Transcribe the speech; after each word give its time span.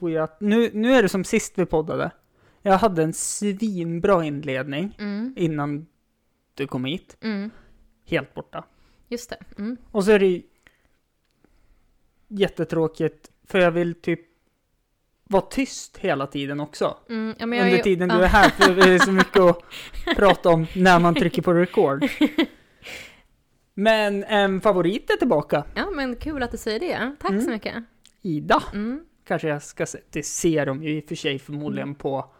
tror 0.00 0.10
jag 0.10 0.24
att, 0.24 0.40
nu, 0.40 0.70
nu 0.74 0.92
är 0.94 1.02
det 1.02 1.08
som 1.08 1.24
sist 1.24 1.52
vi 1.56 1.66
poddade. 1.66 2.10
Jag 2.62 2.78
hade 2.78 3.02
en 3.02 3.12
svinbra 3.12 4.24
inledning 4.24 4.96
Mm. 4.98 5.34
innan 5.36 5.86
du 6.54 6.66
kom 6.66 6.84
hit. 6.84 7.16
Mm. 7.20 7.50
Helt 8.06 8.34
borta. 8.34 8.64
Just 9.08 9.30
det. 9.30 9.36
Mm. 9.58 9.76
Och 9.90 10.04
så 10.04 10.10
är 10.10 10.18
det 10.18 10.42
jättetråkigt, 12.28 13.30
för 13.46 13.58
jag 13.58 13.70
vill 13.70 13.94
typ 13.94 14.20
vara 15.24 15.42
tyst 15.42 15.96
hela 15.98 16.26
tiden 16.26 16.60
också. 16.60 16.96
Mm. 17.08 17.34
Ja, 17.38 17.44
Under 17.44 17.66
är- 17.78 17.82
tiden 17.82 18.08
ja. 18.10 18.16
du 18.16 18.22
är 18.24 18.28
här, 18.28 18.48
för 18.50 18.74
det 18.74 18.88
är 18.94 18.98
så 18.98 19.12
mycket 19.12 19.40
att 19.40 19.62
prata 20.16 20.48
om 20.48 20.66
när 20.76 20.98
man 21.00 21.14
trycker 21.14 21.42
på 21.42 21.54
record. 21.54 22.04
Men 23.74 24.24
en 24.24 24.60
favorit 24.60 25.10
är 25.10 25.16
tillbaka. 25.16 25.64
Ja, 25.74 25.90
men 25.90 26.16
kul 26.16 26.42
att 26.42 26.50
du 26.50 26.56
säger 26.56 26.80
det. 26.80 27.16
Tack 27.20 27.30
Mm. 27.30 27.42
så 27.44 27.50
mycket. 27.50 27.84
Ida. 28.22 28.62
Mm. 28.72 29.04
Kanske 29.30 29.48
jag 29.48 29.62
ska 29.62 29.86
se. 29.86 29.98
Det 30.10 30.22
ser 30.22 30.66
de 30.66 30.82
ju 30.82 30.96
i 30.96 31.00
och 31.00 31.04
för 31.04 31.14
sig 31.14 31.38
förmodligen 31.38 31.94
på 31.94 32.30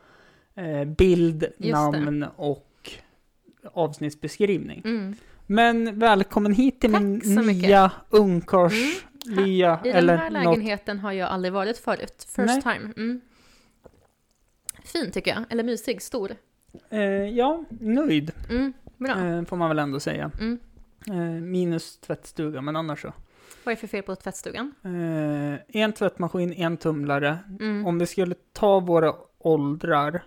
eh, 0.54 0.84
bild, 0.84 1.44
det. 1.58 1.72
namn 1.72 2.26
och 2.36 2.90
avsnittsbeskrivning. 3.72 4.82
Mm. 4.84 5.14
Men 5.46 5.98
välkommen 5.98 6.52
hit 6.52 6.80
till 6.80 6.92
Tack 6.92 7.02
min 7.02 7.20
så 7.20 7.42
mycket. 7.42 7.62
Mm. 9.28 9.44
nya. 9.44 9.80
I 9.84 9.88
den 9.88 9.96
eller 9.96 10.16
här 10.16 10.30
något. 10.30 10.44
lägenheten 10.44 10.98
har 10.98 11.12
jag 11.12 11.28
aldrig 11.28 11.52
varit 11.52 11.78
förut. 11.78 12.26
First 12.36 12.36
Nej. 12.36 12.62
time. 12.62 12.92
Mm. 12.96 13.20
Fin 14.84 15.10
tycker 15.10 15.30
jag. 15.30 15.44
Eller 15.52 15.64
mysig, 15.64 16.02
stor. 16.02 16.36
Eh, 16.90 17.00
ja, 17.10 17.64
nöjd 17.80 18.32
Mm. 18.50 18.72
Bra. 18.96 19.26
eh, 19.26 19.44
får 19.44 19.56
man 19.56 19.68
väl 19.68 19.78
ändå 19.78 20.00
säga. 20.00 20.30
Mm. 20.40 20.58
Eh, 21.06 21.42
minus 21.42 21.96
tvättstuga, 21.96 22.60
men 22.60 22.76
annars 22.76 23.02
så. 23.02 23.12
Vad 23.64 23.72
är 23.72 23.76
det 23.76 23.80
för 23.80 23.86
fel 23.86 24.02
på 24.02 24.16
tvättstugan? 24.16 24.74
Eh, 24.84 25.80
en 25.82 25.92
tvättmaskin, 25.92 26.52
en 26.52 26.76
tumlare. 26.76 27.38
Mm. 27.60 27.86
Om 27.86 27.98
vi 27.98 28.06
skulle 28.06 28.34
ta 28.52 28.80
våra 28.80 29.14
åldrar 29.38 30.22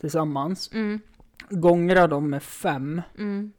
tillsammans, 0.00 0.70
Mm. 0.72 1.00
gångra 1.50 2.06
dem 2.06 2.30
med 2.30 2.42
fem. 2.42 3.02
Mm. 3.18 3.52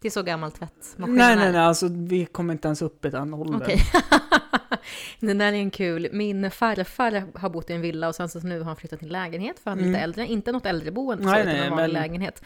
Det 0.00 0.08
är 0.08 0.12
så 0.12 0.22
gammal 0.22 0.52
tvättmaskin 0.52 1.14
Nej, 1.14 1.36
nej, 1.36 1.52
nej, 1.52 1.60
alltså 1.60 1.88
vi 1.90 2.26
kommer 2.26 2.52
inte 2.52 2.68
ens 2.68 2.82
upp 2.82 3.04
i 3.04 3.10
den 3.10 3.34
åldern. 3.34 3.62
Okej. 3.62 3.80
Den 5.20 5.38
där 5.38 5.46
är 5.46 5.52
en 5.56 5.70
kul. 5.70 6.08
Min 6.12 6.50
farfar 6.50 7.38
har 7.38 7.50
bott 7.50 7.70
i 7.70 7.72
en 7.72 7.80
villa 7.80 8.08
och 8.08 8.14
sen 8.14 8.28
så 8.28 8.40
nu 8.40 8.58
har 8.58 8.64
han 8.64 8.76
flyttat 8.76 8.98
till 8.98 9.12
lägenhet 9.12 9.58
för 9.58 9.70
han 9.70 9.78
är 9.78 9.82
lite 9.82 9.90
Mm. 9.98 10.02
äldre. 10.04 10.26
Inte 10.26 10.52
något 10.52 10.66
äldreboende 10.66 11.24
Nej, 11.24 11.34
så, 11.34 11.40
utan 11.40 11.52
nej, 11.54 11.64
en 11.66 11.70
vanlig 11.70 11.82
men- 11.94 12.02
lägenhet. 12.02 12.44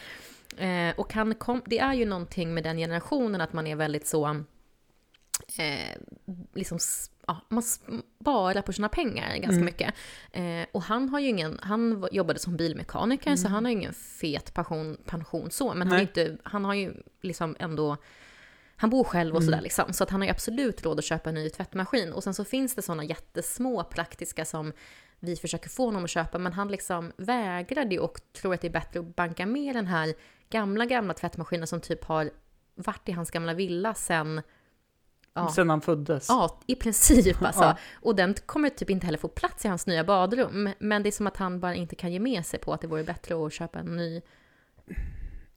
Eh, 0.57 0.99
och 1.01 1.13
han 1.13 1.35
kom, 1.35 1.63
det 1.67 1.79
är 1.79 1.95
ju 1.95 2.05
någonting 2.05 2.55
med 2.55 2.65
den 2.65 2.77
generationen 2.77 3.41
att 3.41 3.53
man 3.53 3.67
är 3.67 3.77
väldigt 3.77 4.07
så... 4.07 4.45
Eh, 5.59 5.97
liksom, 6.55 6.79
ja, 7.27 7.41
man 7.49 7.63
sparar 7.63 8.63
på 8.63 8.73
sina 8.73 8.89
pengar 8.89 9.29
ganska 9.37 9.51
Mm. 9.53 9.65
mycket. 9.65 9.95
Eh, 10.33 10.67
och 10.73 10.83
han 10.83 11.09
har 11.09 11.21
ju 11.21 11.29
ingen, 11.29 11.59
han 11.63 12.09
jobbade 12.13 12.39
som 12.39 12.57
bilmekaniker 12.57 13.37
så 13.37 13.43
Mm. 13.47 13.53
han 13.53 13.65
har 13.65 13.71
ju 13.73 13.77
ingen 13.79 13.95
fet 13.95 14.55
pension, 14.55 14.97
pension 15.07 15.51
så, 15.51 15.69
men 15.75 15.89
han, 15.89 15.97
Nej. 15.97 16.01
inte, 16.03 16.37
han 16.43 16.65
har 16.65 16.75
ju 16.75 16.95
liksom 17.23 17.57
ändå 17.59 17.97
han 18.81 18.91
bor 18.91 19.05
själv 19.05 19.35
och 19.35 19.41
Mm. 19.43 19.51
sådär 19.51 19.63
liksom, 19.63 19.93
så 19.93 20.05
att 20.05 20.11
han 20.11 20.21
har 20.21 20.27
ju 20.27 20.31
absolut 20.31 20.83
råd 20.85 20.99
att 20.99 21.05
köpa 21.05 21.29
en 21.29 21.35
ny 21.35 21.51
tvättmaskin. 21.51 22.13
Och 22.13 22.25
sen 22.25 22.35
så 22.35 22.45
finns 22.45 22.75
det 22.75 22.83
sådana 22.83 23.05
jättesmå 23.05 23.85
praktiska 23.85 24.45
som 24.45 24.73
vi 25.21 25.37
försöker 25.37 25.69
få 25.69 25.85
honom 25.85 26.05
att 26.05 26.11
köpa, 26.11 26.39
men 26.39 26.53
han 26.53 26.69
liksom 26.69 27.13
vägrar 27.17 27.85
det 27.85 27.99
och 27.99 28.21
tror 28.33 28.55
att 28.55 28.61
det 28.61 28.69
är 28.69 28.73
bättre 28.73 29.01
att 29.01 29.17
banka 29.17 29.47
med 29.47 29.75
den 29.75 29.87
här 29.87 30.15
gamla, 30.51 30.85
gamla 30.87 31.15
tvättmaskinen 31.15 31.67
som 31.67 31.81
typ 31.81 32.05
har 32.05 32.31
varit 32.75 33.09
i 33.09 33.13
hans 33.13 33.31
gamla 33.31 33.55
villa 33.55 33.95
sen, 33.95 34.43
ja, 35.35 35.49
Sen 35.55 35.71
han 35.71 35.81
föddes. 35.81 36.27
ja 36.29 36.61
i 36.67 36.75
princip 36.75 37.43
alltså. 37.43 37.63
Ja. 37.63 37.77
Och 37.95 38.17
den 38.17 38.35
kommer 38.47 38.69
typ 38.69 38.91
inte 38.91 39.07
heller 39.07 39.19
få 39.19 39.29
plats 39.29 39.65
i 39.65 39.69
hans 39.69 39.87
nya 39.87 40.05
badrum. 40.05 40.69
Men 40.79 41.03
det 41.03 41.09
är 41.09 41.11
som 41.13 41.27
att 41.27 41.37
han 41.37 41.61
bara 41.61 41.75
inte 41.75 41.95
kan 41.97 42.13
ge 42.13 42.21
med 42.21 42.47
sig 42.47 42.61
på 42.61 42.73
att 42.73 42.81
det 42.81 42.87
vore 42.87 43.05
bättre 43.05 43.47
att 43.47 43.53
köpa 43.53 43.79
en 43.79 43.97
ny 43.97 44.21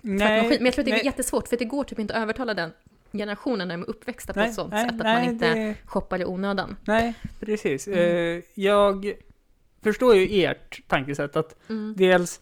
tvättmaskin. 0.01 0.57
Men 0.57 0.65
jag 0.65 0.73
tror 0.73 0.81
att 0.81 0.85
det 0.85 0.91
är 0.91 0.95
nej, 0.95 1.05
jättesvårt, 1.05 1.47
för 1.47 1.57
det 1.57 1.65
går 1.65 1.83
typ 1.83 1.99
inte 1.99 2.13
att 2.13 2.21
övertala 2.21 2.53
den 2.53 2.71
generationen 3.11 3.67
när 3.67 3.77
de 3.77 3.83
är 3.83 3.89
uppväxta 3.89 4.33
på 4.33 4.39
nej, 4.39 4.49
ett 4.49 4.55
sånt 4.55 4.71
nej, 4.71 4.83
sätt 4.85 4.91
att 4.99 5.03
nej, 5.03 5.23
man 5.25 5.33
inte 5.33 5.53
det- 5.53 5.75
shoppar 5.85 6.21
i 6.21 6.25
onödan. 6.25 6.75
Nej, 6.85 7.13
precis. 7.39 7.87
Mm. 7.87 7.99
Eh, 8.37 8.43
jag 8.53 9.13
förstår 9.83 10.15
ju 10.15 10.43
ert 10.43 10.81
tankesätt 10.87 11.35
att 11.35 11.69
Mm. 11.69 11.93
dels, 11.97 12.41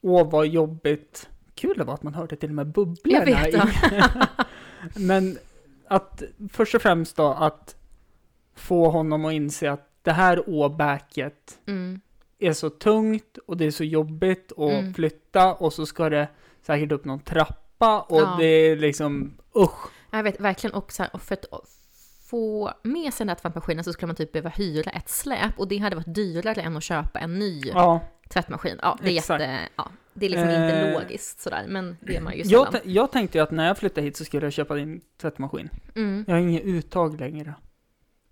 åh 0.00 0.30
vad 0.30 0.46
jobbigt, 0.46 1.28
kul 1.54 1.74
det 1.78 1.84
var 1.84 1.94
att 1.94 2.02
man 2.02 2.14
hörde 2.14 2.36
till 2.36 2.48
och 2.48 2.54
med 2.54 2.66
bubblorna 2.66 3.18
Jag 3.18 3.26
vet, 3.26 3.54
ja. 3.54 3.66
Men 4.96 5.38
att 5.90 6.22
först 6.52 6.74
och 6.74 6.82
främst 6.82 7.16
då 7.16 7.26
att 7.26 7.76
få 8.54 8.90
honom 8.90 9.24
att 9.24 9.32
inse 9.32 9.70
att 9.70 9.86
det 10.02 10.12
här 10.12 10.48
åbäket 10.48 11.58
Mm. 11.66 12.00
är 12.38 12.52
så 12.52 12.70
tungt 12.70 13.38
och 13.46 13.56
det 13.56 13.64
är 13.64 13.70
så 13.70 13.84
jobbigt 13.84 14.52
att 14.52 14.58
Mm. 14.72 14.94
flytta 14.94 15.54
och 15.54 15.72
så 15.72 15.86
ska 15.86 16.08
det 16.08 16.28
säkert 16.62 16.92
upp 16.92 17.04
någon 17.04 17.20
trappa 17.20 18.00
och 18.00 18.20
Ja. 18.20 18.36
det 18.38 18.44
är 18.46 18.76
liksom 18.76 19.36
usch. 19.56 19.88
Jag 20.10 20.22
vet 20.22 20.40
verkligen 20.40 20.74
också, 20.76 21.04
och 21.12 21.22
för 21.22 21.34
att 21.34 21.44
få 22.30 22.72
med 22.82 23.14
sig 23.14 23.24
den 23.24 23.28
här 23.28 23.36
tvättmaskinen 23.36 23.84
så 23.84 23.92
skulle 23.92 24.06
man 24.06 24.16
typ 24.16 24.32
behöva 24.32 24.48
hyra 24.50 24.90
ett 24.90 25.08
släp 25.08 25.58
och 25.58 25.68
det 25.68 25.78
hade 25.78 25.96
varit 25.96 26.14
dyrare 26.14 26.60
än 26.62 26.76
att 26.76 26.82
köpa 26.82 27.18
en 27.18 27.38
ny 27.38 27.60
Ja, 27.74 28.00
tvättmaskin. 28.28 28.78
Ja, 28.82 28.98
det 29.02 29.08
är 29.12 29.16
Exakt. 29.16 29.40
jätte, 29.40 29.58
ja, 29.76 29.88
det 30.14 30.26
är 30.26 30.30
liksom 30.30 30.48
inte 30.48 30.60
Eh, 30.60 30.92
logiskt 31.00 31.40
sådär, 31.40 31.64
men 31.68 31.96
det 32.00 32.16
är 32.16 32.20
man 32.20 32.36
ju 32.36 32.42
jag, 32.42 32.68
jag 32.84 33.12
tänkte 33.12 33.38
ju 33.38 33.42
att 33.44 33.50
när 33.50 33.66
jag 33.66 33.78
flyttade 33.78 34.04
hit 34.06 34.16
så 34.16 34.24
skulle 34.24 34.46
jag 34.46 34.52
köpa 34.52 34.74
din 34.74 35.00
tvättmaskin. 35.20 35.68
Mm. 35.96 36.24
Jag 36.28 36.34
har 36.34 36.40
inget 36.40 36.64
uttag 36.64 37.20
längre. 37.20 37.54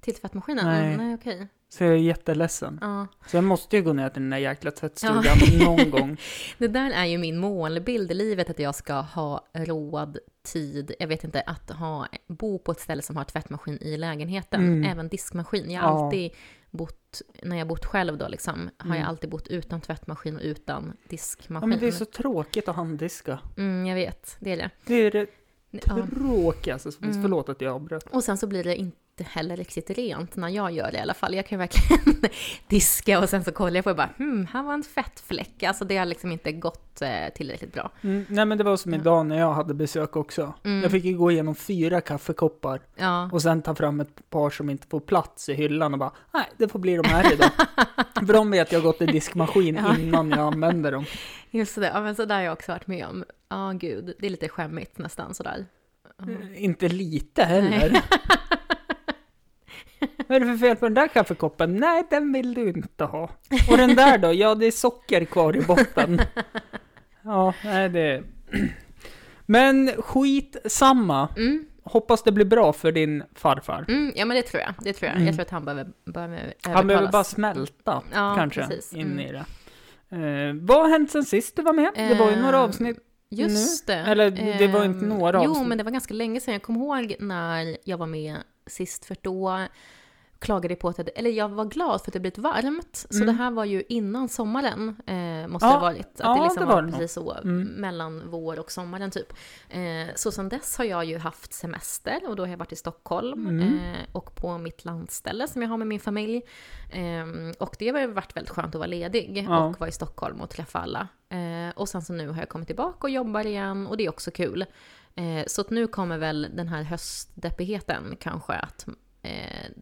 Till 0.01 0.15
tvättmaskinen? 0.15 0.67
Nej. 0.67 0.95
Mm, 0.95 1.07
nej 1.07 1.15
okej. 1.15 1.49
Så 1.71 1.85
jag 1.85 1.93
är 1.93 1.97
jätteledsen. 1.97 2.79
Ja. 2.81 3.07
Så 3.27 3.37
jag 3.37 3.45
måste 3.45 3.77
ju 3.77 3.83
gå 3.83 3.93
ner 3.93 4.09
till 4.09 4.23
den 4.23 4.31
där 4.31 4.39
jäkla 4.39 4.71
tvättstugan 4.71 5.37
någon 5.65 5.91
gång. 5.91 6.17
Det 6.59 6.69
där 6.69 6.91
är 6.91 7.05
ju 7.05 7.19
min 7.19 7.39
målbild 7.39 8.11
i 8.11 8.15
livet, 8.15 8.51
att 8.51 8.59
jag 8.59 8.75
ska 8.75 8.95
ha 8.95 9.45
råd, 9.53 10.19
tid, 10.43 10.93
jag 10.99 11.09
vet 11.09 11.25
inte, 11.25 11.41
att 11.41 11.71
ha, 11.71 12.07
bo 12.27 12.59
på 12.59 12.73
ett 12.73 12.81
ställe 12.81 13.03
som 13.03 13.17
har 13.17 13.25
tvättmaskin 13.25 13.79
i 13.83 13.97
lägenheten. 13.97 14.61
Mm. 14.61 14.91
Även 14.91 15.09
diskmaskin. 15.09 15.71
Jag 15.71 15.83
har 15.83 15.89
Ja. 15.99 16.05
alltid 16.05 16.31
bott, 16.71 17.23
när 17.43 17.57
jag 17.59 17.69
bott 17.69 17.85
själv 17.85 18.19
då 18.19 18.29
liksom, 18.29 18.71
har 18.79 18.87
Mm. 18.87 18.99
jag 19.01 19.09
alltid 19.09 19.31
bott 19.31 19.49
utan 19.49 19.81
tvättmaskin 19.81 20.37
och 20.37 20.43
utan 20.43 20.85
Ja, 21.03 21.09
diskmaskin. 21.09 21.69
men 21.69 21.79
det 21.79 21.87
är 21.87 21.93
så 21.93 22.05
tråkigt 22.05 22.69
att 22.69 22.77
handdiska. 22.77 23.39
mm, 23.57 23.87
jag 23.87 23.95
vet, 23.95 24.37
det 24.41 24.53
är 24.53 24.57
det. 24.57 24.71
Det 24.87 24.95
är 24.95 25.11
det 25.11 25.27
Ja. 25.71 26.07
tråkigaste 26.15 26.93
som 26.93 27.03
finns. 27.03 27.17
Mm. 27.17 27.23
Förlåt 27.23 27.49
att 27.49 27.61
jag 27.61 27.75
avbröt. 27.75 28.07
Och 28.11 28.25
sen 28.25 28.39
så 28.39 28.47
blir 28.47 28.65
det 28.65 28.77
inte 28.77 28.97
heller 29.25 29.57
riktigt 29.57 29.91
rent 29.91 30.37
när 30.37 30.49
jag 30.49 30.73
gör 30.73 30.91
det 30.93 30.99
i 30.99 31.01
alla 31.01 31.15
fall. 31.15 31.35
Jag 31.35 31.47
kan 31.47 31.57
ju 31.57 31.61
verkligen 31.61 32.31
diska 32.69 33.19
och 33.21 33.29
sen 33.29 33.45
så 33.45 33.53
kollar 33.53 33.77
jag 33.77 33.85
på 33.85 33.89
det 33.89 33.93
och 33.93 33.97
bara 33.97 34.11
hmm, 34.19 34.47
här 34.53 34.63
var 34.63 34.75
en 34.75 34.83
fettfläck. 34.83 35.63
Alltså 35.63 35.85
det 35.85 35.97
har 35.97 36.07
liksom 36.07 36.33
inte 36.33 36.53
gått 36.53 37.03
eh, 37.03 37.09
tillräckligt 37.35 37.73
bra. 37.73 37.91
Mm, 38.01 38.27
nej 38.29 38.45
men 38.45 38.59
det 38.59 38.65
var 38.65 38.77
som 38.77 38.95
idag 38.95 39.27
när 39.27 39.39
jag 39.39 39.53
hade 39.53 39.75
besök 39.75 40.17
också. 40.17 40.55
Mm. 40.65 40.83
Jag 40.83 40.91
fick 40.91 41.05
ju 41.05 41.17
gå 41.19 41.31
igenom 41.31 41.55
fyra 41.55 42.01
kaffekoppar 42.01 42.81
Ja, 42.97 43.31
och 43.33 43.43
sen 43.43 43.63
ta 43.63 43.75
fram 43.75 44.01
ett 44.01 44.31
par 44.31 44.51
som 44.51 44.71
inte 44.71 44.87
får 44.87 45.01
plats 45.01 45.49
i 45.49 45.55
hyllan 45.55 45.93
och 45.93 45.99
bara 45.99 46.13
nej, 46.35 46.45
det 46.57 46.69
får 46.69 46.79
bli 46.79 46.97
de 46.97 47.09
här 47.09 47.33
idag. 47.33 47.51
För 48.27 48.33
de 48.33 48.51
vet 48.51 48.73
jag 48.73 48.79
har 48.81 48.85
gått 48.85 49.03
i 49.03 49.07
diskmaskin 49.07 49.75
Ja. 49.85 49.97
innan 49.99 50.31
jag 50.31 50.39
använder 50.41 50.93
dem. 50.93 51.05
just 51.51 51.75
det. 51.77 51.91
Ja, 51.95 52.01
men 52.01 52.15
så 52.15 52.25
där 52.25 52.35
har 52.35 52.43
jag 52.43 52.53
också 52.53 52.73
varit 52.73 52.87
med 52.87 53.07
om. 53.07 53.25
Ja, 53.49 53.73
gud. 53.75 54.15
Det 54.19 54.27
är 54.27 54.31
lite 54.31 54.49
skämmigt 54.49 54.99
nästan 54.99 55.35
sådär. 55.35 55.67
Eh, 56.23 56.65
Inte 56.65 56.89
lite 56.89 57.45
heller. 57.45 58.03
Vad 60.27 60.37
är 60.37 60.41
det 60.41 60.47
för 60.47 60.57
fel 60.57 60.77
på 60.77 60.87
den 60.87 60.95
där 60.95 61.09
kaffekoppen? 61.09 61.77
Nej, 61.77 62.03
den 62.11 62.33
vill 62.33 62.55
du 62.55 62.69
inte 62.69 63.05
ha. 63.05 63.31
Och 63.71 63.77
den 63.77 63.95
där 63.97 64.19
då? 64.19 64.33
Ja, 64.33 64.55
det 64.55 64.67
är 64.67 64.71
socker 64.71 65.25
kvar 65.25 65.57
i 65.57 65.61
botten. 65.61 66.21
Ja, 67.23 67.55
nej 67.65 67.89
det... 67.89 68.23
Men 69.47 69.89
skit 69.99 70.57
samma. 70.65 71.29
Mm, 71.37 71.65
Hoppas 71.83 72.23
det 72.23 72.33
blir 72.33 72.45
bra 72.45 72.73
för 72.73 72.93
din 72.93 73.23
farfar. 73.35 73.85
mm, 73.89 74.13
ja, 74.17 74.25
men 74.25 74.37
det 74.37 74.43
tror 74.43 74.63
jag. 74.63 74.75
Det 74.85 74.93
tror 74.93 75.07
jag. 75.07 75.15
Mm. 75.17 75.27
Jag 75.27 75.35
tror 75.35 75.43
att 75.45 75.51
han 75.51 75.65
behöver, 75.65 75.87
behöver 76.05 76.55
Han 76.63 76.73
behöver 76.73 76.85
övertalas. 76.95 77.13
bara 77.13 77.25
smälta, 77.25 78.03
Ja, 78.15 78.35
kanske, 78.37 78.67
precis. 78.67 78.93
in 78.93 79.01
Mm. 79.13 79.21
i 79.21 79.33
det. 79.33 79.45
Eh, 80.11 80.55
vad 80.55 80.83
har 80.83 80.89
hänt 80.89 81.11
sen 81.11 81.25
sist 81.25 81.57
du 81.57 81.63
var 81.63 81.73
med? 81.73 81.91
Det 81.95 82.15
var 82.15 82.31
ju 82.31 82.37
några 82.37 82.57
Eh, 82.57 82.63
avsnitt. 82.63 82.99
Just 83.31 83.87
det. 83.87 83.95
Eller 83.95 84.31
det 84.59 84.67
var 84.67 84.85
inte 84.85 85.05
Ehm, 85.05 85.09
några 85.09 85.45
Jo, 85.45 85.51
avsnitt. 85.51 85.69
men 85.69 85.79
det 85.79 85.85
var 85.85 85.91
ganska 85.91 86.15
länge 86.15 86.41
sedan. 86.41 86.53
Jag 86.55 86.63
kommer 86.63 86.81
ihåg 86.81 87.17
när 87.21 87.77
jag 87.85 87.99
var 87.99 88.07
med 88.07 88.37
sist, 88.69 89.05
för 89.05 89.17
då 89.23 89.67
klagade 90.41 90.75
på 90.77 90.89
att, 90.89 90.97
det- 90.97 91.03
eller 91.19 91.31
jag 91.31 91.49
var 91.49 91.65
glad 91.65 92.01
för 92.03 92.11
att 92.11 92.13
det 92.13 92.21
blivit 92.21 92.39
varmt. 92.39 93.07
Så 93.11 93.17
Mm. 93.23 93.27
det 93.27 93.33
här 93.43 93.51
var 93.51 93.65
ju 93.65 93.83
innan 93.89 94.29
sommaren, 94.29 94.89
eh, 95.07 95.49
måste 95.49 95.67
Ja, 95.67 95.73
det 95.73 95.79
ha 95.79 95.81
varit. 95.81 96.07
Att 96.07 96.19
ja, 96.19 96.35
det 96.35 96.43
liksom 96.43 96.61
det 96.61 96.67
var 96.75 96.83
var, 96.83 96.91
precis 96.91 97.13
så, 97.13 97.33
Mm. 97.35 97.63
mellan 97.65 98.31
vår 98.31 98.59
och 98.59 98.71
sommaren 98.73 99.11
typ. 99.11 99.33
Eh, 99.71 100.15
så 100.15 100.33
sedan 100.33 100.49
dess 100.49 100.79
har 100.79 100.85
jag 100.85 101.05
ju 101.05 101.19
haft 101.19 101.53
semester 101.53 102.21
och 102.29 102.37
då 102.37 102.43
har 102.43 102.49
jag 102.51 102.57
varit 102.59 102.73
i 102.73 102.77
Stockholm 102.77 103.47
Mm. 103.47 103.63
eh, 103.79 103.97
och 104.13 104.35
på 104.35 104.59
mitt 104.59 104.85
landställe 104.85 105.49
som 105.49 105.63
jag 105.63 105.69
har 105.69 105.77
med 105.77 105.87
min 105.87 106.01
familj. 106.01 106.43
Eh, 106.93 107.27
och 107.59 107.77
det 107.79 107.89
har 107.89 108.07
varit 108.07 108.37
väldigt 108.37 108.51
skönt 108.51 108.75
att 108.75 108.79
vara 108.79 108.87
ledig 108.87 109.47
Ja. 109.49 109.65
och 109.65 109.81
vara 109.81 109.89
i 109.89 109.93
Stockholm 109.93 110.41
och 110.41 110.51
träffa 110.51 110.79
alla. 110.79 111.09
Eh, 111.69 111.73
och 111.77 111.89
sen 111.89 112.03
så 112.03 112.13
nu 112.13 112.29
har 112.29 112.39
jag 112.39 112.49
kommit 112.49 112.67
tillbaka 112.67 112.99
och 113.01 113.11
jobbar 113.11 113.47
igen 113.47 113.87
och 113.87 113.97
det 113.97 114.05
är 114.05 114.09
också 114.09 114.31
kul. 114.31 114.65
Eh, 115.15 115.45
så 115.47 115.61
att 115.61 115.71
nu 115.71 115.87
kommer 115.87 116.19
väl 116.19 116.47
den 116.55 116.69
här 116.69 116.83
höstdeppigheten 116.83 118.17
kanske 118.21 118.53
att 118.53 118.87
eh, 119.23 119.31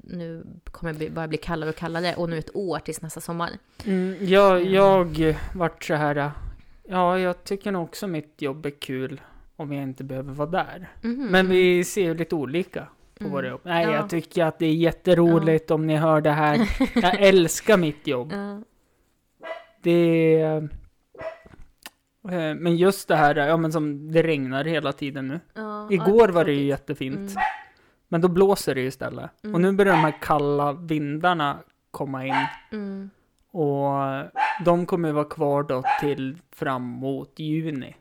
nu 0.04 0.46
kommer 0.64 0.92
det 0.92 0.98
bli- 0.98 1.10
bara 1.10 1.28
bli 1.28 1.38
kallare 1.38 1.70
och 1.70 1.76
kallare 1.76 2.14
och 2.14 2.30
nu 2.30 2.38
ett 2.38 2.56
år 2.56 2.78
tills 2.78 3.02
nästa 3.02 3.20
sommar. 3.20 3.50
Mm, 3.84 4.16
jag, 4.20 4.60
Mm. 4.60 4.72
jag 4.72 5.36
vart 5.54 5.84
så 5.84 5.94
här. 5.94 6.30
Ja, 6.88 7.18
jag 7.18 7.44
tycker 7.44 7.72
nog 7.72 7.82
också 7.82 8.06
mitt 8.06 8.42
jobb 8.42 8.66
är 8.66 8.70
kul 8.70 9.20
om 9.56 9.72
jag 9.72 9.82
inte 9.82 10.04
behöver 10.04 10.32
vara 10.32 10.48
där. 10.50 10.88
Mhm. 11.02 11.26
Men 11.30 11.48
vi 11.48 11.84
ser 11.84 12.02
ju 12.02 12.14
lite 12.14 12.34
olika 12.34 12.86
på 13.18 13.24
Mm. 13.24 13.32
våra 13.32 13.48
jobb. 13.48 13.60
Nej, 13.64 13.84
Ja. 13.84 13.92
jag 13.92 14.10
tycker 14.10 14.44
att 14.44 14.58
det 14.58 14.66
är 14.66 14.74
jätteroligt 14.74 15.70
om 15.70 15.86
ni 15.86 15.96
hör 15.96 16.20
det 16.20 16.30
här. 16.30 16.68
Jag 17.02 17.20
älskar 17.20 17.76
mitt 17.76 18.06
jobb. 18.06 18.32
Ja. 18.32 18.62
Det 19.82 20.40
är... 20.40 20.68
eh, 22.30 22.54
Men 22.54 22.76
just 22.76 23.08
det 23.08 23.16
här, 23.16 23.34
ja 23.36 23.56
men 23.56 23.72
som 23.72 24.12
det 24.12 24.22
regnar 24.22 24.64
hela 24.64 24.92
tiden 24.92 25.28
nu. 25.28 25.40
Ja, 25.54 25.88
Igår 25.92 26.28
var 26.28 26.44
det 26.44 26.52
ju 26.52 26.64
jättefint. 26.64 27.16
Mm. 27.30 27.42
Men 28.08 28.20
då 28.20 28.28
blåser 28.28 28.74
det 28.74 28.80
istället. 28.80 29.30
Och 29.38 29.44
Mm. 29.44 29.62
nu 29.62 29.72
börjar 29.72 29.92
de 29.92 30.00
här 30.00 30.18
kalla 30.22 30.72
vindarna 30.72 31.58
komma 31.90 32.26
in. 32.26 32.34
Mm. 32.72 33.10
Och 33.50 33.92
de 34.64 34.86
kommer 34.86 35.12
vara 35.12 35.24
kvar 35.24 35.62
då 35.62 35.82
till 36.00 36.38
framåt 36.52 37.38
juni. 37.38 37.96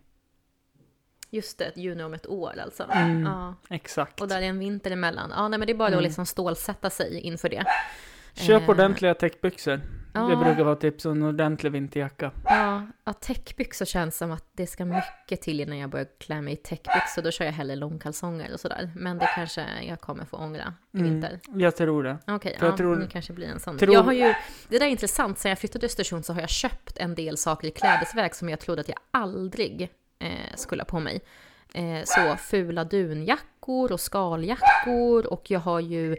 Just 1.30 1.58
det, 1.60 1.72
juni 1.76 2.04
om 2.04 2.14
ett 2.14 2.28
år 2.28 2.54
alltså. 2.64 2.84
Mm. 2.92 3.24
Ja. 3.24 3.56
Exakt. 3.70 4.22
Och 4.22 4.28
där 4.28 4.42
är 4.42 4.46
en 4.46 4.60
vinter 4.60 4.92
emellan. 4.92 5.32
Ja, 5.36 5.48
nej, 5.48 5.60
men 5.60 5.66
det 5.68 5.74
är 5.74 5.78
bara 5.78 5.88
Mm. 5.88 5.98
att 5.98 6.04
liksom 6.04 6.26
stålsätta 6.26 6.90
sig 6.90 7.20
inför 7.20 7.50
det. 7.50 7.64
Köp 8.34 8.62
Eh, 8.64 8.70
ordentliga 8.70 9.14
täckbyxor. 9.14 9.82
Det 10.22 10.34
ja. 10.34 10.44
brukar 10.44 10.64
vara 10.64 10.76
tips. 10.76 11.06
Och 11.06 11.12
en 11.12 11.24
ordentlig 11.24 11.72
vinterjacka. 11.72 12.32
Ja, 12.46 12.88
ja, 13.04 13.14
täckbyxor 13.14 13.86
känns 13.86 14.18
som 14.18 14.32
att 14.32 14.46
det 14.54 14.68
ska 14.68 14.86
mycket 14.86 15.42
till 15.42 15.60
innan 15.60 15.78
jag 15.78 15.90
börjar 15.90 16.08
klä 16.20 16.42
mig 16.42 16.54
i 16.54 16.58
täckbyxor. 16.58 17.22
Då 17.22 17.32
kör 17.32 17.46
jag 17.46 17.52
hellre 17.52 17.76
långkalsonger 17.76 18.54
och 18.54 18.60
sådär. 18.60 18.92
Men 18.96 19.18
det 19.18 19.30
kanske 19.36 19.66
jag 19.88 20.02
kommer 20.02 20.26
få 20.26 20.38
ångra 20.38 20.74
i 20.94 20.98
Mm. 20.98 21.12
vinter. 21.12 21.40
Jag 21.56 21.76
tror 21.76 22.04
det. 22.04 22.18
Okej, 22.28 22.56
För 22.60 22.66
ja, 22.66 22.72
jag 22.72 22.78
tror- 22.78 22.96
det 22.96 23.08
kanske 23.08 23.34
blir 23.34 23.48
en 23.48 23.60
sån. 23.60 23.78
tror- 23.78 23.94
Jag 23.94 24.04
har 24.04 24.14
ju, 24.14 24.34
det 24.70 24.80
där 24.80 24.86
är 24.86 24.90
intressant, 24.90 25.40
sen 25.40 25.50
jag 25.50 25.60
flyttade 25.60 25.80
till 25.80 25.86
Östersund 25.86 26.26
så 26.26 26.34
har 26.34 26.42
jag 26.42 26.50
köpt 26.50 26.98
en 26.98 27.16
del 27.16 27.38
saker 27.38 27.68
i 27.68 27.72
klädesväg 27.72 28.36
som 28.36 28.50
jag 28.50 28.60
trodde 28.60 28.82
att 28.82 28.90
jag 28.90 28.98
aldrig 29.12 29.90
eh, 30.20 30.30
skulle 30.56 30.82
ha 30.82 30.86
på 30.86 31.00
mig. 31.00 31.22
Eh, 31.74 32.02
så 32.06 32.36
fula 32.38 32.84
dunjackor 32.84 33.92
och 33.92 34.00
skaljackor 34.00 35.26
och 35.26 35.52
jag 35.52 35.60
har 35.60 35.80
ju 35.80 36.18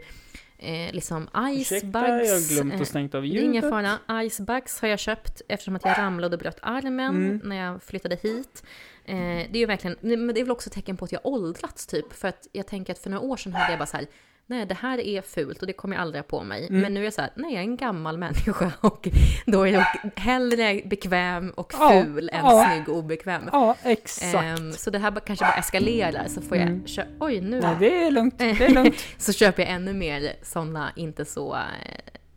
eh, 0.59 0.91
liksom 0.93 1.23
Ursäkta, 1.23 2.07
jag 2.07 2.21
icebags. 2.25 2.49
glömt 2.55 2.73
eh, 2.73 2.81
att 2.81 2.87
stängt 2.87 3.15
av 3.15 3.21
det 3.21 3.27
är 3.27 3.41
ingen 3.41 3.53
ljudet. 3.53 3.69
fara. 3.69 4.23
Icebags 4.23 4.81
har 4.81 4.87
jag 4.87 4.99
köpt 4.99 5.41
eftersom 5.47 5.75
att 5.75 5.85
jag 5.85 5.97
ramlade 5.97 6.35
och 6.35 6.39
bröt 6.39 6.59
armen 6.61 7.15
Mm. 7.15 7.41
när 7.43 7.55
jag 7.55 7.83
flyttade 7.83 8.15
hit. 8.15 8.63
Eh, 9.05 9.15
det 9.17 9.49
är 9.53 9.57
ju 9.57 9.65
verkligen, 9.65 9.97
men 10.01 10.27
det 10.27 10.39
är 10.39 10.43
väl 10.43 10.51
också 10.51 10.69
tecken 10.69 10.97
på 10.97 11.05
att 11.05 11.11
jag 11.11 11.21
åldrats 11.25 11.87
typ. 11.87 12.13
För 12.13 12.27
att 12.27 12.47
jag 12.51 12.67
tänker 12.67 12.93
att 12.93 12.99
för 12.99 13.09
några 13.09 13.23
år 13.27 13.37
sedan 13.37 13.53
hade 13.53 13.71
jag 13.71 13.79
bara 13.79 13.85
så 13.85 13.97
här, 13.97 14.05
nej 14.49 14.65
det 14.65 14.73
här 14.73 14.97
är 14.99 15.21
fult 15.21 15.61
och 15.61 15.67
det 15.67 15.73
kommer 15.73 15.95
jag 15.95 16.01
aldrig 16.01 16.19
ha 16.23 16.27
på 16.27 16.43
mig. 16.43 16.67
Mm. 16.69 16.81
Men 16.81 16.93
nu 16.93 16.99
är 16.99 17.03
jag 17.03 17.13
så 17.13 17.21
här, 17.21 17.31
nej 17.35 17.53
jag 17.53 17.59
är 17.59 17.63
en 17.67 17.77
gammal 17.77 18.17
människa 18.17 18.71
och 18.81 19.07
då 19.45 19.67
är 19.67 19.73
jag 19.73 19.85
hellre 20.15 20.81
bekväm 20.85 21.49
och 21.49 21.73
Ja, 21.79 21.89
ful 22.05 22.29
än 22.33 22.45
ja. 22.45 22.65
snygg 22.69 22.89
och 22.89 22.95
obekväm. 22.95 23.41
Ja, 23.51 23.75
exakt. 23.83 24.35
Ehm, 24.59 24.71
så 24.71 24.89
det 24.89 24.99
här 24.99 25.11
kanske 25.25 25.45
bara 25.45 25.53
eskalerar 25.57 26.25
så 26.27 26.41
får 26.41 26.57
jag, 26.57 26.67
Mm. 26.67 26.83
kö- 26.85 27.05
oj 27.19 27.41
nu 27.41 27.61
Nej, 27.61 27.75
det 27.79 28.03
är 28.07 28.11
lugnt. 28.11 28.37
Det 28.37 28.45
är 28.49 28.69
lugnt. 28.69 28.95
så 29.17 29.33
köper 29.33 29.63
jag 29.63 29.71
ännu 29.71 29.93
mer 29.93 30.33
sådana 30.43 30.91
inte 30.95 31.25
så 31.25 31.55
eh, 31.55 31.61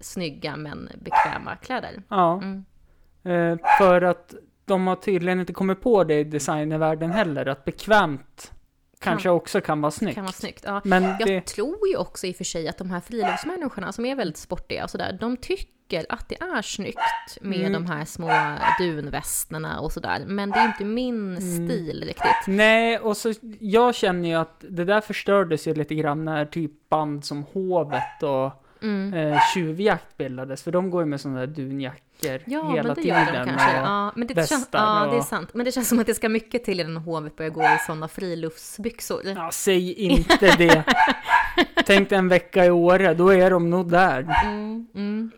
snygga 0.01 0.57
men 0.57 0.89
bekväma 0.99 1.57
kläder. 1.57 2.03
Ja. 2.09 2.43
Mm. 2.43 2.65
Eh, 3.25 3.59
för 3.79 4.03
att 4.03 4.35
de 4.65 4.87
har 4.87 4.97
tydligen 4.97 5.41
inte 5.41 5.53
kommit 5.53 5.81
på 5.81 6.05
det 6.05 6.15
i 6.21 6.25
designvärlden 6.25 7.11
heller. 7.11 7.47
Att 7.49 7.65
bekvämt 7.65 8.53
kanske 9.01 9.31
också 9.31 9.61
kan 9.61 9.81
vara 9.81 9.91
snyggt. 9.91 10.15
Kan 10.15 10.25
vara 10.25 10.33
snyggt. 10.33 10.63
Ja. 10.67 10.81
Men 10.85 11.03
Jag 11.05 11.27
det... 11.29 11.41
tror 11.47 11.89
ju 11.89 11.97
också 11.97 12.27
i 12.27 12.33
och 12.33 12.37
för 12.37 12.45
sig 12.45 12.69
att 12.69 12.79
de 12.79 12.91
här 12.91 13.01
friluftsmänniskorna 13.01 13.93
som 13.93 14.05
är 14.05 14.15
väldigt 14.17 14.37
sportiga 14.37 14.85
och 14.85 14.91
sådär, 14.91 15.17
de 15.21 15.37
tycker 15.37 16.07
att 16.09 16.29
det 16.29 16.43
är 16.43 16.63
snyggt 16.63 16.99
med 17.41 17.61
Mm. 17.61 17.73
de 17.73 17.87
här 17.87 18.05
små 18.05 18.31
dunvästarna 18.79 19.81
och 19.81 19.93
sådär. 19.93 20.25
Men 20.27 20.51
det 20.51 20.59
är 20.59 20.67
inte 20.67 20.85
min 20.85 21.37
Mm. 21.37 21.41
stil 21.69 22.05
riktigt. 22.07 22.47
Nej, 22.47 22.99
och 22.99 23.17
så 23.17 23.33
jag 23.61 23.95
känner 23.95 24.29
ju 24.29 24.35
att 24.35 24.65
det 24.69 24.85
där 24.85 25.01
förstördes 25.01 25.67
ju 25.69 25.75
lite 25.75 25.95
grann 25.95 26.25
när 26.25 26.45
typ 26.45 26.89
band 26.89 27.25
som 27.25 27.45
Hovet 27.53 28.23
och 28.23 28.53
Mm. 28.83 29.15
eh, 29.15 29.39
Tjuvjakt 29.55 30.17
bildades. 30.17 30.63
För 30.63 30.71
de 30.73 30.91
går 30.91 31.03
ju 31.03 31.07
med 31.07 31.21
sådana 31.21 31.41
där 31.41 31.47
dunjackor 31.47 32.01
Ja, 32.25 32.71
hela 32.71 32.83
men 32.83 32.95
det 32.95 33.03
tiden. 33.03 33.27
gör 33.27 33.33
de 33.33 33.45
kanske. 33.51 33.77
Ja, 33.77 34.13
men 34.17 34.27
det 34.27 34.49
känns, 34.49 34.69
ja, 34.71 35.09
det 35.11 35.17
är 35.17 35.21
sant. 35.23 35.55
Men 35.55 35.65
det 35.65 35.73
känns 35.73 35.89
som 35.89 35.99
att 35.99 36.07
det 36.07 36.15
ska 36.15 36.29
mycket 36.29 36.65
till 36.65 36.81
innan 36.81 36.97
hovet 36.97 37.37
börjar 37.37 37.51
gå 37.51 37.63
i 37.63 37.79
sådana 37.87 38.09
friluftsbyxor. 38.09 39.21
Ja, 39.25 39.51
säg 39.53 39.93
inte 39.93 40.57
det. 40.57 40.85
Tänk 41.87 42.13
en 42.13 42.29
vecka 42.29 42.65
i 42.67 42.71
Åre, 42.71 43.15
då 43.15 43.29
är 43.35 43.51
de 43.51 43.71
nog 43.71 43.91
där. 43.91 44.27
Mm, 44.45 44.87
mm. 44.95 45.31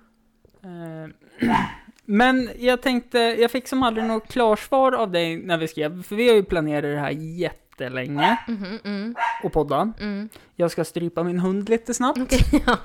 Eh, 0.64 1.48
Men 2.04 2.50
jag 2.58 2.82
tänkte, 2.82 3.18
jag 3.18 3.50
fick 3.50 3.68
som 3.68 3.82
aldrig 3.82 4.06
något 4.06 4.28
klarsvar 4.32 4.92
av 4.92 5.10
dig 5.10 5.36
när 5.36 5.58
vi 5.58 5.68
skrev, 5.68 6.02
för 6.02 6.16
vi 6.16 6.28
har 6.28 6.34
ju 6.36 6.44
planerat 6.44 6.82
det 6.82 6.98
här 7.00 7.10
jättelänge 7.10 8.36
Mhm, 8.48 8.78
mm, 8.84 9.14
och 9.44 9.52
podda. 9.52 9.92
mm. 10.00 10.28
Jag 10.56 10.70
ska 10.70 10.84
strypa 10.84 11.22
min 11.22 11.38
hund 11.38 11.68
lite 11.68 11.94
snabbt. 11.94 12.18
Okej, 12.18 12.40
ja. 12.66 12.76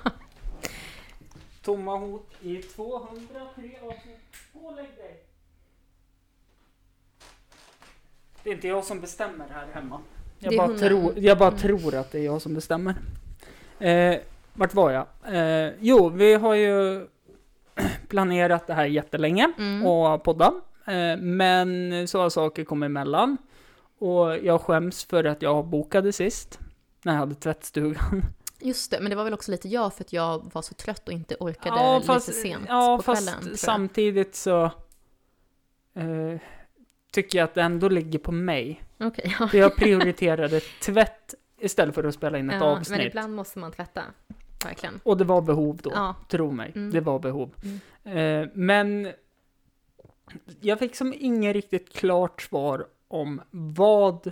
Tomma 1.67 1.97
hot 1.97 2.27
i 2.41 2.61
203 2.61 3.77
avsnitt. 3.81 4.19
Pålägg 4.53 4.85
dig! 4.97 5.23
Det 8.43 8.49
är 8.49 8.53
inte 8.53 8.67
jag 8.67 8.83
som 8.85 9.01
bestämmer 9.01 9.45
här 9.49 9.67
hemma. 9.73 9.99
Jag, 10.39 10.57
bara, 10.57 10.77
tro, 10.77 11.13
jag 11.15 11.37
bara 11.37 11.51
tror 11.51 11.95
att 11.95 12.11
det 12.11 12.19
är 12.19 12.23
jag 12.25 12.41
som 12.41 12.53
bestämmer. 12.53 12.95
Eh, 13.79 14.15
vart 14.53 14.73
var 14.73 14.91
jag? 14.91 15.05
Eh, 15.35 15.73
jo, 15.79 16.09
vi 16.09 16.33
har 16.33 16.53
ju 16.55 17.07
planerat 18.07 18.67
det 18.67 18.73
här 18.73 18.85
jättelänge 18.85 19.51
Mm. 19.57 19.85
och 19.85 20.23
podda. 20.23 20.53
Eh, 20.85 21.17
men 21.17 22.07
så 22.07 22.21
har 22.21 22.29
saker 22.29 22.63
kommit 22.63 22.87
emellan. 22.87 23.37
Och 23.99 24.37
jag 24.37 24.61
skäms 24.61 25.05
för 25.05 25.23
att 25.23 25.41
jag 25.41 25.65
bokade 25.65 26.13
sist. 26.13 26.59
När 27.03 27.13
jag 27.13 27.19
hade 27.19 27.35
tvättstugan. 27.35 28.21
Just 28.59 28.91
det, 28.91 28.99
men 28.99 29.09
det 29.09 29.15
var 29.15 29.23
väl 29.23 29.33
också 29.33 29.51
lite 29.51 29.67
jag 29.67 29.93
för 29.93 30.03
att 30.03 30.13
jag 30.13 30.51
var 30.53 30.61
så 30.61 30.73
trött 30.73 31.07
och 31.07 31.13
inte 31.13 31.35
orkade 31.39 31.75
Ja, 31.75 31.95
lite 31.95 32.07
fast, 32.07 32.41
sent 32.41 32.65
ja, 32.67 32.97
på 32.97 33.03
fast 33.03 33.21
kvällen. 33.23 33.39
tror 33.41 33.51
jag. 33.51 33.59
samtidigt 33.59 34.35
så 34.35 34.63
eh, 35.93 36.39
tycker 37.11 37.37
jag 37.37 37.45
att 37.45 37.53
det 37.53 37.61
ändå 37.61 37.89
ligger 37.89 38.19
på 38.19 38.31
mig. 38.31 38.83
Okej, 38.99 39.35
ja. 39.39 39.47
För 39.47 39.57
jag 39.57 39.75
prioriterade 39.75 40.59
tvätt 40.81 41.33
istället 41.59 41.95
för 41.95 42.03
att 42.03 42.13
spela 42.15 42.37
in 42.37 42.49
ett 42.49 42.61
ja. 42.61 42.65
avsnitt. 42.65 42.97
Men 42.97 43.07
ibland 43.07 43.35
måste 43.35 43.59
man 43.59 43.71
tvätta. 43.71 44.03
Verkligen. 44.65 44.99
Och 45.03 45.17
det 45.17 45.23
var 45.23 45.41
behov 45.41 45.79
då, 45.83 45.91
Ja. 45.93 46.15
tro 46.29 46.51
mig. 46.51 46.71
Mm. 46.75 46.91
Det 46.91 47.01
var 47.01 47.19
behov. 47.19 47.51
Eh, 48.03 48.47
men 48.53 49.11
jag 50.61 50.79
fick 50.79 50.95
som 50.95 51.13
inget 51.17 51.53
riktigt 51.53 51.93
klart 51.93 52.41
svar 52.41 52.87
om 53.07 53.41
vad 53.51 54.31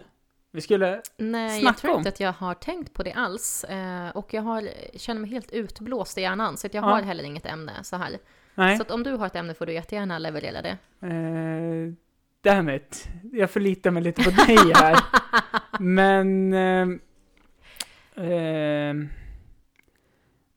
vi 0.55 0.61
skulle... 0.61 1.01
Nej, 1.17 1.61
Snacka 1.61 1.67
jag 1.73 1.77
tror 1.77 1.91
om. 1.91 1.97
inte 1.97 2.09
att 2.09 2.19
jag 2.19 2.31
har 2.33 2.53
tänkt 2.53 2.93
på 2.93 3.03
det 3.03 3.13
alls. 3.13 3.63
Eh, 3.63 4.09
och 4.09 4.33
jag 4.33 4.41
har, 4.41 4.69
känner 4.97 5.21
mig 5.21 5.29
helt 5.29 5.51
utblåst 5.51 6.17
i 6.17 6.21
hjärnan, 6.21 6.57
så 6.57 6.67
jag 6.71 6.75
Ja. 6.83 6.89
har 6.89 7.01
heller 7.01 7.23
inget 7.23 7.45
ämne 7.45 7.71
så 7.83 7.95
här. 7.95 8.17
Nej. 8.55 8.77
Så 8.77 8.81
att 8.83 8.91
om 8.91 9.03
du 9.03 9.11
har 9.11 9.25
ett 9.25 9.35
ämne 9.35 9.53
får 9.53 9.65
du 9.65 9.73
jättegärna 9.73 10.19
leverera 10.19 10.61
det. 10.61 10.77
Eh, 11.07 11.93
damn 12.43 12.69
it. 12.69 13.07
Jag 13.33 13.49
förlitar 13.51 13.91
mig 13.91 14.03
lite 14.03 14.23
på 14.23 14.29
dig 14.29 14.57
här. 14.75 14.97
Men... 15.79 16.53
ehm, 16.53 16.99
ehm, 18.15 19.09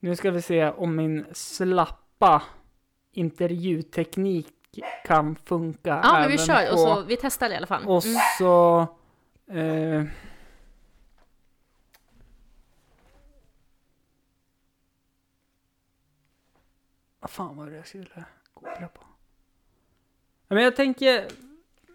nu 0.00 0.17
ska 0.17 0.31
vi 0.31 0.43
se 0.43 0.69
om 0.71 0.97
min 0.97 1.25
slappa 1.33 2.43
intervjuteknik 3.12 4.49
kan 5.07 5.37
funka 5.45 6.00
Ja, 6.05 6.12
men 6.21 6.31
vi 6.31 6.38
kör. 6.38 6.67
på... 6.67 6.73
Och 6.73 6.78
så, 6.78 7.00
vi 7.02 7.17
testar 7.17 7.50
i 7.50 7.57
alla 7.57 7.67
fall. 7.67 7.83
Och 7.87 8.05
Mm. 8.07 8.17
så... 8.38 8.87
Eh, 9.50 10.05
vad 17.21 17.31
fan 17.31 17.57
var 17.57 17.67
det 17.67 17.76
jag 17.76 17.87
skulle 17.87 18.25
googla 18.55 18.88
på? 18.88 19.05
Men 20.49 20.64
jag 20.64 20.76
tänker, 20.76 21.28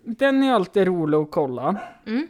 den 0.04 0.44
är 0.44 0.54
alltid 0.54 0.88
rolig 0.88 1.18
att 1.18 1.32
kolla. 1.32 1.82
Mm. 2.06 2.28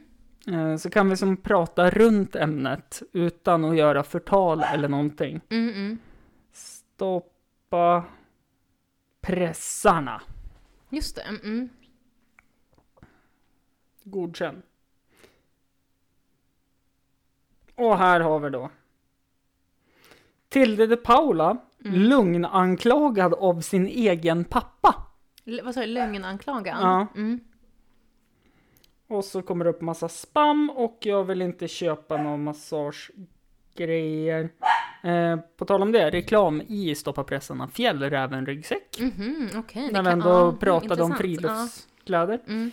Eh, 0.47 0.77
så 0.77 0.89
kan 0.89 1.09
vi 1.09 1.17
som 1.17 1.37
prata 1.37 1.89
runt 1.89 2.35
ämnet 2.35 3.01
utan 3.11 3.65
att 3.65 3.77
göra 3.77 4.03
förtal 4.03 4.63
eller 4.63 4.87
någonting. 4.87 5.41
Mm, 5.49 5.69
mm. 5.69 5.99
Stoppa 6.51 8.05
pressarna. 9.21 10.21
Just 10.89 11.15
det. 11.15 11.21
Mm, 11.21 11.41
mm. 11.43 11.69
Och 17.75 17.97
här 17.97 18.19
har 18.19 18.39
vi 18.39 18.49
då. 18.49 18.69
Tilde 20.49 20.87
de 20.87 20.95
Paula, 20.97 21.57
Mm. 21.85 21.99
lugnanklagad 21.99 23.33
av 23.33 23.61
sin 23.61 23.87
egen 23.87 24.45
pappa. 24.45 24.95
L- 25.45 25.61
vad 25.63 25.73
sa 25.73 25.81
du? 25.81 25.87
Lögnanklagan? 25.87 26.77
Ja. 26.81 27.07
Mm. 27.15 27.39
Och 29.07 29.25
så 29.25 29.41
kommer 29.41 29.65
det 29.65 29.71
upp 29.71 29.81
massa 29.81 30.09
spam 30.09 30.69
och 30.75 30.97
jag 31.01 31.23
vill 31.23 31.41
inte 31.41 31.67
köpa 31.67 32.17
några 32.17 32.37
massagegrejer. 32.37 34.49
Eh, 35.03 35.37
på 35.57 35.65
tal 35.65 35.81
om 35.81 35.91
det, 35.91 36.09
reklam 36.11 36.61
i 36.67 36.95
Stoppa 36.95 37.23
pressarna, 37.23 37.67
fjällräven-ryggsäck. 37.67 38.99
Mhm, 38.99 39.49
okej. 39.55 39.87
det 39.87 39.93
När 39.93 40.03
vi 40.03 40.09
ändå 40.09 40.29
ja, 40.29 40.51
pratade 40.59 41.03
om 41.03 41.11
intressant. 41.11 41.17
friluftskläder. 41.17 42.39
Ja. 42.45 42.51
Mm. 42.53 42.71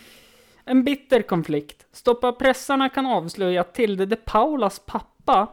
En 0.64 0.84
bitter 0.84 1.22
konflikt. 1.22 1.86
Stoppa 1.92 2.32
pressarna 2.32 2.88
kan 2.88 3.06
avslöja 3.06 3.60
att 3.60 3.74
Tilde 3.74 4.06
de 4.06 4.16
Paulas 4.16 4.78
pappa 4.86 5.48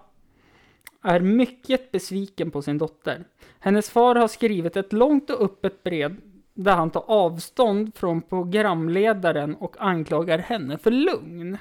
är 1.02 1.20
mycket 1.20 1.92
besviken 1.92 2.52
på 2.52 2.62
sin 2.62 2.78
dotter. 2.78 3.26
Hennes 3.60 3.90
far 3.90 4.16
har 4.16 4.28
skrivit 4.28 4.78
ett 4.78 4.94
långt 4.94 5.30
och 5.30 5.42
öppet 5.42 5.84
brev 5.84 6.16
där 6.54 6.76
han 6.76 6.90
tar 6.90 7.04
avstånd 7.08 7.96
från 7.96 8.22
programledaren 8.22 9.56
och 9.56 9.76
anklagar 9.80 10.38
henne 10.38 10.78
för 10.78 10.92
lugn. 10.92 11.58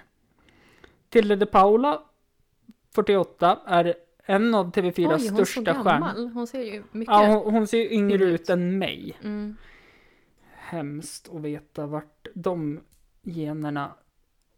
Tilde 1.09 1.37
de 1.37 1.47
Paula, 1.47 2.03
48, 2.95 3.59
är 3.67 3.95
en 4.27 4.55
av 4.55 4.73
TV4s 4.73 5.15
Oj, 5.15 5.21
största 5.21 5.75
stjärnor. 5.75 6.31
Hon 6.35 6.47
ser 6.47 6.63
ju 6.63 6.83
mycket... 6.93 7.15
Ja, 7.15 7.27
hon, 7.27 7.55
hon 7.55 7.67
ser 7.67 7.79
ju 7.79 7.91
yngre 7.91 8.25
ut. 8.25 8.51
än 8.51 8.79
mig. 8.79 9.17
Mm. 9.23 9.57
Hemskt 10.55 11.29
att 11.35 11.41
veta 11.41 11.87
vart 11.87 12.27
de 12.35 12.81
generna 13.27 13.95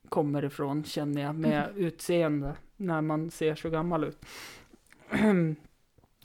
kommer 0.09 0.45
ifrån, 0.45 0.85
känner 0.85 1.23
jag, 1.23 1.35
med 1.35 1.69
utseende, 1.77 2.55
när 2.77 3.01
man 3.01 3.31
ser 3.31 3.55
så 3.55 3.71
gammal 3.71 4.05
ut. 4.05 4.19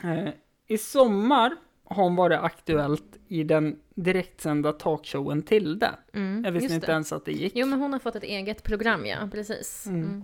Eh, 0.03 0.29
I 0.67 0.77
sommar 0.77 1.55
har 1.83 2.03
hon 2.03 2.15
varit 2.15 2.39
aktuellt 2.39 3.17
i 3.27 3.43
den 3.43 3.79
direktsända 3.95 4.71
talkshowen 4.73 5.41
Tilde. 5.41 5.89
Mm, 6.13 6.43
Jag 6.45 6.51
visste 6.51 6.73
inte 6.73 6.87
det. 6.87 6.91
ens 6.91 7.13
att 7.13 7.25
det 7.25 7.31
gick. 7.31 7.53
Jo, 7.55 7.67
men 7.67 7.79
hon 7.79 7.93
har 7.93 7.99
fått 7.99 8.15
ett 8.15 8.23
eget 8.23 8.63
program, 8.63 9.05
ja. 9.05 9.17
Precis. 9.31 9.87
Mm. 9.87 10.23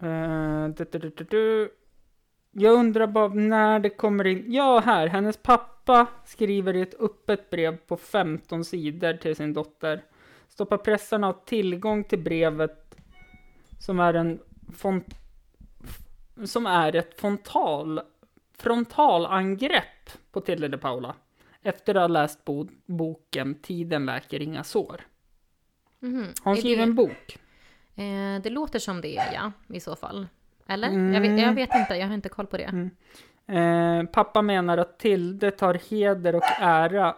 Mm. 0.00 0.70
Eh, 0.70 0.74
du, 0.76 0.84
du, 0.92 0.98
du, 0.98 1.10
du, 1.16 1.24
du. 1.24 1.70
Jag 2.52 2.74
undrar 2.74 3.06
bara 3.06 3.28
när 3.28 3.78
det 3.80 3.90
kommer 3.90 4.26
in. 4.26 4.44
Ja, 4.52 4.80
här. 4.84 5.06
Hennes 5.06 5.36
pappa 5.36 6.06
skriver 6.24 6.76
i 6.76 6.80
ett 6.80 7.00
öppet 7.00 7.50
brev 7.50 7.76
på 7.76 7.96
15 7.96 8.64
sidor 8.64 9.12
till 9.12 9.36
sin 9.36 9.52
dotter. 9.52 10.04
Stoppa 10.48 10.78
pressarna 10.78 11.26
har 11.26 11.36
tillgång 11.44 12.04
till 12.04 12.18
brevet 12.18 12.94
som 13.80 14.00
är 14.00 14.14
en 14.14 14.38
font 14.76 15.06
som 16.44 16.66
är 16.66 16.96
ett 16.96 17.20
frontal 17.20 18.00
frontalangrepp 18.58 20.10
på 20.32 20.40
Tilde 20.40 20.68
de 20.68 20.78
Paula. 20.78 21.14
Efter 21.62 21.94
att 21.94 22.00
ha 22.02 22.08
läst 22.08 22.44
bo 22.44 22.68
boken 22.86 23.54
Tiden 23.54 24.06
läker 24.06 24.42
inga 24.42 24.64
sår. 24.64 25.00
Mhm. 26.00 26.26
Hon 26.42 26.52
Är 26.52 26.56
skriver 26.56 26.76
det, 26.76 26.82
en 26.82 26.94
bok. 26.94 27.38
eh, 27.94 28.42
det 28.42 28.50
låter 28.50 28.78
som 28.78 29.00
det, 29.00 29.14
ja. 29.34 29.52
I 29.74 29.80
så 29.80 29.96
fall. 29.96 30.26
Eller? 30.66 30.88
Mm. 30.88 31.14
Jag, 31.14 31.20
vet, 31.20 31.40
jag 31.40 31.52
vet 31.54 31.74
inte, 31.74 31.94
jag 31.94 32.06
har 32.06 32.14
inte 32.14 32.28
koll 32.28 32.46
på 32.46 32.56
det. 32.56 32.64
Mm. 32.64 32.90
Eh, 33.46 34.10
pappa 34.10 34.42
menar 34.42 34.78
att 34.78 34.98
Tilde 34.98 35.50
tar 35.50 35.74
heder 35.74 36.34
och 36.34 36.42
ära 36.60 37.16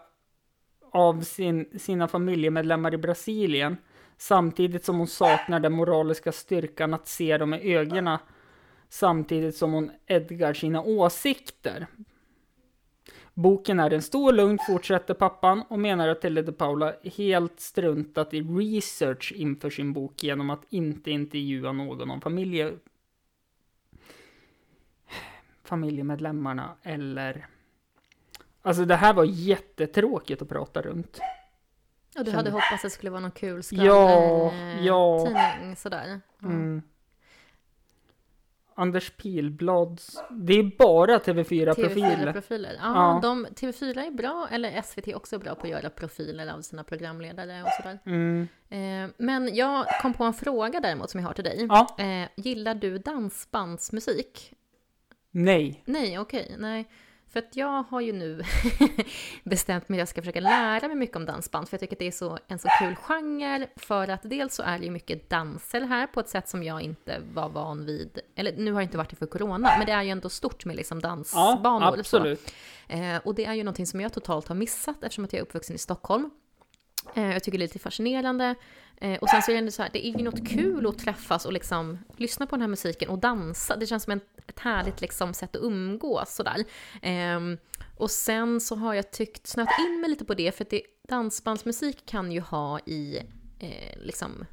av 0.91 1.21
sin, 1.21 1.79
sina 1.79 2.09
familjemedlemmar 2.09 2.95
i 2.95 2.99
Brasilien 2.99 3.77
samtidigt 4.17 4.85
som 4.85 4.99
hon 4.99 5.07
saknar 5.07 5.61
den 5.61 5.73
moraliska 5.73 6.33
styrkan 6.33 6.95
att 6.95 7.09
se 7.09 7.39
dem 7.39 7.55
i 7.55 7.75
ögonen 7.75 8.19
samtidigt 8.89 9.57
som 9.57 9.73
hon 9.73 9.91
edgar 10.07 10.55
sina 10.55 10.83
åsikter. 10.83 11.87
Boken 13.35 13.81
är 13.81 13.91
en 13.91 14.03
stor 14.03 14.33
lugn, 14.33 14.59
fortsätter 14.67 15.15
pappan 15.15 15.63
och 15.69 15.79
menar 15.79 16.09
att 16.09 16.21
Tilde 16.21 16.43
de 16.43 16.53
Paula 16.53 16.95
helt 17.17 17.61
struntat 17.61 18.35
i 18.35 18.41
research 18.41 19.33
inför 19.37 19.71
sin 19.71 19.93
bok 19.93 20.23
genom 20.23 20.51
att 20.51 20.65
inte 20.69 21.11
intervjua 21.11 21.73
någon 21.73 22.11
om 22.11 22.21
familje 22.21 22.73
familjemedlemmarna 25.65 26.77
eller... 26.83 27.47
Alltså 28.63 28.85
det 28.85 28.97
här 28.97 29.15
var 29.15 29.25
jättetråkigt 29.25 30.43
att 30.43 30.49
prata 30.49 30.83
runt. 30.83 31.19
Och 32.19 32.25
du 32.25 32.31
hade 32.31 32.51
hoppats 32.51 32.73
att 32.73 32.83
det 32.83 32.91
skulle 32.91 33.11
vara 33.11 33.21
någon 33.21 33.31
kul 33.31 33.57
Ja, 33.57 33.63
skvaller, 33.63 34.83
ja. 34.87 35.75
sådär. 35.77 36.21
Ja. 36.41 36.47
Mm. 36.49 36.83
Anders 38.75 39.11
Pilblads... 39.11 40.19
Det 40.31 40.53
är 40.53 40.77
bara 40.79 41.19
TV4-profiler. 41.19 42.33
TV4-profiler. 42.33 42.73
Ja, 42.81 42.93
Ja. 42.95 43.19
De, 43.23 43.47
TV4 43.47 44.07
är 44.07 44.11
bra, 44.11 44.49
eller 44.51 44.83
SVT 44.83 45.15
också 45.15 45.37
är 45.37 45.41
bra 45.41 45.55
på 45.55 45.63
att 45.63 45.69
göra 45.69 45.91
profiler 45.91 46.53
av 46.55 46.61
sina 46.63 46.85
programledare 46.85 47.63
och 47.63 47.69
sådär. 47.83 47.99
Mm. 48.07 48.49
Eh, 48.69 49.11
men 49.19 49.55
jag 49.55 49.87
kom 50.03 50.15
på 50.15 50.25
en 50.25 50.35
fråga 50.35 50.81
däremot 50.81 51.11
som 51.11 51.21
jag 51.21 51.27
har 51.27 51.35
till 51.35 51.45
dig. 51.45 51.67
Ja, 51.69 51.97
Eh, 51.99 52.29
gillar 52.37 52.75
du 52.75 52.99
dansbandsmusik? 52.99 54.53
nej. 55.31 55.83
Nej, 55.85 56.19
okej, 56.19 56.57
nej. 56.59 56.89
För 57.33 57.39
att 57.39 57.57
jag 57.57 57.83
har 57.83 58.01
ju 58.01 58.13
nu 58.13 58.43
bestämt 59.45 59.89
mig 59.89 59.97
att 59.97 59.99
jag 59.99 60.09
ska 60.09 60.23
försöka 60.23 60.41
lära 60.41 60.87
mig 60.89 60.97
mycket 60.97 61.17
om 61.17 61.27
dansband, 61.27 61.69
för 61.69 61.75
jag 61.75 61.81
tycker 61.81 61.95
att 61.95 61.99
det 61.99 62.07
är 62.07 62.11
så, 62.11 62.39
en 62.49 62.59
så 62.59 62.69
kul 62.79 62.97
genre, 62.97 63.67
för 63.77 64.09
att 64.09 64.21
dels 64.23 64.55
så 64.55 64.63
är 64.63 64.79
det 64.79 64.85
ju 64.85 64.91
mycket 64.91 65.31
danser 65.31 65.81
här 65.81 66.07
på 66.07 66.21
ett 66.21 66.29
sätt 66.29 66.49
som 66.49 66.63
jag 66.63 66.83
inte 66.83 67.23
var 67.35 67.49
van 67.49 67.85
vid, 67.87 68.19
eller 68.35 68.57
nu 68.57 68.73
har 68.73 68.81
det 68.81 68.85
inte 68.85 68.97
varit 68.99 69.11
det 69.11 69.17
för 69.17 69.27
corona, 69.27 69.75
men 69.79 69.87
det 69.87 69.93
är 69.93 70.03
ju 70.03 70.11
ändå 70.11 70.29
stort 70.29 70.65
med 70.65 70.77
liksom 70.77 71.01
Ja, 71.03 71.09
dansbanor. 71.09 71.95
så. 71.95 72.01
absolut. 72.01 72.55
Eh, 72.89 73.17
och 73.25 73.35
det 73.35 73.45
är 73.45 73.55
ju 73.55 73.63
någonting 73.65 73.87
som 73.87 74.01
jag 74.01 74.13
totalt 74.13 74.49
har 74.49 74.55
missat 74.55 75.05
eftersom 75.05 75.25
att 75.25 75.33
jag 75.33 75.39
är 75.41 75.43
uppvuxen 75.43 75.77
i 75.77 75.79
Stockholm. 75.79 76.31
Eh, 77.15 77.33
jag 77.33 77.45
tycker 77.45 77.59
det 77.59 77.65
är 77.65 77.67
lite 77.67 77.79
fascinerande. 77.79 78.55
Eh, 78.97 79.19
och 79.19 79.29
sen 79.29 79.43
så 79.43 79.51
är 79.51 79.55
det 79.55 79.59
ändå 79.59 79.71
så 79.71 79.83
här, 79.83 79.91
det 79.93 80.07
är 80.07 80.19
ju 80.19 80.25
något 80.25 80.49
kul 80.49 80.87
att 80.87 80.99
träffas 80.99 81.45
och 81.45 81.53
liksom 81.53 81.99
lyssna 82.17 82.47
på 82.47 82.57
den 82.57 82.61
här 82.61 82.69
musiken 82.69 83.09
och 83.09 83.19
dansa. 83.19 83.77
Det 83.77 83.87
känns 83.87 84.03
som 84.03 84.13
en, 84.13 84.21
ett 84.47 84.61
härligt 84.61 85.01
liksom 85.01 85.35
sätt 85.35 85.57
att 85.57 85.63
umgås 85.63 86.35
sådär. 86.35 86.65
Ehm, 87.03 87.59
och 87.97 88.11
sen 88.11 88.61
så 88.61 88.75
har 88.75 88.95
jag 88.95 89.11
tyckt, 89.11 89.47
snöat 89.47 89.69
in 89.79 90.01
mig 90.01 90.11
lite 90.11 90.25
på 90.25 90.35
det, 90.35 90.57
för 90.57 90.65
att 90.65 90.71
det, 90.71 90.83
dansbandsmusik 91.09 92.07
kan 92.07 92.33
ju 92.33 92.41
ha 92.41 92.79
i 92.79 93.19
eh, 93.59 93.99
liksom 94.03 94.47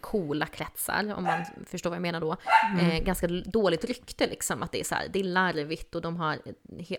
coola 0.00 0.46
kretsar, 0.46 1.14
om 1.16 1.24
man 1.24 1.44
förstår 1.66 1.90
vad 1.90 1.96
jag 1.96 2.02
menar 2.02 2.20
då, 2.20 2.36
eh, 2.80 2.98
ganska 3.04 3.26
dåligt 3.28 3.84
rykte 3.84 4.26
liksom, 4.26 4.62
att 4.62 4.72
det 4.72 4.80
är 4.80 4.84
så 4.84 4.94
här, 4.94 5.08
det 5.12 5.20
är 5.20 5.24
larvigt 5.24 5.94
och 5.94 6.02
de 6.02 6.16
har, 6.16 6.38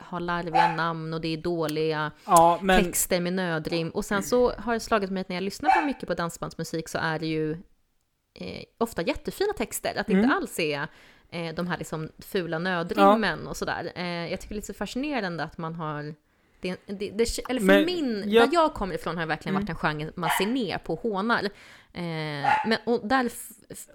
har 0.01 0.19
larviga 0.19 0.75
namn 0.75 1.13
och 1.13 1.21
det 1.21 1.27
är 1.27 1.37
dåliga 1.37 2.11
Ja, 2.25 2.59
men... 2.61 2.83
texter 2.83 3.19
med 3.19 3.33
nödrim. 3.33 3.89
Och 3.89 4.05
sen 4.05 4.23
så 4.23 4.51
har 4.51 4.73
det 4.73 4.79
slagit 4.79 5.09
mig 5.09 5.21
att 5.21 5.29
när 5.29 5.35
jag 5.35 5.43
lyssnar 5.43 5.79
på 5.81 5.85
mycket 5.85 6.07
på 6.07 6.13
dansbandsmusik 6.13 6.89
så 6.89 6.97
är 6.97 7.19
det 7.19 7.27
ju 7.27 7.51
eh, 8.39 8.63
ofta 8.77 9.01
jättefina 9.01 9.53
texter, 9.53 9.95
att 9.99 10.07
det 10.07 10.13
inte 10.13 10.25
Mm. 10.25 10.37
alls 10.37 10.59
är 10.59 10.87
eh, 11.31 11.53
de 11.55 11.67
här 11.67 11.77
liksom 11.77 12.09
fula 12.19 12.59
nödrimmen 12.59 13.47
och 13.47 13.57
sådär. 13.57 13.91
Eh, 13.95 14.05
jag 14.31 14.39
tycker 14.41 14.49
det 14.49 14.53
är 14.53 14.61
lite 14.61 14.67
så 14.67 14.73
fascinerande 14.73 15.43
att 15.43 15.57
man 15.57 15.75
har 15.75 16.15
det, 16.61 16.75
det, 16.85 17.09
det, 17.09 17.39
eller 17.49 17.59
för 17.59 17.67
Men 17.67 17.85
min, 17.85 18.23
jag- 18.31 18.49
där 18.49 18.53
jag 18.53 18.73
kommer 18.73 18.95
ifrån 18.95 19.15
har 19.15 19.21
det 19.21 19.27
verkligen 19.27 19.55
Mm. 19.55 19.65
varit 19.65 19.69
en 19.69 19.75
genre 19.75 20.11
man 20.15 20.29
ser 20.29 20.45
ner 20.45 20.77
på 20.77 20.93
och 20.93 20.99
hånar. 20.99 21.49
Eh, 21.95 22.49
men 22.67 22.77
och 22.85 23.07
där, 23.07 23.31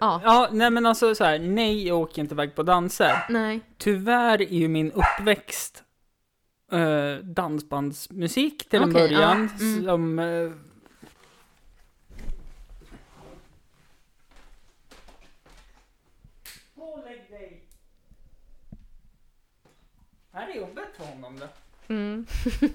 ja, 0.00 0.20
Ja, 0.24 0.48
nej 0.52 0.70
men 0.70 0.86
alltså 0.86 1.14
så 1.14 1.24
här, 1.24 1.38
nej 1.38 1.86
jag 1.86 1.98
åker 1.98 2.22
inte 2.22 2.34
iväg 2.34 2.54
på 2.54 2.62
danser. 2.62 3.26
nej. 3.28 3.60
Tyvärr 3.78 4.42
är 4.42 4.46
ju 4.54 4.68
min 4.68 4.92
uppväxt 4.92 5.84
eh, 6.72 7.14
dansbandsmusik 7.24 8.68
till 8.68 8.82
en 8.82 8.90
Okej, 8.90 9.02
början. 9.08 9.50
ja, 9.58 9.64
mm. 9.64 9.84
Som... 9.84 10.18
eh. 10.18 10.50
Här 20.32 20.48
är 20.48 20.54
jobbet 20.56 20.88
för 20.96 21.04
honom 21.04 21.38
det. 21.38 21.48
Mm. 21.94 22.26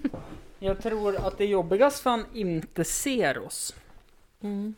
Jag 0.59 0.81
tror 0.83 1.15
att 1.27 1.37
det 1.37 1.43
är 1.43 1.47
jobbigast 1.47 1.99
för 2.03 2.09
han 2.09 2.25
inte 2.33 2.83
ser 2.83 3.37
oss. 3.37 3.75
Mm. 4.41 4.75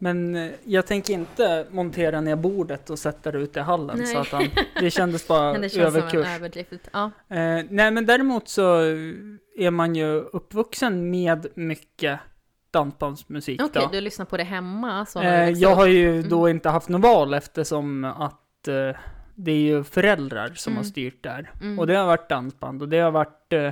Men 0.00 0.34
eh, 0.36 0.50
jag 0.64 0.86
tänker 0.86 1.14
inte 1.14 1.66
montera 1.70 2.20
ner 2.20 2.36
bordet 2.36 2.90
och 2.90 2.98
sätta 2.98 3.32
det 3.32 3.38
ute 3.38 3.58
i 3.60 3.62
hallen 3.62 3.98
Nej. 3.98 4.06
så 4.06 4.18
att 4.18 4.28
han, 4.28 4.44
det 4.80 4.90
kändes 4.90 5.28
bara 5.28 5.52
Men 5.52 5.60
det 5.62 5.68
känns 5.68 5.94
som 5.94 6.02
överkurs. 6.02 6.80
Ja. 6.92 7.04
Eh, 7.28 7.64
nej 7.70 7.90
men 7.90 8.06
däremot 8.06 8.48
så 8.48 8.74
är 9.58 9.70
man 9.70 9.94
ju 9.94 10.06
uppvuxen 10.20 11.10
med 11.10 11.46
mycket 11.54 12.20
dansbandsmusik 12.70 13.62
Okej, 13.62 13.82
då. 13.82 13.88
du 13.92 14.00
lyssnar 14.00 14.26
på 14.26 14.36
det 14.36 14.42
hemma? 14.44 15.06
Så 15.06 15.22
Eh, 15.22 15.50
jag 15.50 15.74
har 15.74 15.86
ju 15.86 16.16
Mm. 16.16 16.28
då 16.28 16.48
inte 16.48 16.68
haft 16.68 16.88
något 16.88 17.02
val 17.02 17.34
eftersom 17.34 18.04
att 18.04 18.68
eh, 18.68 18.96
det 19.34 19.50
är 19.52 19.56
ju 19.60 19.84
föräldrar 19.84 20.52
som 20.54 20.72
Mm. 20.72 20.76
har 20.76 20.84
styrt 20.84 21.22
där. 21.22 21.50
Mm. 21.60 21.78
Och 21.78 21.86
det 21.86 21.94
har 21.96 22.06
varit 22.06 22.28
dansband 22.28 22.82
och 22.82 22.88
det 22.88 22.98
har 22.98 23.10
varit 23.10 23.52
eh, 23.52 23.64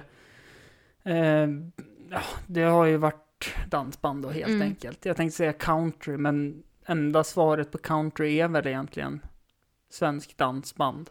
eh, 1.14 1.49
det 2.47 2.62
har 2.62 2.85
ju 2.85 2.97
varit 2.97 3.25
dansband 3.69 4.23
då 4.23 4.31
helt 4.31 4.47
Mm. 4.49 4.62
enkelt. 4.62 5.05
Jag 5.05 5.16
tänkte 5.16 5.37
säga 5.37 5.52
country 5.52 6.16
men 6.16 6.62
enda 6.87 7.25
svaret 7.25 7.73
på 7.73 7.78
country 7.78 8.40
är 8.40 8.49
väl 8.49 8.66
egentligen 8.66 9.21
svensk 9.90 10.37
dansband. 10.37 11.11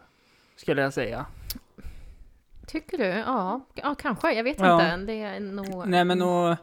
Skulle 0.56 0.82
jag 0.82 0.92
säga. 0.92 1.26
Tycker 2.66 2.98
du? 2.98 3.04
Ja, 3.04 3.60
ja 3.74 3.94
kanske. 3.94 4.32
Jag 4.32 4.44
vet 4.44 4.60
Ja. 4.60 4.94
inte. 4.94 5.12
Det 5.12 5.20
är 5.20 5.40
nog... 5.40 5.88
Nej 5.88 6.04
men 6.04 6.22
och... 6.22 6.56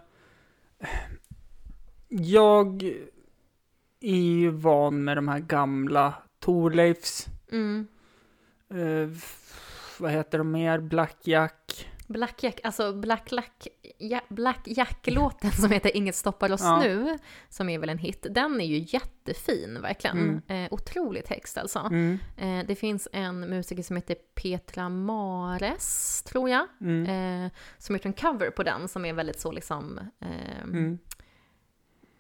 Jag 2.10 2.84
är 4.00 4.16
ju 4.16 4.50
van 4.50 5.04
med 5.04 5.18
de 5.18 5.28
här 5.28 5.40
gamla 5.40 6.14
Thorleifs. 6.40 7.28
Mm. 7.52 7.88
eh, 8.70 9.10
vad 10.00 10.12
heter 10.12 10.38
de 10.38 10.52
mer? 10.52 10.80
Black 10.80 11.18
Jack. 11.24 11.90
Black 12.08 12.44
Jack, 12.44 12.60
alltså 12.64 12.94
Black, 12.94 13.32
Lack, 13.32 13.68
ja, 13.98 14.22
Black 14.30 14.62
Jack-låten 14.66 15.52
som 15.52 15.72
heter 15.72 15.98
Inget 15.98 16.16
stoppar 16.16 16.52
oss 16.52 16.62
Ja. 16.62 16.80
nu, 16.80 17.18
som 17.50 17.70
är 17.70 17.80
väl 17.80 17.90
en 17.90 17.98
hit, 17.98 18.26
den 18.32 18.62
är 18.62 18.66
ju 18.66 18.86
jättefin 18.88 19.82
verkligen. 19.82 20.42
Mm. 20.48 20.66
Eh, 20.66 20.74
otrolig 20.74 21.26
text 21.26 21.58
alltså. 21.58 21.80
Mm. 21.80 22.20
Eh, 22.38 22.66
det 22.68 22.76
finns 22.76 23.08
en 23.12 23.40
musiker 23.40 23.84
som 23.84 23.96
heter 23.96 24.16
Petra 24.16 24.90
Mares, 24.90 26.24
tror 26.24 26.50
jag, 26.50 26.68
Mm. 26.82 27.46
eh, 27.46 27.52
som 27.78 27.96
gjort 27.96 28.06
en 28.06 28.14
cover 28.14 28.50
på 28.50 28.64
den 28.64 28.88
som 28.88 29.06
är 29.06 29.14
väldigt 29.14 29.40
så 29.40 29.52
liksom, 29.52 30.00
eh, 30.20 30.62
Mm. 30.64 30.98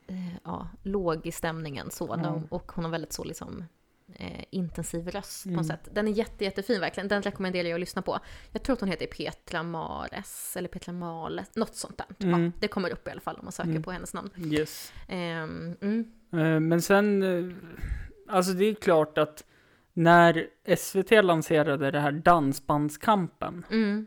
eh, 0.08 0.36
ja, 0.44 0.68
låg 0.84 1.25
i 1.28 1.32
stämningen 1.32 1.92
så. 1.92 2.46
Och 2.50 2.72
hon 2.72 2.86
har 2.86 2.92
väldigt 2.92 3.13
så 3.13 3.24
liksom 3.24 3.66
eh, 4.15 4.43
intensiv 4.50 5.07
röst 5.07 5.43
på 5.43 5.50
Mm. 5.50 5.57
något 5.57 5.67
sätt. 5.67 5.89
Den 5.91 6.07
är 6.07 6.12
jätte, 6.12 6.43
jättefin 6.43 6.79
verkligen. 6.81 7.07
Den 7.07 7.22
rekommenderar 7.22 7.67
jag 7.67 7.74
att 7.74 7.79
lyssna 7.79 8.01
på. 8.01 8.19
Jag 8.51 8.63
tror 8.63 8.74
att 8.74 8.79
hon 8.79 8.89
heter 8.89 9.07
Petra 9.07 9.63
Mares, 9.63 10.57
eller 10.57 10.69
Petra 10.69 10.91
Males, 10.93 11.55
något 11.55 11.75
sånt 11.75 11.98
där. 11.98 12.05
Ja, 12.17 12.27
Mm. 12.27 12.51
det 12.60 12.67
kommer 12.67 12.89
upp 12.91 13.07
i 13.07 13.12
alla 13.12 13.22
fall 13.22 13.36
om 13.36 13.45
man 13.45 13.51
söker 13.51 13.69
Mm. 13.69 13.83
på 13.83 13.91
hennes 13.91 14.13
namn. 14.13 14.29
Yes. 14.38 14.93
Ehm, 15.07 15.75
mm, 15.81 16.12
Eh, 16.33 16.60
Men 16.60 16.81
sen, 16.81 17.24
eh, 17.24 17.55
alltså 18.27 18.53
det 18.53 18.65
är 18.65 18.74
klart 18.75 19.17
att 19.17 19.43
när 19.93 20.48
SVT 20.77 21.22
lanserade 21.22 21.91
det 21.91 22.00
här 22.00 22.12
Dansbandskampen, 22.12 23.65
mm. 23.72 24.05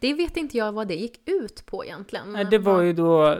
Det 0.00 0.14
vet 0.14 0.36
inte 0.36 0.56
jag 0.58 0.72
vad 0.72 0.88
det 0.88 0.94
gick 0.94 1.28
ut 1.28 1.66
på 1.66 1.84
egentligen. 1.84 2.32
nej, 2.32 2.44
det 2.44 2.58
var 2.58 2.82
ju 2.82 2.92
då, 2.92 3.38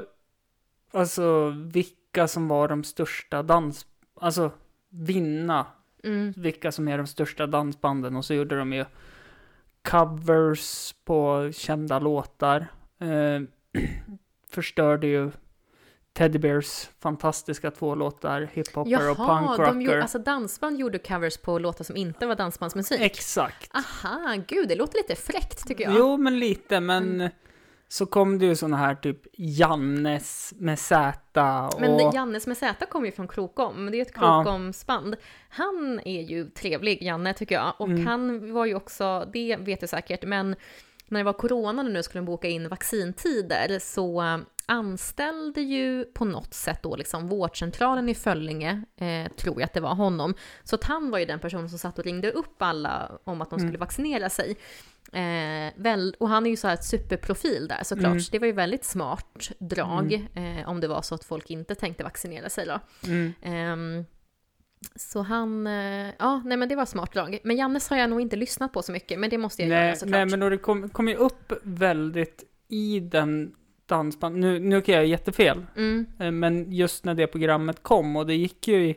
alltså 0.93 1.49
vilka 1.73 2.29
som 2.29 2.49
var 2.49 2.69
de 2.69 2.85
största 2.85 3.43
dans, 3.43 3.87
alltså 4.21 4.51
vinna, 4.91 5.67
Mm, 6.09 6.35
vilka 6.37 6.73
som 6.73 6.89
är 6.89 6.99
de 6.99 7.07
största 7.07 7.47
dansbanden 7.47 8.17
och 8.17 8.25
så 8.25 8.35
gjorde 8.35 8.59
de 8.59 8.73
ju 8.73 8.85
covers 9.83 10.95
på 11.05 11.51
kända 11.55 11.99
låtar. 11.99 12.67
Eh, 13.01 13.41
förstörde 14.51 15.07
ju 15.07 15.31
Teddy 16.13 16.39
Bears 16.39 16.89
fantastiska 17.01 17.71
två 17.71 17.95
låtar, 17.95 18.49
hiphopper 18.53 19.11
och 19.11 19.17
Jaha, 19.19 19.47
punk 19.47 19.57
de 19.57 19.65
rocker. 19.67 19.81
gjorde, 19.81 20.03
alltså 20.03 20.19
dansband 20.19 20.79
gjorde 20.79 20.99
covers 20.99 21.37
på 21.37 21.59
låtar 21.59 21.85
som 21.85 21.97
inte 21.97 22.27
var 22.27 22.35
dansbandsmusik. 22.35 23.01
Exakt. 23.01 23.71
Aha, 23.75 24.35
gud, 24.49 24.69
det 24.69 24.75
låter 24.75 24.99
lite 24.99 25.15
fräckt 25.23 25.69
tycker 25.69 25.85
jag. 25.85 25.95
Jo, 25.99 26.17
men 26.17 26.39
lite, 26.39 26.81
men 26.81 27.15
Mm. 27.15 27.31
Så 27.89 28.07
kom 28.07 28.39
det 28.39 28.47
ju 28.47 28.57
såna 28.57 28.77
här 28.77 28.95
typ 28.95 29.21
Jannes 29.33 30.55
med 30.57 30.79
Z 30.79 31.19
och... 31.75 31.81
Men 31.81 32.13
Jannes 32.13 32.47
med 32.47 32.57
Z 32.57 32.87
kommer 32.87 33.07
ju 33.07 33.13
från 33.13 33.29
Krokom, 33.29 33.91
det 33.91 33.99
är 33.99 34.03
ett 34.03 34.13
Ja. 34.15 34.43
Krokomsband. 34.45 35.17
Han 35.49 36.01
är 36.05 36.23
ju 36.23 36.51
trevlig, 36.51 37.03
Janne, 37.03 37.35
tycker 37.35 37.55
jag. 37.55 37.75
Och 37.79 37.89
Mm. 37.89 38.07
han 38.07 38.53
var 38.53 38.67
ju 38.67 38.75
också, 38.75 39.29
det 39.33 39.57
vet 39.61 39.83
jag 39.83 39.89
säkert, 39.91 40.25
men 40.25 40.57
när 41.09 41.21
det 41.21 41.25
var 41.25 41.33
corona 41.33 41.83
och 41.83 41.91
nu 41.91 42.03
skulle 42.03 42.21
de 42.21 42.27
boka 42.27 42.49
in 42.49 42.69
vaccintider 42.69 43.79
så 43.79 44.23
eh, 44.23 44.39
anställde 44.67 45.61
ju 45.61 46.05
på 46.05 46.25
något 46.25 46.55
sätt 46.55 46.83
då 46.83 46.97
liksom 46.97 47.29
vårdcentralen 47.29 48.09
i 48.09 48.15
Föllinge, 48.15 48.83
eh, 48.97 49.33
tror 49.33 49.55
jag 49.61 49.63
att 49.63 49.73
det 49.75 49.81
var 49.81 49.95
honom. 49.95 50.35
Så 50.65 50.75
att 50.75 50.85
han 50.85 51.11
var 51.11 51.19
ju 51.19 51.25
den 51.25 51.39
personen 51.41 51.69
som 51.69 51.79
satt 51.79 51.99
och 51.99 52.05
ringde 52.05 52.31
upp 52.31 52.63
alla 52.63 53.11
om 53.25 53.41
att 53.43 53.51
de 53.51 53.59
Mm. 53.59 53.69
skulle 53.69 53.79
vaccinera 53.79 54.31
sig. 54.31 54.57
Eh, 55.13 55.73
väl, 55.77 56.17
och 56.21 56.29
han 56.29 56.47
är 56.47 56.51
ju 56.51 56.57
så 56.57 56.67
här 56.67 56.75
ett 56.75 56.85
superprofil 56.85 57.69
där 57.69 57.85
såklart. 57.85 58.07
Mm. 58.07 58.21
Så 58.21 58.33
det 58.33 58.39
var 58.39 58.47
ju 58.47 58.53
väldigt 58.53 58.85
smart 58.85 59.51
drag 59.59 60.13
eh, 60.35 60.69
om 60.69 60.81
det 60.81 60.89
var 60.89 61.03
så 61.03 61.15
att 61.15 61.25
folk 61.25 61.51
inte 61.51 61.75
tänkte 61.75 62.05
vaccinera 62.05 62.49
sig 62.49 62.67
då. 62.67 62.81
Mm. 63.07 63.33
Ehm, 63.43 64.05
så 64.97 65.23
han, 65.23 65.67
eh, 65.67 66.13
ja 66.19 66.43
nej 66.45 66.57
men 66.57 66.69
det 66.69 66.77
var 66.77 66.87
smart 66.87 67.13
drag. 67.13 67.39
Men 67.45 67.57
Jannes 67.57 67.89
har 67.91 67.97
jag 67.97 68.11
nog 68.11 68.21
inte 68.21 68.37
lyssnat 68.37 68.73
på 68.73 68.83
så 68.83 68.93
mycket, 68.93 69.19
men 69.19 69.31
det 69.31 69.39
måste 69.39 69.63
jag 69.63 69.69
göra 69.71 69.81
Nej, 69.81 69.97
såklart. 69.97 70.11
nej, 70.11 70.27
men 70.27 70.41
då 70.41 70.49
det 70.49 70.59
kom, 70.59 70.89
kom 70.89 71.09
ju 71.09 71.15
upp 71.15 71.53
väldigt 71.63 72.45
i 72.69 73.01
den 73.01 73.55
dansband... 73.87 74.37
Nu, 74.39 74.59
nu 74.59 74.81
kan 74.81 74.95
jag 74.95 75.07
jättefel, 75.07 75.67
Mm, 75.77 76.07
eh, 76.21 76.31
men 76.31 76.73
just 76.73 77.05
när 77.05 77.15
det 77.15 77.27
programmet 77.27 77.83
kom 77.83 78.17
och 78.17 78.27
det 78.27 78.35
gick 78.35 78.69
ju 78.69 78.89
i... 78.89 78.97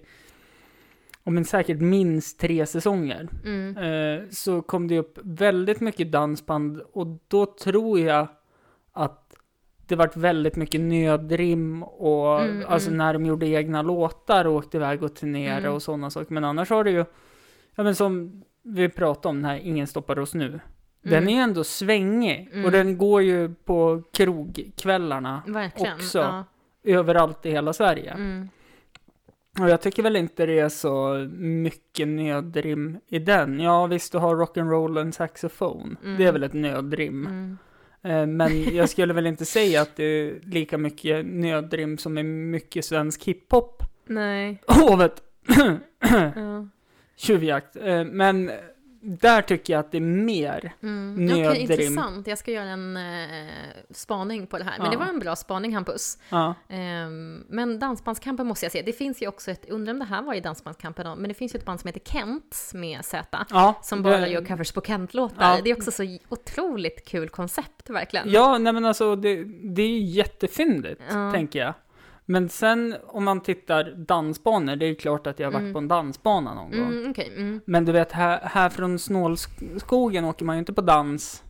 Om 1.24 1.38
en 1.38 1.46
säkert 1.46 1.80
minst 1.82 2.40
tre 2.40 2.66
säsonger. 2.66 3.28
mm, 3.46 3.78
eh, 3.78 4.30
så 4.30 4.62
kom 4.62 4.88
det 4.88 5.00
upp 5.00 5.20
väldigt 5.24 5.80
mycket 5.82 6.12
dansband 6.12 6.82
och 6.94 7.08
då 7.28 7.46
tror 7.46 8.00
jag 8.00 8.28
att 8.92 9.34
det 9.88 9.96
vart 9.96 10.16
väldigt 10.18 10.56
mycket 10.56 10.82
nödrim 10.82 11.84
och 11.84 12.42
Mm, 12.42 12.66
alltså 12.68 12.88
mm. 12.90 12.98
när 12.98 13.14
de 13.14 13.26
gjorde 13.26 13.48
egna 13.48 13.82
låtar 13.82 14.46
och 14.48 14.54
åkte 14.56 14.78
iväg 14.78 15.04
och 15.04 15.16
turnerade 15.16 15.60
Mm. 15.62 15.74
och 15.74 15.82
sådana 15.84 16.10
saker. 16.10 16.34
Men 16.34 16.44
annars 16.44 16.70
har 16.70 16.84
det 16.84 16.92
ju, 16.92 17.06
ja 17.76 17.84
men 17.84 17.96
som 17.96 18.44
vi 18.64 18.90
pratade 18.90 19.28
om, 19.30 19.36
den 19.36 19.46
här 19.46 19.58
Ingen 19.64 19.88
stoppar 19.88 20.20
oss 20.20 20.34
nu. 20.34 20.60
Den 21.04 21.14
Mm. 21.14 21.28
är 21.28 21.32
ju 21.34 21.38
ändå 21.40 21.64
svängig 21.64 22.48
och 22.52 22.56
Mm. 22.58 22.72
den 22.72 22.98
går 22.98 23.22
ju 23.22 23.54
på 23.66 24.04
krogkvällarna 24.14 25.42
verkligen. 25.48 25.94
också. 25.96 26.18
Ja, 26.20 26.44
överallt 26.84 27.46
i 27.46 27.52
hela 27.52 27.74
Sverige. 27.74 28.14
Och 29.60 29.70
jag 29.70 29.82
tycker 29.82 30.04
väl 30.04 30.16
inte 30.16 30.46
det 30.46 30.60
är 30.60 30.70
så 30.70 31.14
mycket 31.38 32.08
nödrim 32.08 32.98
i 33.08 33.20
den. 33.20 33.60
Ja 33.60 33.86
visst, 33.86 34.12
du 34.12 34.18
har 34.18 34.36
rock'n'roll 34.36 35.08
och 35.08 35.14
saxofon. 35.14 35.98
Mm. 36.04 36.18
Det 36.18 36.26
är 36.26 36.32
väl 36.32 36.44
ett 36.44 36.54
nödrim. 36.54 37.26
mm. 37.26 37.58
Eh, 38.04 38.26
Men 38.28 38.76
jag 38.76 38.90
skulle 38.90 39.14
väl 39.14 39.28
inte 39.28 39.46
säga 39.46 39.82
att 39.82 39.96
det 39.96 40.04
är 40.04 40.40
lika 40.44 40.78
mycket 40.78 41.26
nödrim 41.26 41.98
som 41.98 42.18
är 42.18 42.24
mycket 42.24 42.86
svensk 42.86 43.24
hiphop. 43.24 43.84
Nej. 44.06 44.62
Åh, 44.68 44.98
vet 44.98 45.22
Ja. 46.36 46.68
Tjuvjakt. 47.18 47.76
Eh, 47.76 48.04
Men 48.06 48.52
där 49.04 49.42
tycker 49.42 49.74
jag 49.74 49.80
att 49.80 49.92
det 49.92 49.98
är 49.98 50.02
mer. 50.02 50.74
Mm. 50.84 51.26
Nödrim. 51.26 51.48
Okej, 51.48 51.62
intressant. 51.62 52.28
Jag 52.28 52.38
ska 52.38 52.52
göra 52.52 52.70
en 52.70 52.98
eh, 52.98 53.48
spaning 53.92 54.48
på 54.48 54.58
det 54.58 54.64
här. 54.64 54.74
Men 54.78 54.86
Ja. 54.86 54.92
det 54.92 54.98
var 54.98 55.06
en 55.06 55.20
bra 55.20 55.36
spaning, 55.36 55.74
Hampus. 55.76 56.18
Ja. 56.30 56.54
Ehm, 56.70 57.44
men 57.50 57.80
Dansbandskampen 57.80 58.48
måste 58.48 58.66
jag 58.66 58.72
se. 58.72 58.82
Det 58.82 58.94
finns 58.94 59.22
ju 59.22 59.28
också 59.28 59.52
ett, 59.52 59.66
undrar 59.70 59.94
om 59.94 60.00
det 60.00 60.06
här 60.06 60.22
var 60.22 60.34
i 60.34 60.40
Dansbandskampen 60.40 61.06
då, 61.06 61.16
men 61.16 61.28
det 61.28 61.34
finns 61.34 61.56
ju 61.56 61.58
ett 61.58 61.66
band 61.66 61.80
som 61.80 61.88
heter 61.88 62.02
Kent 62.12 62.72
med 62.74 63.06
Z. 63.06 63.46
ja 63.50 63.80
Som 63.84 64.04
bara 64.04 64.18
det- 64.20 64.28
gör 64.30 64.46
covers 64.46 64.72
på 64.72 64.82
Kent-låtar. 64.82 65.36
Ja. 65.56 65.60
Det 65.64 65.70
är 65.70 65.76
också 65.78 65.92
så 65.92 66.18
otroligt 66.30 67.08
kul 67.08 67.30
koncept, 67.30 67.90
verkligen. 67.90 68.32
Ja, 68.32 68.58
nej 68.58 68.74
men 68.74 68.86
alltså 68.86 69.16
det, 69.16 69.44
det 69.64 69.82
är 69.82 69.88
ju 69.90 70.00
jättefyndigt, 70.00 71.02
tänker 71.34 71.60
jag. 71.60 71.74
Men 72.32 72.50
sen 72.50 72.96
om 73.08 73.24
man 73.24 73.42
tittar 73.42 73.84
dansbanor, 73.84 74.76
det 74.76 74.86
är 74.86 74.90
ju 74.90 74.96
klart 74.96 75.28
att 75.28 75.40
jag 75.40 75.48
har 75.48 75.52
varit 75.52 75.62
Mm. 75.62 75.74
på 75.74 75.80
en 75.80 75.88
dansbana 75.88 76.54
någon 76.54 76.72
gång. 76.72 76.92
Mm, 76.92 77.12
okej. 77.12 77.34
Mm. 77.36 77.62
Men 77.66 77.86
du 77.86 77.92
vet, 77.92 78.12
här, 78.12 78.40
här 78.44 78.70
från 78.70 79.00
Snålskogen 79.00 80.26
åker 80.26 80.46
man 80.46 80.56
ju 80.56 80.60
inte 80.60 80.74
på 80.74 80.82
dans 80.82 81.44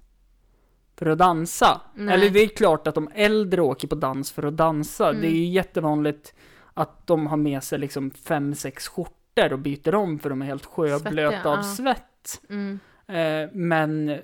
för 0.95 1.05
att 1.05 1.17
dansa. 1.17 1.81
Nej. 1.95 2.13
Eller 2.13 2.29
det 2.29 2.39
är 2.39 2.47
klart 2.47 2.87
att 2.87 2.95
de 2.95 3.09
äldre 3.13 3.61
åker 3.61 3.87
på 3.87 3.95
dans 3.95 4.31
för 4.31 4.43
att 4.43 4.57
dansa. 4.57 5.09
Mm. 5.09 5.21
Det 5.21 5.27
är 5.27 5.31
ju 5.31 5.45
jättevanligt 5.45 6.33
att 6.73 7.07
de 7.07 7.27
har 7.27 7.37
med 7.37 7.63
sig 7.63 7.79
liksom 7.79 8.11
fem, 8.11 8.55
sex 8.55 8.87
skjortor 8.87 9.53
och 9.53 9.59
byter 9.59 9.95
om 9.95 10.19
för 10.19 10.29
de 10.29 10.41
är 10.41 10.45
helt 10.45 10.65
sjöblöta 10.65 11.31
Svettiga, 11.31 11.51
av 11.51 11.57
ja. 11.57 11.63
svett. 11.63 12.41
Mm. 12.49 12.79
Eh, 13.07 13.49
men 13.53 14.19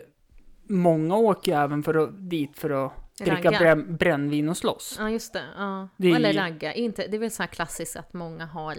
många 0.68 1.16
åker 1.16 1.52
ju 1.52 1.58
även 1.58 1.84
för 1.84 1.94
att, 2.04 2.30
dit 2.30 2.60
för 2.60 2.86
att 2.86 3.07
dricka 3.26 3.52
bränn, 3.52 3.96
brännvin 3.98 4.50
och 4.50 4.58
slåss. 4.58 4.96
Ja, 5.00 5.10
just 5.10 5.34
det. 5.34 5.44
Ja. 5.58 5.88
Det 5.98 6.12
Eller 6.12 6.32
ju- 6.34 6.40
ragga. 6.40 6.74
Inte, 6.74 7.08
det 7.08 7.18
är 7.18 7.20
väl 7.20 7.32
så 7.32 7.44
här 7.44 7.48
klassiskt 7.48 7.96
att 7.96 8.14
många 8.14 8.46
har 8.46 8.76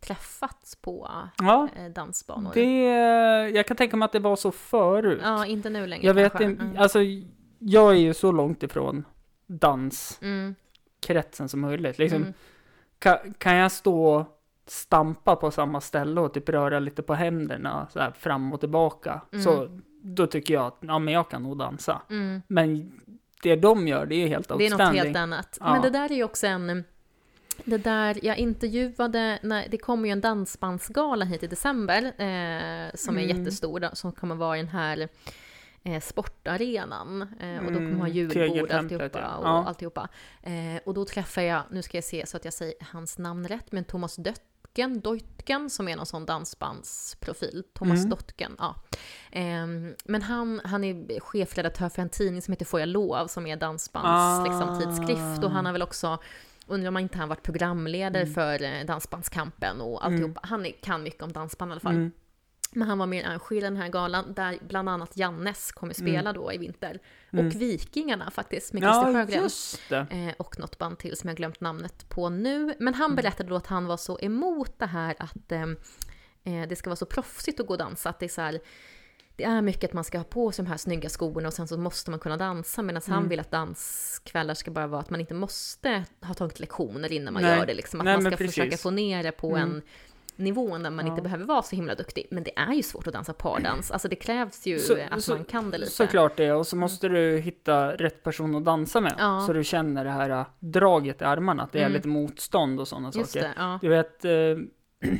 träffats 0.00 0.76
på 0.76 1.10
Ja, 1.38 1.68
eh, 1.76 1.84
dansbanor. 1.92 2.50
det, 2.54 3.50
jag 3.56 3.66
kan 3.66 3.76
tänka 3.76 3.96
mig 3.96 4.06
att 4.06 4.12
det 4.12 4.18
var 4.18 4.36
så 4.36 4.52
förut. 4.52 5.20
Ja, 5.22 5.46
inte 5.46 5.70
nu 5.70 5.86
längre 5.86 6.06
jag 6.06 6.14
vet 6.14 6.40
inte, 6.40 6.62
Mm. 6.64 6.78
alltså 6.78 6.98
jag 7.58 7.90
är 7.92 7.98
ju 7.98 8.14
så 8.14 8.32
långt 8.32 8.62
ifrån 8.62 9.04
danskretsen 9.46 11.44
Mm. 11.44 11.48
som 11.48 11.60
möjligt. 11.60 11.98
Liksom, 11.98 12.22
Mm. 12.22 12.34
kan, 12.98 13.34
kan 13.38 13.54
jag 13.56 13.72
stå 13.72 14.04
och 14.14 14.34
stampa 14.66 15.36
på 15.36 15.50
samma 15.50 15.80
ställe 15.80 16.20
och 16.20 16.34
typ 16.34 16.48
röra 16.48 16.78
lite 16.78 17.02
på 17.02 17.14
händerna 17.14 17.86
så 17.90 18.00
här 18.00 18.10
fram 18.10 18.52
och 18.52 18.60
tillbaka, 18.60 19.20
Mm. 19.32 19.42
så 19.44 19.80
då 20.02 20.26
tycker 20.26 20.54
jag 20.54 20.66
att 20.66 20.76
ja, 20.80 20.98
men 20.98 21.14
jag 21.14 21.30
kan 21.30 21.42
nog 21.42 21.58
dansa. 21.58 22.02
Mm. 22.10 22.42
Men 22.48 22.92
det 23.42 23.56
de 23.56 23.88
gör, 23.88 24.06
det 24.06 24.14
är 24.14 24.28
helt 24.28 24.48
Det 24.48 24.54
är 24.54 24.56
något 24.56 24.62
outstanding. 24.62 25.02
helt 25.02 25.16
annat. 25.16 25.58
Ja. 25.60 25.72
Men 25.72 25.82
det 25.82 25.90
där 25.90 26.12
är 26.12 26.16
ju 26.16 26.24
också 26.24 26.46
en... 26.46 26.84
Det 27.64 27.78
där, 27.78 28.18
jag 28.22 28.38
intervjuade, 28.38 29.38
när, 29.42 29.68
det 29.68 29.78
kommer 29.78 30.08
ju 30.08 30.12
en 30.12 30.20
dansbandsgala 30.20 31.24
hit 31.24 31.42
i 31.42 31.46
december, 31.46 32.02
eh, 32.02 32.90
som 32.94 33.18
är 33.18 33.22
Mm. 33.24 33.38
jättestor, 33.38 33.80
då, 33.80 33.88
som 33.92 34.12
kommer 34.12 34.34
vara 34.34 34.56
i 34.56 34.60
den 34.60 34.68
här 34.68 35.08
eh, 35.84 36.00
sportarenan. 36.00 37.22
Eh, 37.40 37.66
och 37.66 37.72
då 37.72 37.78
kommer 37.78 37.94
ha 37.94 38.06
Mm, 38.08 38.12
julbord 38.12 38.70
alltihopa. 38.70 39.36
Och, 39.36 39.46
Ja. 39.46 39.64
alltihopa. 39.68 40.08
Eh, 40.42 40.52
och 40.84 40.94
då 40.94 41.04
träffar 41.04 41.42
jag, 41.42 41.62
nu 41.70 41.82
ska 41.82 41.96
jag 41.96 42.04
se 42.04 42.26
så 42.26 42.36
att 42.36 42.44
jag 42.44 42.54
säger 42.54 42.74
hans 42.92 43.18
namn 43.18 43.48
rätt, 43.48 43.72
men 43.72 43.84
Thomas 43.84 44.16
Döttgen, 44.72 45.00
Deutgen 45.00 45.70
som 45.70 45.88
är 45.88 45.96
någon 45.96 46.06
sån 46.06 46.26
dansbandsprofil. 46.26 47.64
Thomas 47.74 47.98
Mm. 47.98 48.10
Dottgen, 48.10 48.56
ja. 48.58 48.74
Ehm, 49.32 49.94
men 50.04 50.22
han, 50.22 50.60
han 50.64 50.84
är 50.84 51.20
chefredaktör 51.20 51.88
för 51.88 52.02
en 52.02 52.08
tidning 52.08 52.42
som 52.42 52.52
heter 52.52 52.64
Får 52.66 52.80
jag 52.80 52.88
lov, 52.88 53.26
som 53.26 53.46
är 53.46 53.56
dansbands 53.56 54.06
Ah. 54.08 54.44
liksom, 54.44 54.78
tidskrift. 54.80 55.44
Och 55.44 55.50
han 55.50 55.66
har 55.66 55.72
väl 55.72 55.82
också, 55.82 56.18
undrar 56.66 56.88
om 56.88 56.94
han 56.94 57.02
inte 57.02 57.18
har 57.18 57.26
varit 57.26 57.42
programledare 57.42 58.22
Mm. 58.22 58.34
för 58.34 58.62
eh, 58.62 58.84
Dansbandskampen 58.86 59.80
och 59.80 60.04
alltihopa. 60.06 60.40
Han 60.42 60.66
är, 60.66 60.72
kan 60.82 61.02
mycket 61.02 61.22
om 61.22 61.32
dansband 61.32 61.70
i 61.70 61.72
alla 61.72 61.80
fall. 61.80 61.94
Mm. 61.94 62.12
Men 62.72 62.88
han 62.88 62.98
var 62.98 63.06
med 63.06 63.24
och 63.24 63.30
arrangerade 63.30 63.66
den 63.66 63.76
här 63.76 63.88
galan 63.88 64.34
där 64.34 64.58
bland 64.68 64.88
annat 64.88 65.16
Jannes 65.16 65.72
kommer 65.72 65.94
spela 65.94 66.32
då 66.32 66.52
i 66.52 66.58
vinter. 66.58 66.98
Mm. 67.32 67.46
Och 67.46 67.54
Vikingarna 67.54 68.30
faktiskt 68.30 68.72
med 68.72 68.82
Christer 68.82 69.10
Ja, 69.10 69.26
Sjögren. 69.88 70.28
Eh, 70.28 70.34
och 70.38 70.58
något 70.58 70.78
band 70.78 70.98
till 70.98 71.16
som 71.16 71.28
jag 71.28 71.36
glömt 71.36 71.60
namnet 71.60 72.08
på 72.08 72.28
nu. 72.28 72.74
Men 72.78 72.94
han 72.94 73.14
berättade 73.16 73.48
då 73.48 73.56
att 73.56 73.66
han 73.66 73.86
var 73.86 73.96
så 73.96 74.18
emot 74.20 74.78
det 74.78 74.86
här 74.86 75.14
att 75.18 75.52
eh, 75.52 75.62
eh, 76.44 76.68
det 76.68 76.76
ska 76.76 76.90
vara 76.90 76.96
så 76.96 77.06
proffsigt 77.06 77.60
att 77.60 77.66
gå 77.66 77.72
och 77.74 77.78
dansa. 77.78 78.10
Att 78.10 78.18
det 78.18 78.26
är 78.26 78.28
så 78.28 78.40
här, 78.40 78.60
det 79.36 79.44
är 79.44 79.62
mycket 79.62 79.84
att 79.84 79.92
man 79.92 80.04
ska 80.04 80.18
ha 80.18 80.24
på 80.24 80.52
sig 80.52 80.64
de 80.64 80.70
här 80.70 80.76
snygga 80.76 81.08
skorna 81.08 81.48
och 81.48 81.54
sen 81.54 81.68
så 81.68 81.78
måste 81.78 82.10
man 82.10 82.20
kunna 82.20 82.36
dansa. 82.36 82.82
Medan 82.82 83.02
Mm. 83.06 83.14
han 83.18 83.28
vill 83.28 83.40
att 83.40 83.50
danskvällar 83.50 84.54
ska 84.54 84.70
bara 84.70 84.86
vara 84.86 85.00
att 85.00 85.10
man 85.10 85.20
inte 85.20 85.34
måste 85.34 86.04
ha 86.20 86.34
tagit 86.34 86.60
lektioner 86.60 87.12
innan 87.12 87.34
man 87.34 87.42
Nej. 87.42 87.58
gör 87.58 87.66
det. 87.66 87.74
Liksom. 87.74 88.00
Att 88.00 88.04
Nej, 88.04 88.20
man 88.20 88.32
ska 88.32 88.46
försöka 88.46 88.76
få 88.76 88.90
ner 88.90 89.22
det 89.22 89.32
på 89.32 89.56
Mm. 89.56 89.62
en 89.70 89.82
nivå 90.38 90.78
där 90.78 90.90
man 90.90 91.06
Ja. 91.06 91.10
inte 91.10 91.22
behöver 91.22 91.44
vara 91.44 91.62
så 91.62 91.76
himla 91.76 91.94
duktig. 91.94 92.26
Men 92.30 92.42
det 92.42 92.58
är 92.58 92.72
ju 92.72 92.82
svårt 92.82 93.06
att 93.06 93.12
dansa 93.12 93.32
pardans. 93.32 93.90
Alltså 93.90 94.08
det 94.08 94.16
krävs 94.16 94.66
ju 94.66 94.78
Så- 94.78 94.96
att 95.10 95.22
så- 95.22 95.34
man 95.34 95.44
kan 95.44 95.70
det 95.70 95.78
lite. 95.78 95.92
Såklart 95.92 96.36
det, 96.36 96.52
och 96.52 96.66
så 96.66 96.76
måste 96.76 97.08
du 97.08 97.38
hitta 97.38 97.92
rätt 97.96 98.22
person 98.22 98.54
att 98.54 98.64
dansa 98.64 99.00
med. 99.00 99.14
Ja. 99.18 99.44
Så 99.46 99.52
du 99.52 99.64
känner 99.64 100.04
det 100.04 100.10
här 100.10 100.30
äh, 100.30 100.46
draget 100.60 101.20
i 101.20 101.24
armarna, 101.24 101.62
att 101.62 101.72
det 101.72 101.78
är 101.78 101.82
Mm. 101.82 101.92
lite 101.92 102.08
motstånd 102.08 102.80
och 102.80 102.88
sådana 102.88 103.10
Just 103.14 103.30
saker. 103.32 103.46
det, 103.48 103.54
ja. 103.56 103.78
Du 103.82 103.88
vet, 103.88 104.24
eh, 104.24 105.10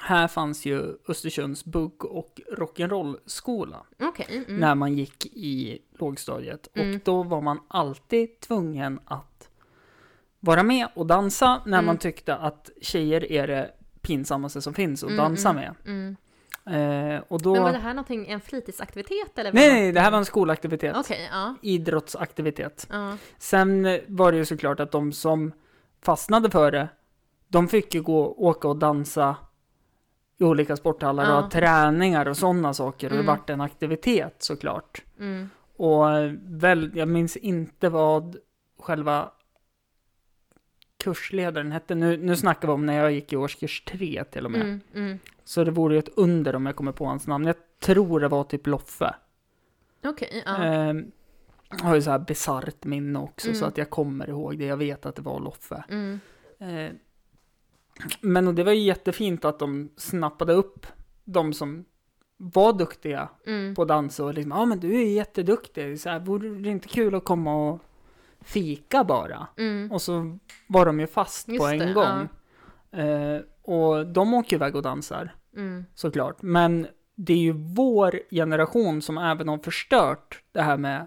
här 0.00 0.28
fanns 0.28 0.66
ju 0.66 0.96
Östersunds 1.08 1.64
bugg 1.64 2.04
och 2.04 2.40
rock'n'roll-skola 2.56 3.76
Okej. 4.02 4.26
mm. 4.48 4.60
när 4.60 4.74
man 4.74 4.94
gick 4.94 5.26
i 5.26 5.78
lågstadiet. 5.98 6.68
Mm. 6.74 6.94
Och 6.94 7.00
då 7.04 7.22
var 7.22 7.40
man 7.40 7.60
alltid 7.68 8.40
tvungen 8.40 9.00
att 9.04 9.48
vara 10.40 10.62
med 10.62 10.88
och 10.94 11.06
dansa 11.06 11.62
när 11.66 11.78
Mm. 11.78 11.86
man 11.86 11.98
tyckte 11.98 12.36
att 12.36 12.70
tjejer 12.80 13.32
är 13.32 13.46
det 13.46 13.70
pinsammaste 14.08 14.62
som 14.62 14.74
finns 14.74 15.02
att 15.04 15.10
Mm, 15.10 15.16
dansa 15.24 15.50
mm, 15.50 15.62
med. 15.62 15.74
Mm. 15.86 16.16
Eh, 17.16 17.22
och 17.28 17.42
då... 17.42 17.52
Men 17.54 17.62
var 17.62 17.72
det 17.72 17.78
här 17.78 17.94
någonting, 17.94 18.26
en 18.28 18.40
fritidsaktivitet 18.40 19.38
eller? 19.38 19.52
Nej, 19.52 19.68
nej, 19.72 19.92
det 19.92 20.00
här 20.00 20.10
var 20.10 20.18
en 20.18 20.24
skolaktivitet. 20.24 20.96
Okej, 20.96 21.28
ja. 21.32 21.54
Idrottsaktivitet. 21.62 22.86
ja. 22.90 23.16
Sen 23.38 24.00
var 24.06 24.32
det 24.32 24.38
ju 24.38 24.44
såklart 24.44 24.80
att 24.80 24.90
de 24.90 25.12
som 25.12 25.52
fastnade 26.02 26.50
för 26.50 26.70
det, 26.70 26.88
de 27.48 27.68
fick 27.68 27.94
ju 27.94 28.02
gå, 28.02 28.34
åka 28.36 28.68
och 28.68 28.76
dansa 28.76 29.36
i 30.40 30.44
olika 30.44 30.76
sporthallar 30.76 31.24
och 31.24 31.30
Ja. 31.36 31.40
ha 31.40 31.50
träningar 31.50 32.28
och 32.28 32.36
sådana 32.36 32.74
saker. 32.74 33.06
Och 33.06 33.10
det 33.16 33.22
Mm. 33.22 33.26
vart 33.26 33.50
en 33.50 33.60
aktivitet 33.60 34.36
såklart. 34.38 35.02
Mm. 35.20 35.50
Och 35.76 36.04
väl, 36.42 36.90
jag 36.94 37.08
minns 37.08 37.36
inte 37.36 37.88
vad 37.88 38.36
själva 38.80 39.30
kursledaren 40.98 41.72
hette. 41.72 41.94
Nu, 41.94 42.16
nu 42.16 42.36
snackar 42.36 42.68
vi 42.68 42.74
om 42.74 42.86
när 42.86 42.94
jag 42.96 43.12
gick 43.12 43.32
i 43.32 43.36
årskurs 43.36 43.80
tre 43.84 44.24
till 44.24 44.44
och 44.44 44.50
med. 44.50 44.60
Mm. 44.60 44.80
Mm. 44.94 45.18
Så 45.44 45.64
det 45.64 45.70
vore 45.70 45.94
ju 45.94 45.98
ett 45.98 46.08
under 46.16 46.54
om 46.56 46.66
jag 46.66 46.76
kommer 46.76 46.92
på 46.92 47.06
hans 47.06 47.26
namn. 47.26 47.46
Jag 47.46 47.56
tror 47.80 48.20
det 48.20 48.28
var 48.28 48.44
typ 48.44 48.66
Loffe. 48.66 49.14
Okej, 50.04 50.42
ja. 50.46 50.64
Eh, 50.64 50.94
har 51.82 51.94
ju 51.94 52.02
så 52.02 52.10
här 52.10 52.18
bisarrt 52.18 52.84
minne 52.84 53.18
också, 53.18 53.48
Mm. 53.48 53.58
så 53.60 53.66
att 53.66 53.78
jag 53.78 53.90
kommer 53.90 54.28
ihåg 54.30 54.58
det. 54.58 54.64
Jag 54.64 54.76
vet 54.76 55.06
att 55.06 55.16
det 55.16 55.22
var 55.22 55.40
Loffe. 55.40 55.84
Eh, 56.58 56.92
men 58.20 58.48
och 58.48 58.54
det 58.54 58.64
var 58.64 58.72
ju 58.72 58.80
jättefint 58.80 59.44
att 59.44 59.58
de 59.58 59.88
snappade 59.96 60.52
upp 60.52 60.86
de 61.24 61.52
som 61.52 61.84
var 62.36 62.72
duktiga 62.72 63.28
Mm. 63.46 63.74
på 63.74 63.84
dans 63.84 64.20
och 64.20 64.34
liksom, 64.34 64.50
ja 64.50 64.64
men 64.64 64.80
du 64.80 65.00
är 65.00 65.04
jätteduktig, 65.06 66.00
så 66.00 66.08
här, 66.08 66.20
vore 66.20 66.48
det 66.48 66.68
inte 66.68 66.88
kul 66.88 67.14
att 67.14 67.24
komma 67.24 67.54
och 67.68 67.80
fika 68.48 69.04
bara? 69.04 69.46
Mm. 69.56 69.92
Och 69.92 70.02
så 70.02 70.38
var 70.66 70.86
de 70.86 71.00
ju 71.00 71.06
fast 71.06 71.46
på 71.46 71.52
Just 71.52 71.66
en 71.72 71.78
det, 71.78 71.92
gång. 71.92 72.28
Eh, 73.02 73.40
och 73.62 74.06
de 74.06 74.34
åker 74.34 74.56
iväg 74.56 74.76
och 74.76 74.82
dansar, 74.82 75.34
Mm. 75.56 75.84
såklart. 75.94 76.42
Men 76.42 76.86
det 77.14 77.32
är 77.32 77.36
ju 77.38 77.52
vår 77.52 78.20
generation 78.30 79.02
som 79.02 79.18
även 79.18 79.48
har 79.48 79.58
förstört 79.58 80.42
det 80.52 80.62
här 80.62 80.76
med 80.76 81.06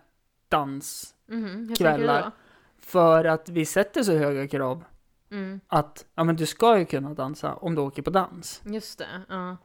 dans. 0.49 1.15
Mhm. 1.27 1.43
Hur 1.43 1.75
tänker 1.75 1.91
du 1.91 1.97
Kvällar. 1.97 2.21
då? 2.21 2.31
För 2.79 3.25
att 3.25 3.49
vi 3.49 3.65
sätter 3.65 4.03
så 4.03 4.13
höga 4.17 4.47
krav 4.47 4.83
Mm. 5.31 5.59
att 5.67 6.05
ja, 6.15 6.23
men 6.23 6.35
du 6.35 6.45
ska 6.45 6.79
ju 6.79 6.85
kunna 6.85 7.13
dansa 7.13 7.53
om 7.55 7.75
du 7.75 7.81
åker 7.81 8.01
på 8.01 8.09
dans. 8.09 8.61
Just 8.65 8.99
det, 8.99 9.05
ja. 9.29 9.57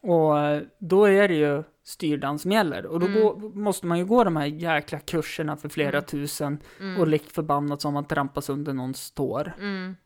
Och 0.00 0.62
då 0.78 1.04
är 1.04 1.28
det 1.28 1.34
ju 1.34 1.62
styrdans 1.84 2.42
som 2.42 2.52
gäller. 2.52 2.86
Och 2.86 3.00
då 3.00 3.06
Mm. 3.06 3.22
går, 3.22 3.34
måste 3.54 3.86
man 3.86 3.98
ju 3.98 4.04
gå 4.04 4.24
de 4.24 4.36
här 4.36 4.46
jäkla 4.46 4.98
kurserna 4.98 5.56
för 5.56 5.68
flera 5.68 5.88
Mm. 5.98 6.04
tusen. 6.04 6.58
Mm. 6.80 7.00
Och 7.00 7.06
lik 7.06 7.30
förbannat 7.30 7.80
som 7.82 7.94
man 7.94 8.04
trampas 8.04 8.48
under 8.48 8.72
någons 8.72 9.10
tår. 9.10 9.52
Mm. 9.58 9.96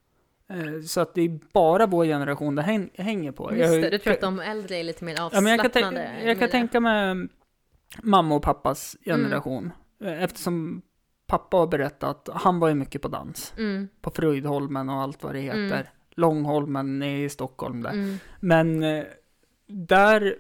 Eh, 0.51 0.83
Så 0.83 1.01
att 1.01 1.15
det 1.15 1.23
är 1.23 1.39
bara 1.53 1.87
vår 1.87 2.05
generation 2.05 2.55
det 2.55 2.63
häng, 2.63 2.91
hänger 2.95 3.33
på. 3.33 3.55
Just 3.55 3.73
Jag- 3.75 3.83
det, 3.83 3.91
du 3.91 3.99
tror 3.99 4.13
att 4.15 4.21
de 4.21 4.41
äldre 4.41 4.77
är 4.77 4.85
lite 4.85 5.05
mer 5.05 5.15
Ja, 5.17 5.25
avslappnade? 5.25 5.43
men 5.45 5.53
jag 5.53 5.61
kan, 5.73 5.83
tänka, 5.83 6.19
jag 6.19 6.25
med 6.27 6.39
kan 6.39 6.49
tänka 6.51 6.81
mig 6.81 7.29
mamma 8.03 8.35
och 8.35 8.43
pappas 8.43 8.97
Mm. 9.07 9.21
generation. 9.21 9.73
Eh, 10.05 10.23
Eftersom 10.23 10.83
pappa 11.27 11.57
har 11.57 11.67
berättat 11.67 12.29
att 12.29 12.43
han 12.43 12.59
var 12.61 12.69
ju 12.69 12.75
mycket 12.75 13.03
på 13.03 13.09
dans. 13.09 13.53
Mm. 13.59 13.89
På 14.01 14.11
Fröjdholmen 14.11 14.89
och 14.89 14.97
allt 15.03 15.23
vad 15.23 15.35
det 15.35 15.41
heter. 15.41 15.59
Mm. 15.59 15.87
Långholmen 16.15 17.03
i 17.03 17.29
Stockholm 17.29 17.83
där. 17.83 17.91
Mm. 17.93 18.17
Men 18.41 18.83
eh, 18.83 19.05
där... 19.67 20.37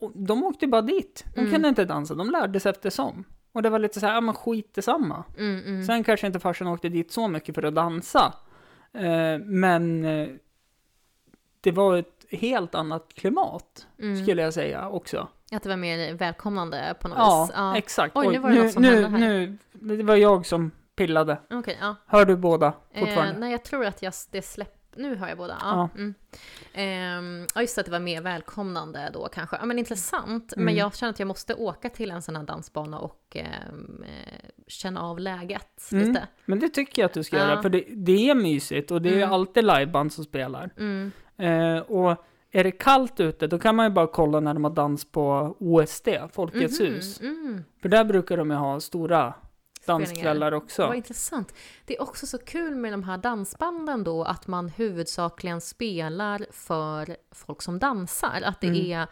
och 0.00 0.12
De 0.14 0.44
åkte 0.44 0.66
bara 0.66 0.82
dit. 0.82 1.24
De 1.34 1.40
Mm. 1.40 1.52
kunde 1.52 1.68
inte 1.68 1.84
dansa, 1.84 2.14
de 2.14 2.30
lärde 2.30 2.60
sig 2.60 2.70
eftersom. 2.70 3.24
Och 3.52 3.62
det 3.62 3.70
var 3.70 3.78
lite 3.78 4.00
så 4.00 4.06
här, 4.06 4.14
ja 4.14 4.20
men 4.20 4.34
skit 4.34 4.74
detsamma. 4.74 5.24
Mm. 5.38 5.64
Mm. 5.66 5.84
Sen 5.84 6.04
kanske 6.04 6.26
inte 6.26 6.40
farsan 6.40 6.66
åkte 6.68 6.88
dit 6.88 7.12
så 7.12 7.28
mycket 7.28 7.54
för 7.54 7.62
att 7.62 7.74
dansa. 7.74 8.32
Eh, 8.92 9.38
men 9.44 10.04
eh, 10.04 10.28
det 11.60 11.72
var 11.72 11.96
ett 11.96 12.24
helt 12.30 12.74
annat 12.74 13.14
klimat, 13.14 13.86
Mm. 13.98 14.22
skulle 14.22 14.42
jag 14.42 14.54
säga 14.54 14.88
också. 14.88 15.28
Att 15.52 15.62
det 15.62 15.68
var 15.68 15.76
mer 15.76 16.14
välkomnande 16.14 16.94
på 17.00 17.08
något 17.08 17.18
Ja, 17.18 17.44
vis? 17.44 17.54
Ja. 17.56 17.76
exakt. 17.76 18.16
Oj, 18.16 18.28
nu 18.28 18.38
var 18.38 18.48
det 18.50 18.54
nu, 18.56 18.62
något 18.64 18.72
som 18.72 18.82
nu, 18.82 19.02
hände 19.02 19.18
här. 19.18 19.28
nu, 19.72 19.96
det 19.96 20.02
var 20.02 20.16
jag 20.16 20.46
som 20.46 20.70
pillade. 20.96 21.38
Okej, 21.50 21.78
ja. 21.80 21.96
Hör 22.06 22.24
du 22.24 22.36
båda 22.36 22.72
fortfarande? 22.94 23.32
Eh, 23.32 23.38
nej, 23.38 23.50
jag 23.52 23.64
tror 23.64 23.84
att 23.86 24.02
jag, 24.02 24.12
det 24.30 24.42
släpp... 24.42 24.77
Nu 24.96 25.16
hör 25.16 25.28
jag 25.28 25.38
båda. 25.38 25.56
Ja, 25.60 25.88
Ja. 25.94 26.00
mm. 26.00 26.14
Ja, 27.54 27.60
just 27.60 27.78
att 27.78 27.84
det 27.86 27.92
var 27.92 27.98
mer 28.00 28.22
välkomnande 28.22 29.10
då 29.12 29.28
kanske. 29.32 29.56
Ja, 29.60 29.66
men 29.66 29.78
intressant. 29.78 30.52
Men 30.56 30.62
Mm. 30.62 30.76
jag 30.76 30.96
känner 30.96 31.10
att 31.12 31.18
jag 31.18 31.28
måste 31.28 31.54
åka 31.54 31.88
till 31.88 32.10
en 32.10 32.22
sån 32.22 32.36
här 32.36 32.42
dansbana 32.42 32.98
och 32.98 33.22
ehm, 33.36 34.02
eh, 34.04 34.48
känna 34.66 35.02
av 35.02 35.18
läget 35.20 35.88
Mm. 35.92 36.08
lite. 36.08 36.26
Men 36.44 36.58
det 36.60 36.68
tycker 36.68 37.02
jag 37.02 37.06
att 37.08 37.14
du 37.14 37.24
ska 37.24 37.36
Ja. 37.36 37.42
göra, 37.48 37.62
för 37.62 37.68
det, 37.68 37.84
det 37.88 38.30
är 38.30 38.34
mysigt 38.34 38.90
och 38.90 39.02
det 39.02 39.08
är 39.08 39.16
Mm. 39.16 39.32
alltid 39.32 39.64
liveband 39.64 40.12
som 40.12 40.24
spelar. 40.24 40.70
Mm. 40.78 41.12
Eh, 41.36 41.78
och 41.82 42.24
är 42.50 42.64
det 42.64 42.70
kallt 42.70 43.20
ute, 43.20 43.46
då 43.46 43.58
kan 43.58 43.76
man 43.76 43.86
ju 43.86 43.90
bara 43.90 44.06
kolla 44.06 44.40
när 44.40 44.54
de 44.54 44.64
har 44.64 44.70
dans 44.70 45.10
på 45.12 45.56
OSD, 45.60 46.08
Folkets 46.32 46.80
Mhm, 46.80 46.86
hus. 46.88 47.20
Mm. 47.20 47.64
För 47.82 47.88
där 47.88 48.04
brukar 48.04 48.36
de 48.36 48.50
ju 48.50 48.56
ha 48.56 48.80
stora 48.80 49.34
danskvällar 49.92 50.52
också. 50.52 50.86
Vad 50.86 50.96
intressant. 50.96 51.54
Det 51.84 51.96
är 51.96 52.02
också 52.02 52.26
så 52.26 52.38
kul 52.38 52.74
med 52.76 52.92
de 52.92 53.02
här 53.02 53.18
dansbanden 53.18 54.04
då 54.04 54.24
att 54.24 54.46
man 54.46 54.68
huvudsakligen 54.68 55.60
spelar 55.60 56.46
för 56.50 57.16
folk 57.30 57.62
som 57.62 57.78
dansar. 57.78 58.42
Att 58.44 58.60
det 58.60 58.66
Mm. 58.66 58.92
är 58.92 59.06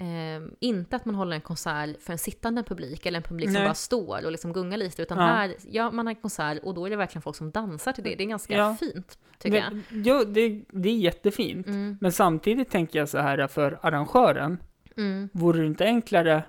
eh, 0.00 0.42
inte 0.60 0.96
att 0.96 1.04
man 1.04 1.14
håller 1.14 1.34
en 1.34 1.40
konsert 1.40 2.02
för 2.02 2.12
en 2.12 2.18
sittande 2.18 2.62
publik 2.62 3.06
eller 3.06 3.16
en 3.16 3.22
publik 3.22 3.46
som 3.48 3.52
Nej. 3.54 3.64
bara 3.64 3.74
står 3.74 4.24
och 4.24 4.32
liksom 4.32 4.52
gungar 4.52 4.76
lite. 4.78 5.02
Utan 5.02 5.18
Ja. 5.18 5.24
här, 5.24 5.54
ja, 5.70 5.90
man 5.90 6.06
har 6.06 6.14
en 6.14 6.20
konsert 6.20 6.58
och 6.62 6.74
då 6.74 6.86
är 6.86 6.90
det 6.90 6.96
verkligen 6.96 7.22
folk 7.22 7.36
som 7.36 7.50
dansar 7.50 7.92
till 7.92 8.04
det. 8.04 8.14
Det 8.14 8.22
är 8.24 8.28
ganska 8.28 8.54
Ja. 8.56 8.76
fint, 8.80 9.18
tycker 9.38 9.58
jag. 9.58 9.74
det, 9.74 9.82
jo, 9.90 10.24
det, 10.24 10.64
det 10.70 10.88
är 10.88 10.96
jättefint. 10.96 11.66
Mm, 11.66 11.98
Men 12.00 12.12
samtidigt 12.12 12.70
tänker 12.70 12.98
jag 12.98 13.08
så 13.08 13.18
här 13.18 13.46
för 13.46 13.78
arrangören, 13.82 14.58
mm. 14.96 15.28
vore 15.32 15.60
det 15.60 15.66
inte 15.66 15.84
enklare 15.84 16.42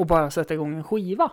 att 0.00 0.06
bara 0.06 0.30
sätta 0.30 0.54
igång 0.54 0.74
en 0.76 0.84
skiva? 0.84 1.30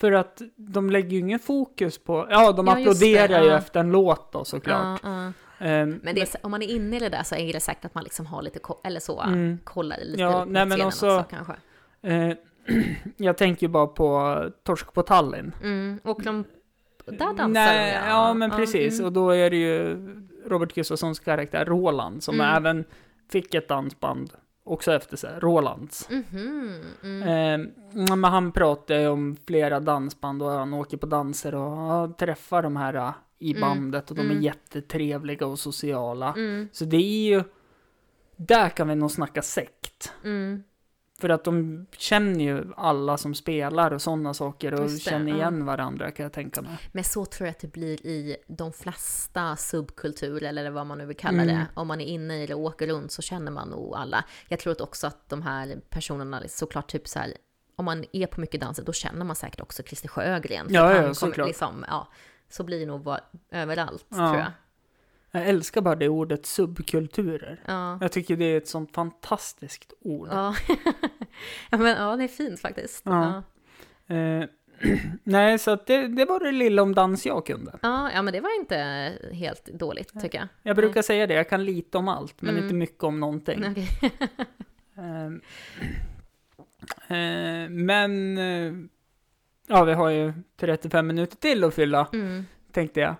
För 0.00 0.12
att 0.12 0.42
de 0.56 0.90
lägger 0.90 1.10
ju 1.10 1.18
ingen 1.18 1.38
fokus 1.38 1.98
på, 1.98 2.26
ja 2.30 2.52
de 2.52 2.66
Ja, 2.66 2.78
just 2.78 3.00
det, 3.00 3.18
applåderar 3.18 3.42
ju 3.42 3.48
ja. 3.50 3.56
efter 3.58 3.80
en 3.80 3.90
låt 3.92 4.32
då 4.32 4.44
såklart. 4.44 5.00
Ja, 5.02 5.10
ja. 5.58 5.66
Ehm, 5.66 6.00
Men 6.02 6.14
det 6.14 6.20
är, 6.20 6.26
så- 6.26 6.38
om 6.42 6.50
man 6.50 6.62
är 6.62 6.66
inne 6.70 6.96
i 6.96 6.98
det 7.00 7.08
där 7.08 7.22
så 7.22 7.34
är 7.34 7.52
det 7.52 7.60
säkert 7.60 7.84
att 7.84 7.94
man 7.94 8.04
liksom 8.04 8.26
har 8.26 8.42
lite, 8.42 8.60
eller 8.84 9.00
så, 9.00 9.20
Mm. 9.20 9.58
kollar 9.64 9.96
lite 10.04 10.20
Ja, 10.22 10.44
nej, 10.44 10.66
men 10.66 10.80
också- 10.82 11.18
också 11.18 11.24
kanske. 11.30 11.52
eh, 12.02 12.36
jag 13.16 13.36
tänker 13.38 13.66
ju 13.66 13.68
bara 13.70 13.86
på 13.86 14.36
Torsk 14.62 14.92
på 14.92 15.02
Tallinn. 15.02 15.52
Mm. 15.62 16.00
Och 16.04 16.22
de, 16.22 16.44
där 17.04 17.18
dansar 17.18 17.46
Nej, 17.48 17.98
de 18.02 18.08
ja. 18.08 18.34
men 18.34 18.50
precis. 18.50 18.94
mm. 18.94 19.06
Och 19.06 19.12
då 19.12 19.30
är 19.30 19.50
det 19.50 19.56
ju 19.56 19.96
Robert 20.46 20.74
Gustafssons 20.74 21.20
karaktär 21.20 21.64
Roland 21.64 22.22
som 22.22 22.34
Mm. 22.34 22.56
även 22.56 22.84
fick 23.32 23.54
ett 23.54 23.68
dansband 23.68 24.30
också 24.70 24.92
efter 24.92 25.16
sig, 25.16 25.40
Rolands. 25.40 26.08
Mhm, 26.10 26.80
mm. 27.02 27.22
Eh, 27.22 27.68
men 28.08 28.24
han 28.24 28.52
pratar 28.52 28.94
ju 28.94 29.08
om 29.08 29.36
flera 29.46 29.80
dansband 29.80 30.42
och 30.42 30.50
han 30.50 30.74
åker 30.74 30.96
på 30.96 31.06
danser 31.06 31.54
och 31.54 32.18
träffar 32.18 32.62
de 32.62 32.76
här 32.76 32.94
eh, 32.94 33.10
i 33.38 33.50
Mm. 33.50 33.60
bandet 33.60 34.10
och 34.10 34.16
de 34.16 34.22
är 34.22 34.30
Mm. 34.30 34.42
jättetrevliga 34.42 35.46
och 35.46 35.58
sociala. 35.58 36.34
Mm, 36.36 36.68
Så 36.72 36.84
det 36.84 36.96
är 36.96 37.28
ju, 37.36 37.42
där 38.36 38.68
kan 38.68 38.88
vi 38.88 38.94
nog 38.94 39.10
snacka 39.10 39.42
sekt. 39.42 40.12
mm. 40.24 40.62
För 41.20 41.28
att 41.28 41.44
de 41.44 41.86
känner 41.96 42.44
ju 42.44 42.64
alla 42.76 43.16
som 43.16 43.34
spelar 43.34 43.90
och 43.90 44.02
sådana 44.02 44.34
saker 44.34 44.74
och 44.74 44.82
Just 44.82 45.04
det, 45.04 45.10
känner 45.10 45.30
ja. 45.30 45.36
igen 45.36 45.64
varandra 45.64 46.10
kan 46.10 46.22
jag 46.24 46.32
tänka 46.32 46.62
mig. 46.62 46.78
Men 46.92 47.04
så 47.04 47.24
tror 47.24 47.46
jag 47.46 47.52
att 47.52 47.60
det 47.60 47.72
blir 47.72 48.06
i 48.06 48.36
de 48.46 48.72
flesta 48.72 49.56
subkulturer, 49.56 50.48
eller 50.48 50.70
vad 50.70 50.86
man 50.86 50.98
nu 50.98 51.06
vill 51.06 51.16
kalla 51.16 51.44
det. 51.44 51.50
Mm. 51.52 51.66
Om 51.74 51.88
man 51.88 52.00
är 52.00 52.06
inne 52.06 52.42
i 52.42 52.46
det 52.46 52.54
och 52.54 52.60
åker 52.60 52.86
runt 52.86 53.12
så 53.12 53.22
känner 53.22 53.52
man 53.52 53.68
nog 53.68 53.94
alla. 53.96 54.24
Jag 54.48 54.58
tror 54.58 54.82
också 54.82 55.06
att 55.06 55.28
de 55.28 55.42
här 55.42 55.80
personerna, 55.90 56.42
såklart 56.48 56.90
typ 56.90 57.08
så 57.08 57.18
här, 57.18 57.34
om 57.76 57.84
man 57.84 58.04
är 58.12 58.26
på 58.26 58.40
mycket 58.40 58.60
danser, 58.60 58.82
då 58.84 58.92
känner 58.92 59.24
man 59.24 59.36
säkert 59.36 59.60
också 59.60 59.82
Christer 59.82 60.08
Sjögren. 60.08 60.66
Ja, 60.70 60.94
ja, 60.96 61.14
såklart. 61.14 61.46
liksom, 61.46 61.84
ja, 61.88 62.08
Så 62.48 62.64
blir 62.64 62.80
det 62.80 62.86
nog 62.86 63.16
överallt, 63.50 64.06
Ja. 64.08 64.16
tror 64.16 64.36
jag. 64.36 64.52
Jag 65.30 65.48
älskar 65.48 65.80
bara 65.80 65.94
det 65.94 66.08
ordet 66.08 66.46
subkulturer. 66.46 67.60
Ja. 67.66 67.98
Jag 68.00 68.12
tycker 68.12 68.36
det 68.36 68.44
är 68.44 68.56
ett 68.56 68.68
sånt 68.68 68.94
fantastiskt 68.94 69.92
ord. 70.00 70.28
Ja. 70.30 70.54
ja, 71.70 71.78
men 71.78 71.86
ja, 71.96 72.16
det 72.16 72.24
är 72.24 72.28
fint 72.28 72.60
faktiskt. 72.60 73.02
Ja. 73.06 73.42
Ja. 74.06 74.14
Eh, 74.14 74.44
nej, 75.24 75.58
så 75.58 75.76
det, 75.86 76.08
det 76.08 76.24
var 76.24 76.40
det 76.40 76.52
lilla 76.52 76.82
om 76.82 76.94
dans 76.94 77.26
jag 77.26 77.46
kunde. 77.46 77.78
Ja, 77.82 78.10
ja, 78.14 78.22
men 78.22 78.32
det 78.32 78.40
var 78.40 78.60
inte 78.60 78.76
helt 79.32 79.64
dåligt 79.66 80.20
tycker 80.20 80.38
jag. 80.38 80.48
Jag 80.62 80.76
brukar 80.76 81.02
säga 81.02 81.26
det, 81.26 81.34
jag 81.34 81.48
kan 81.48 81.64
lite 81.64 81.98
om 81.98 82.08
allt, 82.08 82.42
men 82.42 82.50
Mm. 82.50 82.62
inte 82.64 82.74
mycket 82.74 83.04
om 83.04 83.20
någonting. 83.20 83.64
Okej. 83.70 83.88
Ehm, 84.96 85.40
eh, 87.08 87.68
men, 87.70 88.38
eh, 88.38 88.72
ja 89.68 89.84
vi 89.84 89.92
har 89.92 90.10
ju 90.10 90.32
35 90.56 91.06
minuter 91.06 91.36
till 91.36 91.64
att 91.64 91.74
fylla, 91.74 92.08
Mm. 92.12 92.46
tänkte 92.72 93.00
jag. 93.00 93.14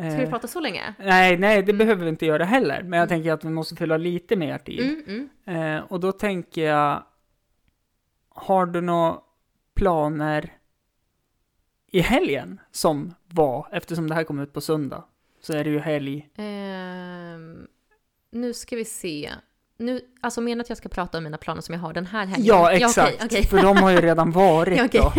Ska 0.00 0.16
vi 0.16 0.22
Eh, 0.24 0.30
prata 0.30 0.48
så 0.48 0.60
länge? 0.60 0.94
nej, 0.98 1.36
nej, 1.38 1.62
det 1.62 1.72
Mm. 1.72 1.78
behöver 1.78 2.04
vi 2.04 2.08
inte 2.10 2.26
göra 2.26 2.44
heller, 2.44 2.82
men 2.82 2.92
jag 2.98 3.06
Mm. 3.06 3.08
tänker 3.08 3.32
att 3.32 3.44
vi 3.44 3.48
måste 3.50 3.76
fylla 3.76 3.96
lite 3.96 4.36
mer 4.36 4.58
tid. 4.58 4.80
Mm, 4.80 5.28
mm. 5.46 5.76
Eh, 5.76 5.82
och 5.84 6.00
då 6.00 6.12
tänker 6.12 6.64
jag, 6.66 7.02
har 8.28 8.66
du 8.66 8.80
några 8.80 9.18
planer 9.74 10.52
i 11.92 12.00
helgen 12.00 12.60
som 12.70 13.14
var, 13.26 13.68
eftersom 13.72 14.08
det 14.08 14.14
här 14.14 14.24
kom 14.24 14.38
ut 14.40 14.52
på 14.52 14.60
söndag, 14.60 15.04
så 15.40 15.52
är 15.52 15.64
det 15.64 15.70
ju 15.70 15.78
helg. 15.78 16.28
Ehm, 16.36 17.66
nu 18.30 18.52
ska 18.54 18.76
vi 18.76 18.84
se. 18.84 19.30
Nu, 19.80 20.00
alltså 20.20 20.40
menar 20.40 20.64
att 20.64 20.68
jag 20.68 20.78
ska 20.78 20.88
prata 20.88 21.18
om 21.18 21.24
mina 21.24 21.36
planer 21.36 21.60
som 21.60 21.72
jag 21.74 21.80
har 21.82 21.92
den 21.92 22.06
här 22.06 22.26
helgen? 22.26 22.46
Ja, 22.46 22.72
exakt. 22.72 23.14
okej, 23.14 23.26
okej. 23.26 23.44
För 23.46 23.62
de 23.62 23.76
har 23.76 23.90
ju 23.90 24.00
redan 24.00 24.30
varit 24.32 24.94
Ja, 24.94 25.00
då. 25.02 25.12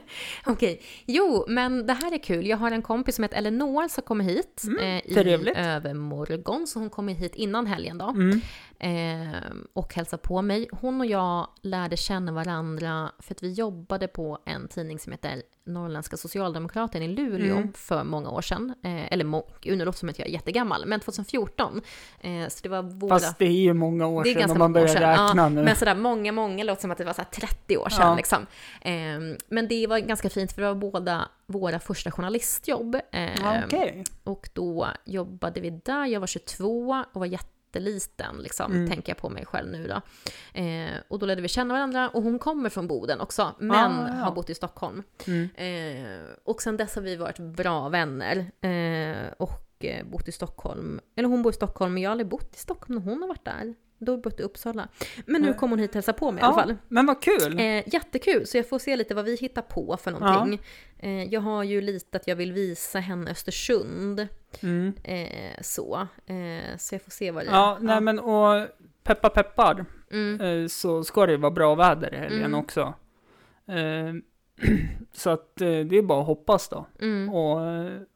Okej. 0.52 0.82
Jo, 1.06 1.44
men 1.48 1.86
det 1.86 1.92
här 1.92 2.14
är 2.14 2.18
kul. 2.18 2.46
Jag 2.46 2.56
har 2.56 2.70
en 2.70 2.82
kompis 2.82 3.14
som 3.14 3.22
heter 3.22 3.36
Eleanor 3.36 3.88
som 3.88 4.02
kommer 4.02 4.24
hit 4.24 4.62
Mm, 4.66 4.78
eh, 4.80 4.98
i 5.06 5.52
övermorgon. 5.56 6.66
Så 6.66 6.78
hon 6.78 6.90
kommer 6.90 7.12
hit 7.12 7.34
innan 7.34 7.66
helgen 7.66 7.98
då. 7.98 8.08
Mm. 8.08 8.40
Eh, 8.80 9.40
och 9.72 9.94
hälsa 9.94 10.18
på 10.18 10.42
mig. 10.42 10.68
Hon 10.72 11.00
och 11.00 11.06
jag 11.06 11.48
lärde 11.62 11.96
känna 11.96 12.32
varandra 12.32 13.12
för 13.18 13.34
att 13.34 13.42
vi 13.42 13.52
jobbade 13.52 14.08
på 14.08 14.38
en 14.44 14.68
tidning 14.68 14.98
som 14.98 15.12
heter 15.12 15.42
Norrländska 15.64 16.16
Socialdemokraten 16.16 17.02
i 17.02 17.08
Luleå 17.08 17.56
Mm. 17.56 17.72
för 17.72 18.04
många 18.04 18.30
år 18.30 18.42
sedan. 18.42 18.74
Eh, 18.84 19.12
eller 19.12 19.24
nu 19.76 19.84
låter 19.84 19.98
som 19.98 20.08
att 20.08 20.18
jag 20.18 20.28
är 20.28 20.32
jättegammal, 20.32 20.86
men 20.86 21.00
2014. 21.00 21.82
Eh, 22.20 22.48
så 22.48 22.62
det 22.62 22.68
var 22.68 22.82
våra... 22.82 23.18
Fast 23.18 23.38
det 23.38 23.44
är 23.44 23.50
ju 23.50 23.72
många 23.72 24.06
år 24.06 24.24
Det 24.24 24.30
är 24.30 24.34
sedan 24.34 24.50
om 24.50 24.58
man 24.58 24.72
börjar 24.72 24.86
räkna 24.94 25.32
ja, 25.36 25.48
nu. 25.48 25.62
Men 25.62 25.76
sådär 25.76 25.94
många, 25.94 26.32
många 26.32 26.64
låter 26.64 26.80
som 26.80 26.90
att 26.90 26.98
det 26.98 27.04
var 27.04 27.12
så 27.12 27.22
här 27.22 27.28
30 27.30 27.76
år 27.76 27.88
sedan. 27.88 28.08
Ja. 28.08 28.16
Liksom. 28.16 28.46
Ehm, 28.82 29.36
men 29.48 29.68
det 29.68 29.86
var 29.86 29.98
ganska 29.98 30.30
fint 30.30 30.52
för 30.52 30.62
det 30.62 30.68
var 30.68 30.74
båda 30.74 31.28
våra 31.46 31.80
första 31.80 32.10
journalistjobb. 32.10 32.96
Ja, 33.10 33.62
Okej. 33.64 34.04
och 34.24 34.48
då 34.52 34.88
jobbade 35.04 35.60
vi 35.60 35.70
där, 35.70 36.06
jag 36.06 36.20
var 36.20 36.26
22 36.26 37.04
och 37.12 37.20
var 37.20 37.26
jätteliten, 37.68 38.36
liksom, 38.36 38.72
Mm. 38.72 38.88
tänker 38.90 39.10
jag 39.10 39.16
på 39.18 39.28
mig 39.28 39.46
själv 39.46 39.70
nu 39.70 39.86
då. 39.88 40.00
Eh, 40.60 40.90
och 41.08 41.18
då 41.18 41.26
lärde 41.26 41.42
vi 41.42 41.48
känna 41.48 41.74
varandra 41.74 42.08
och 42.08 42.22
hon 42.22 42.38
kommer 42.38 42.68
från 42.70 42.86
Boden 42.86 43.20
också, 43.20 43.54
men 43.58 43.70
Ah, 43.92 44.08
ja. 44.08 44.14
har 44.14 44.32
bott 44.34 44.50
i 44.50 44.54
Stockholm. 44.54 45.02
Mm. 45.26 45.48
Eh, 45.54 46.20
och 46.44 46.62
sen 46.62 46.76
dess 46.76 46.94
har 46.94 47.02
vi 47.02 47.16
varit 47.16 47.38
bra 47.38 47.88
vänner. 47.88 48.36
Eh, 48.60 49.32
och 49.38 49.84
eh, 49.84 50.04
bott 50.06 50.28
i 50.28 50.32
Stockholm. 50.32 51.00
Eller 51.16 51.28
hon 51.28 51.42
bor 51.42 51.50
i 51.52 51.54
Stockholm, 51.54 51.94
men 51.94 52.02
jag 52.02 52.10
har 52.10 52.12
aldrig 52.12 52.28
bott 52.28 52.54
i 52.54 52.58
Stockholm 52.58 52.94
när 52.98 53.10
hon 53.12 53.20
har 53.22 53.28
varit 53.28 53.44
där. 53.44 53.74
Då 53.98 54.16
bott 54.16 54.40
i 54.40 54.42
Uppsala. 54.42 54.88
Men 55.26 55.42
nu 55.42 55.54
kommer 55.54 55.70
hon 55.70 55.78
hit 55.78 55.90
och 55.90 55.94
hälsa 55.94 56.12
på 56.12 56.30
mig 56.32 56.40
i 56.40 56.44
alla 56.44 56.52
Ja, 56.56 56.62
fall. 56.62 56.76
men 56.88 57.06
vad 57.06 57.22
kul. 57.22 57.58
Eh, 57.58 57.88
jättekul, 57.94 58.46
så 58.46 58.56
jag 58.56 58.68
får 58.68 58.78
se 58.78 58.96
lite 58.96 59.14
vad 59.14 59.24
vi 59.24 59.36
hittar 59.36 59.62
på 59.62 59.96
för 59.96 60.10
någonting. 60.10 60.60
Eh, 60.98 61.24
jag 61.24 61.40
har 61.40 61.62
ju 61.64 61.80
lite 61.80 62.16
att 62.16 62.28
jag 62.28 62.36
vill 62.36 62.52
visa 62.52 62.98
henne 62.98 63.30
Östersund. 63.30 64.28
Mm. 64.62 64.92
Eh, 65.04 65.62
så. 65.62 66.06
Eh, 66.26 66.76
så 66.78 66.94
jag 66.94 67.02
får 67.02 67.10
se 67.10 67.30
vad 67.30 67.44
det 67.44 67.50
Ja, 67.50 67.78
nej 67.80 68.00
men 68.00 68.18
och 68.18 68.66
peppa 69.04 69.28
peppar 69.28 69.84
Mm. 70.10 70.40
eh, 70.40 70.66
så 70.68 71.04
ska 71.04 71.26
det 71.26 71.32
ju 71.32 71.38
vara 71.38 71.50
bra 71.50 71.74
väder 71.74 72.14
i 72.14 72.16
helgen 72.16 72.44
Mm. 72.44 72.60
också. 72.60 72.94
Eh, 73.68 74.14
så 75.12 75.30
att 75.30 75.56
det 75.56 75.96
är 75.98 76.02
bara 76.02 76.20
att 76.20 76.26
hoppas 76.26 76.68
då. 76.68 76.86
Mm. 77.00 77.28
Och 77.34 77.60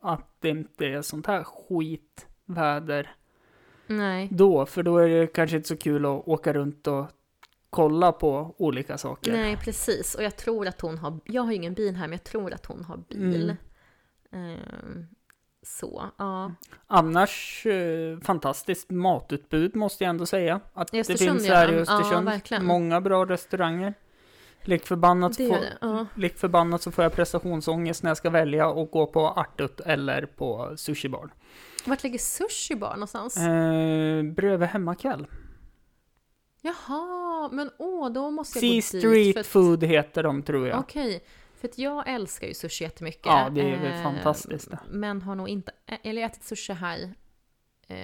att 0.01 0.37
det 0.41 0.49
inte 0.49 0.87
är 0.87 1.03
sånt 1.03 1.27
här 1.27 1.45
skitväder 1.45 3.15
Nej. 3.99 4.29
då, 4.31 4.67
för 4.67 4.83
då 4.83 4.99
är 4.99 5.09
det 5.09 5.27
kanske 5.27 5.57
inte 5.57 5.69
så 5.69 5.77
kul 5.77 6.07
att 6.07 6.29
åka 6.29 6.53
runt 6.53 6.87
och 6.87 7.07
kolla 7.71 8.13
på 8.13 8.55
olika 8.59 8.99
saker. 8.99 9.33
Nej, 9.33 9.57
precis. 9.57 10.15
Och 10.15 10.23
jag 10.23 10.37
tror 10.37 10.67
att 10.69 10.81
hon 10.81 10.99
har... 10.99 11.19
Jag 11.25 11.43
har 11.43 11.51
ju 11.51 11.57
ingen 11.57 11.75
bil 11.75 11.95
här, 11.95 12.07
men 12.07 12.13
jag 12.13 12.25
tror 12.25 12.53
att 12.53 12.67
hon 12.67 12.85
har 12.85 12.97
bil. 12.97 13.57
Ehm, 14.33 15.07
så, 15.63 16.03
ja. 16.19 16.53
Annars 16.87 17.67
eh, 17.67 18.19
fantastiskt 18.21 18.91
matutbud 18.91 19.77
måste 19.77 20.05
jag 20.05 20.09
ändå 20.11 20.27
säga. 20.27 20.61
Att 20.73 20.95
I 20.95 20.97
det 20.97 21.01
Östersund, 21.01 21.31
finns 21.31 21.47
ja. 21.49 21.55
här 21.55 21.73
i 21.73 21.75
Ja, 21.75 21.81
Östersund. 21.81 22.25
verkligen. 22.25 22.65
Många 22.65 23.01
bra 23.01 23.27
restauranger. 23.27 23.95
Lik 24.65 24.87
förbannat, 24.87 25.39
Det 25.39 25.49
får. 25.49 25.59
Ja. 25.81 26.07
lik 26.15 26.39
förbannat 26.39 26.83
så 26.83 26.91
får 26.91 27.05
jag 27.05 27.13
prestationsångest 27.15 28.03
när 28.03 28.11
jag 28.11 28.17
ska 28.17 28.31
välja 28.31 28.69
och 28.69 28.91
gå 28.91 29.07
på 29.07 29.21
Artut 29.29 29.81
eller 29.81 30.27
på 30.27 30.73
Sushi 30.77 31.09
Bar. 31.09 31.31
Vart 31.85 32.03
ligger 32.03 32.19
Sushi 32.19 32.75
Bar 32.75 32.93
någonstans? 32.95 33.37
Eh, 33.37 34.23
bredvid 34.23 34.69
hemmakväll. 34.69 35.27
Jaha, 36.61 37.49
men 37.53 37.71
åh, 37.79 38.13
då 38.13 38.31
måste 38.31 38.59
jag 38.59 38.71
gå 38.71 38.75
dit. 38.75 38.85
Street 38.85 39.37
att- 39.37 39.47
Food 39.47 39.85
heter 39.85 40.23
de 40.23 40.43
tror 40.43 40.69
jag. 40.69 40.79
Okej, 40.79 41.25
för 41.61 41.69
att 41.69 41.79
jag 41.79 42.09
älskar 42.09 42.47
ju 42.49 42.55
sushi 42.55 42.85
jättemycket. 42.85 43.27
Ja, 43.27 43.51
det 43.51 43.61
är 43.61 43.81
väl 43.81 43.93
Eh, 43.93 44.03
fantastiskt 44.03 44.71
det. 44.71 44.79
Men 44.91 45.23
har 45.23 45.35
nog 45.35 45.49
inte, 45.49 45.73
eller 46.03 46.23
ätit 46.23 46.45
sushi 46.45 46.73
här 46.73 47.15
eh, 47.89 47.97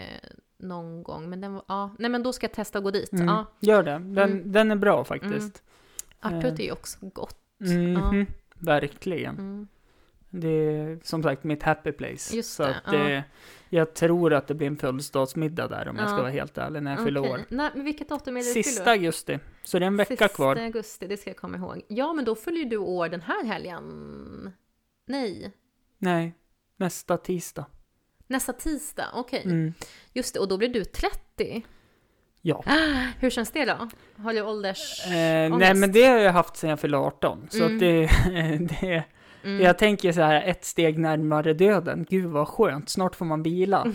någon 0.58 1.02
gång. 1.02 1.30
Men 1.30 1.40
den 1.40 1.54
var, 1.54 1.64
ja, 1.68 1.94
nej 1.98 2.10
men 2.10 2.22
då 2.22 2.32
ska 2.32 2.44
jag 2.46 2.52
testa 2.52 2.78
att 2.78 2.84
gå 2.84 2.90
dit. 2.90 3.12
Mm, 3.12 3.26
Ja, 3.26 3.46
Gör 3.60 3.82
det. 3.82 3.90
Den, 3.92 4.18
Mm. 4.18 4.52
den 4.52 4.70
är 4.70 4.76
bra 4.76 5.04
faktiskt. 5.04 5.62
Artut 6.20 6.58
är 6.58 6.64
ju 6.64 6.72
också 6.72 6.98
gott. 7.00 7.38
Mhm, 7.60 8.26
Verkligen. 8.54 9.68
Det 10.30 10.48
är 10.48 10.98
som 11.02 11.22
sagt 11.22 11.44
mitt 11.44 11.62
happy 11.62 11.92
place. 11.92 12.36
Just 12.36 12.52
så 12.54 12.62
det, 12.62 12.68
att 12.70 12.82
ja. 12.86 12.92
det, 12.92 13.24
jag 13.68 13.94
tror 13.94 14.32
att 14.34 14.46
det 14.46 14.54
blir 14.54 14.66
en 14.66 14.76
födelsedagsmiddag 14.76 15.68
där 15.68 15.88
om 15.88 15.96
jag 15.96 16.08
ska 16.08 16.16
Ja. 16.16 16.22
vara 16.22 16.30
helt 16.32 16.58
ärlig 16.58 16.82
när 16.82 16.90
jag 16.96 17.04
fyller 17.04 17.20
Okej. 17.20 17.32
år. 17.32 17.40
Nej, 17.48 17.70
men 17.74 17.84
vilket 17.84 18.08
datum 18.08 18.36
är 18.36 18.40
det 18.40 18.46
du 18.48 18.52
Sista 18.62 18.80
fyller? 18.84 18.92
augusti. 18.92 19.38
Så 19.62 19.78
det 19.78 19.84
är 19.84 19.86
en 19.86 19.96
vecka 19.96 20.08
Sista 20.08 20.28
kvar. 20.28 20.56
augusti, 20.56 21.06
det 21.06 21.16
ska 21.16 21.30
jag 21.30 21.36
komma 21.36 21.56
ihåg. 21.58 21.82
Ja, 21.88 22.12
men 22.12 22.24
då 22.24 22.34
fyller 22.34 22.58
ju 22.58 22.64
du 22.64 22.76
år 22.76 23.08
den 23.08 23.20
här 23.20 23.44
helgen. 23.44 24.52
Nej, 25.06 25.52
Nej, 25.98 26.34
nästa 26.76 27.16
tisdag. 27.16 27.66
nästa 28.26 28.52
tisdag. 28.52 29.06
Okej, 29.14 29.42
Mm. 29.44 29.72
just 30.12 30.34
det. 30.34 30.40
Och 30.40 30.48
då 30.48 30.56
blir 30.58 30.68
du 30.68 30.84
30. 30.84 31.62
Ja. 32.42 32.64
Hur 33.20 33.30
känns 33.30 33.50
det 33.50 33.64
då? 33.64 33.88
Har 34.22 34.32
du 34.34 34.42
ålders... 34.42 35.06
Eh, 35.06 35.56
nej 35.58 35.74
men 35.74 35.92
det 35.92 36.04
har 36.04 36.18
jag 36.18 36.32
haft 36.32 36.56
sedan 36.56 36.70
jag 36.70 36.80
fyllde 36.80 36.98
18. 36.98 37.46
Så 37.50 37.64
Mm. 37.64 37.74
att 37.74 37.80
det, 37.80 38.06
det 38.80 39.04
Mm. 39.44 39.60
Jag 39.60 39.78
tänker 39.78 40.12
så 40.12 40.20
här, 40.20 40.42
ett 40.42 40.64
steg 40.64 40.98
närmare 40.98 41.52
döden. 41.52 42.06
Gud 42.10 42.24
vad 42.24 42.48
skönt, 42.48 42.88
snart 42.88 43.16
får 43.16 43.24
man 43.24 43.42
vila. 43.42 43.86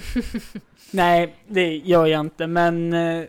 Nej, 0.91 1.35
det 1.47 1.77
gör 1.77 2.05
jag 2.05 2.19
inte, 2.19 2.47
men 2.47 2.93
eh, 2.93 3.25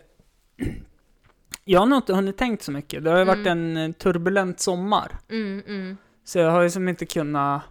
jag 1.65 1.79
har 1.79 1.87
nog 1.87 1.97
inte 1.97 2.13
hunnit 2.13 2.37
tänkt 2.37 2.63
så 2.63 2.71
mycket. 2.71 3.03
Det 3.03 3.09
har 3.09 3.19
ju 3.19 3.25
varit 3.25 3.47
en 3.47 3.77
eh, 3.77 3.91
turbulent 3.91 4.59
sommar. 4.59 5.11
Mm, 5.29 5.63
mm. 5.67 5.97
Så 6.23 6.39
jag 6.39 6.51
har 6.51 6.61
ju 6.61 6.69
som 6.69 6.87
inte 6.87 7.05
kunnat 7.05 7.61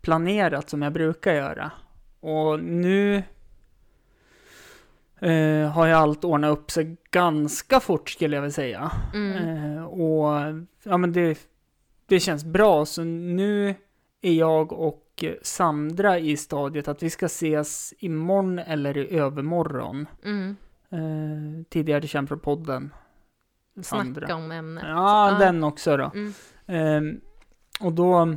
planerat 0.00 0.70
som 0.70 0.82
jag 0.82 0.92
brukar 0.92 1.34
göra. 1.34 1.70
Och 2.20 2.60
nu 2.60 3.22
eh, 5.20 5.70
har 5.70 5.86
ju 5.86 5.92
allt 5.92 6.24
ordnat 6.24 6.58
upp 6.58 6.70
sig 6.70 6.96
ganska 7.10 7.80
fort 7.80 8.10
skulle 8.10 8.36
jag 8.36 8.42
vilja 8.42 8.52
säga. 8.52 8.90
Mm. 9.14 9.76
Eh, 9.76 9.84
och 9.84 10.64
ja 10.82 10.96
men 10.96 11.12
det, 11.12 11.38
det 12.06 12.20
känns 12.20 12.44
bra. 12.44 12.84
Så 12.86 13.04
nu 13.04 13.74
är 14.22 14.32
jag 14.32 14.72
och 14.72 15.24
Sandra 15.42 16.18
i 16.18 16.36
stadiet 16.36 16.88
att 16.88 17.02
vi 17.02 17.10
ska 17.10 17.26
ses 17.26 17.94
imorgon 17.98 18.58
eller 18.58 18.96
i 18.98 19.18
övermorgon. 19.18 20.06
Mm. 20.24 20.56
Eh, 20.90 21.64
tidigare 21.70 22.06
känd 22.06 22.28
från 22.28 22.38
podden. 22.40 22.94
Sandra. 23.82 24.20
Snacka 24.20 24.34
om 24.34 24.50
ämnet. 24.52 24.84
Ja, 24.86 25.30
Ja. 25.32 25.38
den 25.38 25.64
också 25.64 25.96
då. 25.96 26.10
Mm. 26.14 26.32
Ehm, 26.66 27.20
och 27.80 27.92
då, 27.92 28.36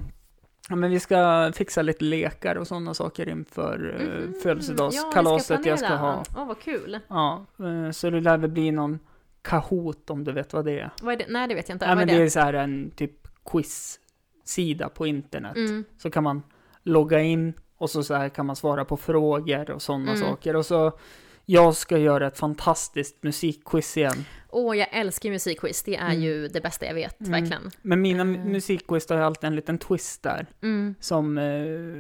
ja 0.70 0.76
men 0.76 0.90
vi 0.92 1.00
ska 1.00 1.52
fixa 1.56 1.82
lite 1.82 2.04
lekar 2.04 2.56
och 2.56 2.68
sådana 2.68 2.94
saker 2.94 3.30
inför 3.30 3.96
mm 4.00 4.24
Mhm. 4.24 4.34
födelsedagskalaset 4.44 5.60
ja, 5.66 5.70
jag 5.70 5.80
ska 5.80 5.96
ha. 5.96 6.24
Åh, 6.38 6.48
vad 6.48 6.60
kul. 6.60 7.00
Ja, 7.08 7.46
eh, 7.60 7.92
så 7.92 8.10
det 8.10 8.22
lär 8.22 8.38
väl 8.38 8.50
bli 8.52 8.72
någon 8.72 9.00
Kahoot 9.42 10.10
om 10.10 10.24
du 10.24 10.32
vet 10.32 10.54
vad 10.54 10.66
det 10.66 10.80
är. 10.80 10.92
Vad 11.02 11.14
är 11.14 11.18
det? 11.18 11.26
Nej, 11.30 11.48
det 11.48 11.56
vet 11.56 11.70
jag 11.70 11.76
inte. 11.76 11.88
Nej, 11.88 11.96
men 11.96 12.08
det 12.08 12.18
det? 12.18 12.24
är 12.24 12.30
så 12.30 12.40
här 12.40 12.54
en 12.54 12.92
typ 12.96 13.27
quiz-sida 13.52 14.90
på 14.90 15.08
internet. 15.08 15.56
Mm. 15.56 15.84
Så 15.98 16.10
kan 16.10 16.24
man 16.24 16.44
logga 16.84 17.22
in 17.22 17.54
och 17.78 17.90
så, 17.90 18.04
så 18.04 18.14
här 18.14 18.30
kan 18.30 18.46
man 18.46 18.56
svara 18.56 18.86
på 18.86 18.98
frågor 18.98 19.72
och 19.72 19.82
sådana 19.82 20.12
Mm. 20.12 20.18
saker. 20.30 20.56
Och 20.56 20.66
så, 20.66 20.92
jag 21.46 21.76
ska 21.76 21.98
göra 21.98 22.28
ett 22.28 22.38
fantastiskt 22.38 23.24
musikquiz 23.24 23.98
igen. 23.98 24.26
Åh, 24.50 24.78
jag 24.78 24.88
älskar 24.92 25.30
musikquiz. 25.30 25.84
Det 25.84 25.96
är 25.96 26.10
Mm. 26.10 26.22
ju 26.22 26.48
det 26.48 26.62
bästa 26.62 26.86
jag 26.86 26.94
vet, 26.94 27.20
Mm. 27.20 27.32
verkligen. 27.32 27.72
Men 27.82 28.02
mina 28.02 28.22
Mm. 28.22 28.36
mm. 28.36 28.52
musikquiz 28.52 29.10
har 29.10 29.18
ju 29.18 29.24
alltid 29.24 29.48
en 29.48 29.56
liten 29.56 29.78
twist 29.78 30.24
där. 30.24 30.46
Mm. 30.62 30.96
Som, 31.00 31.38
eh, 31.38 31.46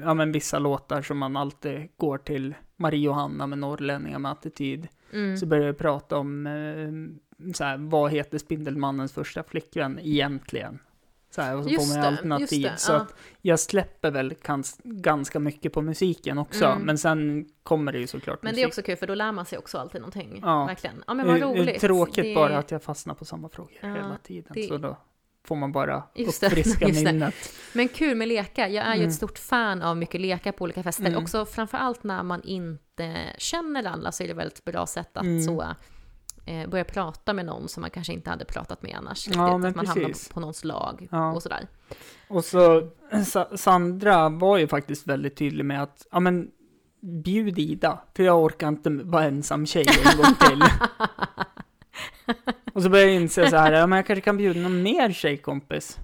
ja 0.03 0.13
men 0.13 0.31
vissa 0.31 0.60
låtar 0.60 1.01
som 1.01 1.17
man 1.17 1.38
alltid 1.38 1.88
går 1.97 2.17
till 2.17 2.55
Marie 2.77 3.10
och 3.10 3.15
Hanna 3.15 3.47
med 3.47 3.57
norrlänningar 3.60 4.19
med 4.19 4.31
attityd. 4.31 4.88
Mm. 5.13 5.38
Så 5.38 5.45
börjar 5.45 5.65
jag 5.65 5.77
prata 5.77 6.17
om, 6.17 6.47
eh, 6.47 7.51
så 7.53 7.63
här, 7.63 7.77
vad 7.77 8.12
heter 8.12 8.38
Spindelmannens 8.38 9.13
första 9.13 9.43
flickvän 9.43 9.99
egentligen? 10.03 10.79
Så 11.38 11.41
här, 11.43 11.56
och 11.58 11.63
så 11.63 11.69
Just 11.69 11.93
man 11.95 12.02
det, 12.02 12.08
alternativ. 12.08 12.62
det, 12.62 12.78
så 12.78 12.91
ja. 12.91 12.95
att 12.97 13.15
jag 13.41 13.60
släpper 13.60 14.12
väl 14.12 14.34
kans, 14.36 14.80
ganska 14.84 15.39
mycket 15.39 15.73
på 15.73 15.82
musiken 15.82 16.38
också. 16.38 16.65
Mm. 16.65 16.82
Men 16.84 16.97
sen 16.97 17.45
kommer 17.63 17.91
det 17.91 18.00
ju 18.00 18.08
såklart 18.08 18.43
Men 18.43 18.56
det 18.56 18.63
är 18.63 18.67
också 18.67 18.82
kul, 18.82 18.95
för 18.97 19.08
då 19.08 19.15
lär 19.15 19.32
man 19.32 19.45
sig 19.45 19.58
också 19.58 19.78
alltid 19.78 20.02
någonting. 20.02 20.39
Ja. 20.41 20.65
Verkligen. 20.65 21.04
Ja, 21.08 21.13
men 21.13 21.28
vad 21.28 21.36
Det 21.36 21.39
det 21.39 21.45
roligt. 21.45 21.76
är 21.76 21.80
tråkigt 21.80 22.23
Det- 22.23 22.36
bara 22.36 22.58
att 22.58 22.71
jag 22.71 22.84
fastnar 22.84 23.13
på 23.13 23.26
samma 23.26 23.50
frågor 23.50 23.71
Ja, 23.82 23.88
hela 23.88 24.17
tiden. 24.23 24.52
det- 24.54 24.67
Så 24.67 24.78
då 24.78 24.97
får 25.45 25.56
man 25.56 25.71
bara 25.71 26.04
Just 26.15 26.41
det, 26.41 26.47
uppfriska 26.47 26.88
just 26.88 27.06
det. 27.06 27.12
minnet. 27.13 27.36
Men 27.73 27.88
kul 27.88 28.15
med 28.17 28.28
lekar. 28.28 28.67
Jag 28.67 28.86
är 28.86 28.93
ju 28.93 28.97
Mm. 29.00 29.08
ett 29.10 29.15
stort 29.15 29.39
fan 29.39 29.82
av 29.82 29.97
mycket 29.97 30.21
lekar 30.21 30.52
på 30.52 30.63
olika 30.63 30.84
fester. 30.84 31.06
Mm. 31.06 31.23
Också 31.23 31.45
framförallt 31.45 32.04
när 32.04 32.23
man 32.23 32.41
inte 32.43 33.15
känner 33.38 33.84
alla 33.84 34.12
så 34.12 34.23
är 34.23 34.28
det 34.28 34.34
väl 34.34 34.47
ett 34.47 34.65
bra 34.65 34.86
sätt 34.86 35.17
att 35.17 35.23
Mm. 35.23 35.41
så 35.43 35.65
eh, 36.47 36.69
börja 36.69 36.83
prata 36.83 37.33
med 37.33 37.45
någon 37.45 37.67
som 37.67 37.81
man 37.81 37.89
kanske 37.89 38.13
inte 38.13 38.29
hade 38.29 38.45
pratat 38.45 38.81
med 38.81 38.95
annars. 38.97 39.27
Ja, 39.27 39.57
men 39.57 39.69
att 39.69 39.75
man 39.75 39.88
hamnar 39.88 40.07
precis. 40.07 40.27
på, 40.27 40.33
på 40.33 40.39
någons 40.39 40.63
lag 40.63 41.07
Ja. 41.12 41.31
och 41.33 41.43
sådär. 41.43 41.67
Och 42.27 42.45
så, 42.45 42.89
Sa- 43.25 43.57
Sandra 43.57 44.29
var 44.29 44.57
ju 44.57 44.67
faktiskt 44.67 45.07
väldigt 45.07 45.36
tydlig 45.38 45.65
med 45.65 45.83
att, 45.83 46.07
ja 46.12 46.19
men, 46.19 46.51
bjud 47.01 47.60
Ida, 47.60 47.99
för 48.15 48.23
jag 48.23 48.43
orkar 48.43 48.67
inte 48.67 48.89
vara 48.89 49.23
ensam 49.23 49.65
tjej 49.65 49.86
en 50.13 50.17
gång 50.17 50.36
till. 50.36 50.63
och 52.73 52.83
så 52.83 52.89
började 52.89 53.12
jag 53.12 53.21
inse 53.21 53.49
så 53.49 53.55
här, 53.57 53.71
ja 53.71 53.88
men 53.88 53.97
jag 53.97 54.05
kanske 54.07 54.21
kan 54.21 54.38
bjuda 54.38 54.60
någon 54.60 54.83
mer 54.83 55.12
tjejkompis. 55.12 55.97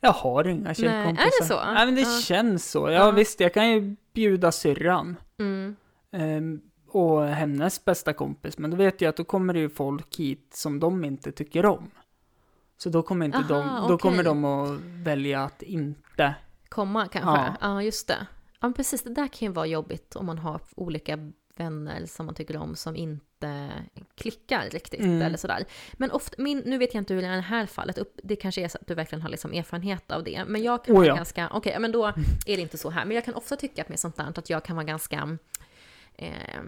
Jag 0.00 0.12
har 0.12 0.46
inga 0.46 0.74
tjejkompisar. 0.74 1.26
är 1.26 1.40
det 1.40 1.46
så? 1.46 1.60
Nej 1.74 1.86
men 1.86 1.94
det 1.94 2.00
Ja. 2.00 2.20
känns 2.20 2.70
så. 2.70 2.78
Ja, 2.78 2.92
Ja. 2.92 3.10
visst, 3.10 3.40
jag 3.40 3.54
kan 3.54 3.70
ju 3.70 3.96
bjuda 4.14 4.52
syrran. 4.52 5.16
Mm. 5.38 5.76
ehm, 6.12 6.60
och 6.92 7.26
hennes 7.26 7.84
bästa 7.84 8.12
kompis, 8.12 8.58
men 8.58 8.70
då 8.70 8.76
vet 8.76 9.00
jag 9.00 9.08
att 9.08 9.16
då 9.16 9.24
kommer 9.24 9.54
det 9.54 9.60
ju 9.60 9.68
folk 9.68 10.16
hit 10.16 10.50
som 10.54 10.80
de 10.80 11.04
inte 11.04 11.32
tycker 11.32 11.66
om. 11.66 11.90
Så 12.76 12.88
då 12.90 13.02
kommer 13.02 13.26
inte 13.26 13.38
Aha, 13.38 13.48
de, 13.48 13.88
då 13.88 13.94
okej. 13.94 13.98
kommer 13.98 14.22
de 14.24 14.44
att 14.44 14.80
välja 14.80 15.44
att 15.44 15.62
inte 15.62 16.34
Komma 16.68 17.08
kanske. 17.08 17.30
Ja. 17.30 17.54
Ja. 17.60 17.82
just 17.82 18.08
det. 18.08 18.26
Ja, 18.52 18.66
men 18.66 18.72
precis. 18.72 19.02
Det 19.02 19.14
där 19.14 19.28
kan 19.28 19.48
ju 19.48 19.52
vara 19.52 19.66
jobbigt 19.66 20.16
om 20.16 20.26
man 20.26 20.38
har 20.38 20.60
olika 20.76 21.32
vänner 21.56 22.06
som 22.06 22.26
man 22.26 22.34
tycker 22.34 22.56
om 22.56 22.76
som 22.76 22.96
inte 22.96 23.70
klickar 24.14 24.68
riktigt 24.70 25.00
Mm. 25.00 25.22
eller 25.22 25.38
sådär. 25.38 25.64
Men 25.92 26.10
ofta, 26.10 26.42
min, 26.42 26.58
nu 26.58 26.78
vet 26.78 26.94
jag 26.94 27.00
inte 27.00 27.14
hur 27.14 27.22
det 27.22 27.28
är 27.28 27.32
i 27.32 27.36
det 27.36 27.42
här 27.42 27.66
fallet, 27.66 27.98
upp, 27.98 28.20
det 28.22 28.36
kanske 28.36 28.60
är 28.64 28.68
så 28.68 28.78
att 28.80 28.86
du 28.86 28.94
verkligen 28.94 29.22
har 29.22 29.28
liksom 29.28 29.52
erfarenhet 29.52 30.10
av 30.12 30.24
det. 30.24 30.44
Men 30.46 30.62
jag 30.62 30.84
kan 30.84 30.94
Oh 30.94 30.98
vara 30.98 31.06
ja. 31.08 31.14
ganska, 31.14 31.48
okej, 31.52 31.76
men 31.78 31.92
då 31.92 32.06
är 32.06 32.12
det 32.56 32.60
inte 32.60 32.78
så 32.78 32.90
här. 32.90 33.04
Men 33.04 33.14
jag 33.14 33.24
kan 33.24 33.34
ofta 33.34 33.56
tycka 33.56 33.82
att 33.82 33.88
med 33.88 33.98
sånt 33.98 34.16
där 34.16 34.32
att 34.36 34.50
jag 34.50 34.64
kan 34.64 34.76
vara 34.76 34.86
ganska 34.86 35.38
eh, 36.20 36.62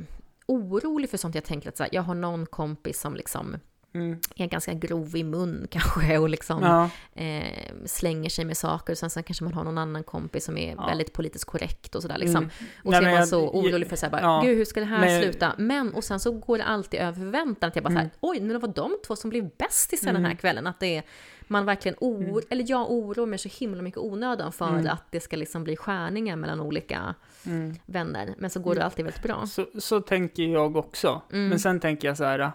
orolig 0.47 1.11
för 1.11 1.19
sånt. 1.19 1.35
Jag 1.35 1.45
tänker 1.45 1.69
att 1.69 1.77
så 1.77 1.83
här, 1.83 1.91
jag 1.95 2.03
har 2.03 2.15
någon 2.15 2.47
kompis 2.47 3.01
som 3.01 3.15
liksom 3.15 3.57
Mm. 3.95 4.19
är 4.37 4.47
ganska 4.47 4.73
grov 4.75 5.17
i 5.17 5.25
mun 5.25 5.67
kanske 5.71 6.19
och 6.19 6.29
liksom 6.29 6.63
Ja, 6.63 6.91
eh, 7.23 7.73
slänger 7.87 8.31
sig 8.31 8.45
med 8.45 8.57
saker 8.57 8.93
och 8.93 8.99
sen, 8.99 9.11
sen 9.11 9.23
kanske 9.23 9.45
man 9.45 9.55
har 9.55 9.65
någon 9.65 9.79
annan 9.79 10.05
kompis 10.05 10.45
som 10.45 10.59
är 10.59 10.75
Ja. 10.77 10.87
väldigt 10.87 11.13
politiskt 11.13 11.45
korrekt 11.45 11.95
och 11.95 12.03
sådär 12.03 12.19
liksom. 12.19 12.37
mm. 12.37 12.51
Och 12.85 12.93
så 12.93 12.99
är 12.99 13.03
man 13.03 13.13
jag- 13.13 13.29
så 13.29 13.49
orolig 13.51 13.89
för 13.89 13.97
så 13.97 14.07
här 14.07 14.11
bara, 14.11 14.21
ja. 14.23 14.41
gud 14.45 14.57
hur 14.59 14.65
ska 14.65 14.81
det 14.81 14.87
här 14.87 15.01
Men- 15.01 15.23
sluta? 15.23 15.53
Men, 15.59 15.95
och 15.95 16.05
sen 16.05 16.21
så 16.21 16.33
går 16.33 16.59
det 16.59 16.65
alltid 16.65 17.01
över 17.01 17.13
förväntan 17.13 17.69
att 17.69 17.77
jag 17.77 17.85
bara 17.85 17.95
Mm. 17.95 18.09
oj, 18.21 18.41
nu 18.41 18.59
var 18.59 18.69
de 18.69 18.97
två 19.07 19.17
som 19.17 19.31
blev 19.31 19.51
bästisar 19.59 20.07
den 20.07 20.17
här 20.17 20.25
Mm. 20.31 20.37
kvällen. 20.37 20.67
Att 20.67 20.81
det 20.81 20.97
är, 20.97 21.03
man 21.49 21.65
verkligen 21.67 21.97
oro, 22.01 22.41
eller 22.51 22.65
jag 22.69 22.91
oroar 22.91 23.27
mig 23.27 23.39
så 23.39 23.49
himla 23.49 23.83
mycket 23.83 23.99
onödan 24.01 24.53
för 24.53 24.69
Mm. 24.69 24.87
att 24.93 25.05
det 25.13 25.21
ska 25.21 25.37
liksom 25.37 25.65
bli 25.65 25.77
skärningar 25.77 26.37
mellan 26.37 26.61
olika 26.61 27.15
Mm. 27.47 27.75
vänner. 27.87 28.35
Men 28.39 28.51
så 28.51 28.61
går 28.61 28.75
det 28.75 28.85
alltid 28.85 29.05
väldigt 29.05 29.23
bra. 29.23 29.47
Så, 29.47 29.67
så 29.79 30.01
tänker 30.01 30.43
jag 30.43 30.77
också. 30.77 31.23
Mm. 31.33 31.49
Men 31.49 31.59
sen 31.59 31.81
tänker 31.81 32.09
jag 32.09 32.17
så 32.17 32.25
här, 32.25 32.53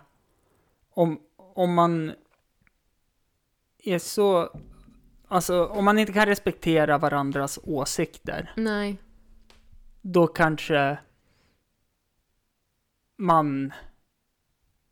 om, 0.93 1.19
om 1.57 1.73
man 1.73 2.13
är 3.83 3.99
så, 3.99 4.49
alltså 5.27 5.65
om 5.65 5.85
man 5.85 5.99
inte 5.99 6.13
kan 6.13 6.25
respektera 6.25 6.97
varandras 6.97 7.59
åsikter, 7.63 8.53
Nej, 8.55 8.97
då 10.01 10.27
kanske 10.27 10.97
man 13.17 13.73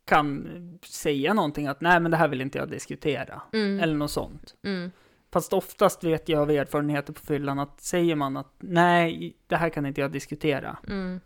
kan 0.04 0.48
säga 0.84 1.34
någonting 1.34 1.66
att 1.66 1.80
nej 1.80 2.00
men 2.00 2.10
det 2.10 2.16
här 2.16 2.28
vill 2.28 2.40
inte 2.40 2.58
jag 2.58 2.70
diskutera. 2.70 3.42
mm. 3.52 3.80
Eller 3.80 3.94
något 3.94 4.10
sånt. 4.10 4.54
Mm. 4.62 4.90
Fast 5.32 5.52
oftast 5.52 6.04
vet 6.04 6.28
jag 6.28 6.40
av 6.42 6.50
erfarenheter 6.50 7.12
på 7.12 7.20
fyllan 7.20 7.58
att 7.58 7.80
säger 7.80 8.14
man 8.14 8.36
att 8.36 8.54
nej, 8.58 9.36
det 9.46 9.56
här 9.56 9.68
kan 9.70 9.86
inte 9.86 10.00
jag 10.00 10.12
diskutera. 10.12 10.78
Mm. 10.88 11.20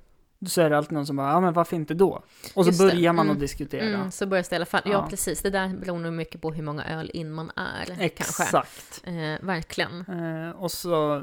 Så 0.46 0.60
är 0.62 0.70
det 0.70 0.76
alltid 0.76 0.92
någon 0.92 1.06
som 1.06 1.16
bara, 1.16 1.28
ja 1.30 1.40
men 1.40 1.52
varför 1.52 1.76
inte 1.76 1.94
då? 1.94 2.22
Och 2.54 2.64
så 2.64 2.70
Just 2.70 2.78
börjar 2.80 3.12
man 3.12 3.26
mm, 3.26 3.34
att 3.36 3.40
diskutera. 3.40 3.84
Mm, 3.94 4.10
så 4.10 4.26
börjar 4.26 4.44
det 4.50 4.52
i 4.52 4.56
alla 4.56 4.66
fall. 4.66 4.82
Ja, 4.84 4.90
Ja. 4.92 5.06
precis. 5.10 5.42
Det 5.42 5.50
där 5.50 5.68
beror 5.68 5.98
nog 5.98 6.12
mycket 6.12 6.40
på 6.40 6.52
hur 6.52 6.62
många 6.62 6.84
öl 6.84 7.10
in 7.14 7.32
man 7.32 7.50
är. 7.56 7.84
Kanske. 7.86 8.04
Exakt. 8.04 9.02
Eh, 9.04 9.46
verkligen. 9.46 10.00
Eh, 10.00 10.50
och 10.50 10.70
så, 10.70 11.22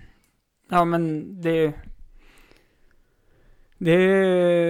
ja 0.70 0.84
men 0.84 1.34
det, 1.42 1.72
det, 3.78 3.94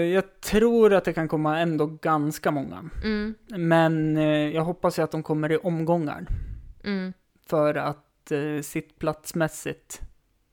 jag 0.09 0.41
tror 0.41 0.95
att 0.95 1.05
det 1.05 1.13
kan 1.13 1.29
komma 1.29 1.59
ändå 1.59 1.87
ganska 1.87 2.51
många. 2.51 2.91
Mm, 3.05 3.35
Men 3.49 4.17
eh, 4.17 4.25
jag 4.49 4.65
hoppas 4.65 4.99
ju 4.99 5.03
att 5.03 5.11
de 5.13 5.23
kommer 5.23 5.53
i 5.53 5.57
omgångar. 5.57 6.27
mm. 6.85 7.13
För 7.47 7.75
att 7.75 8.31
eh, 8.33 8.63
sittplatsmässigt 8.63 10.01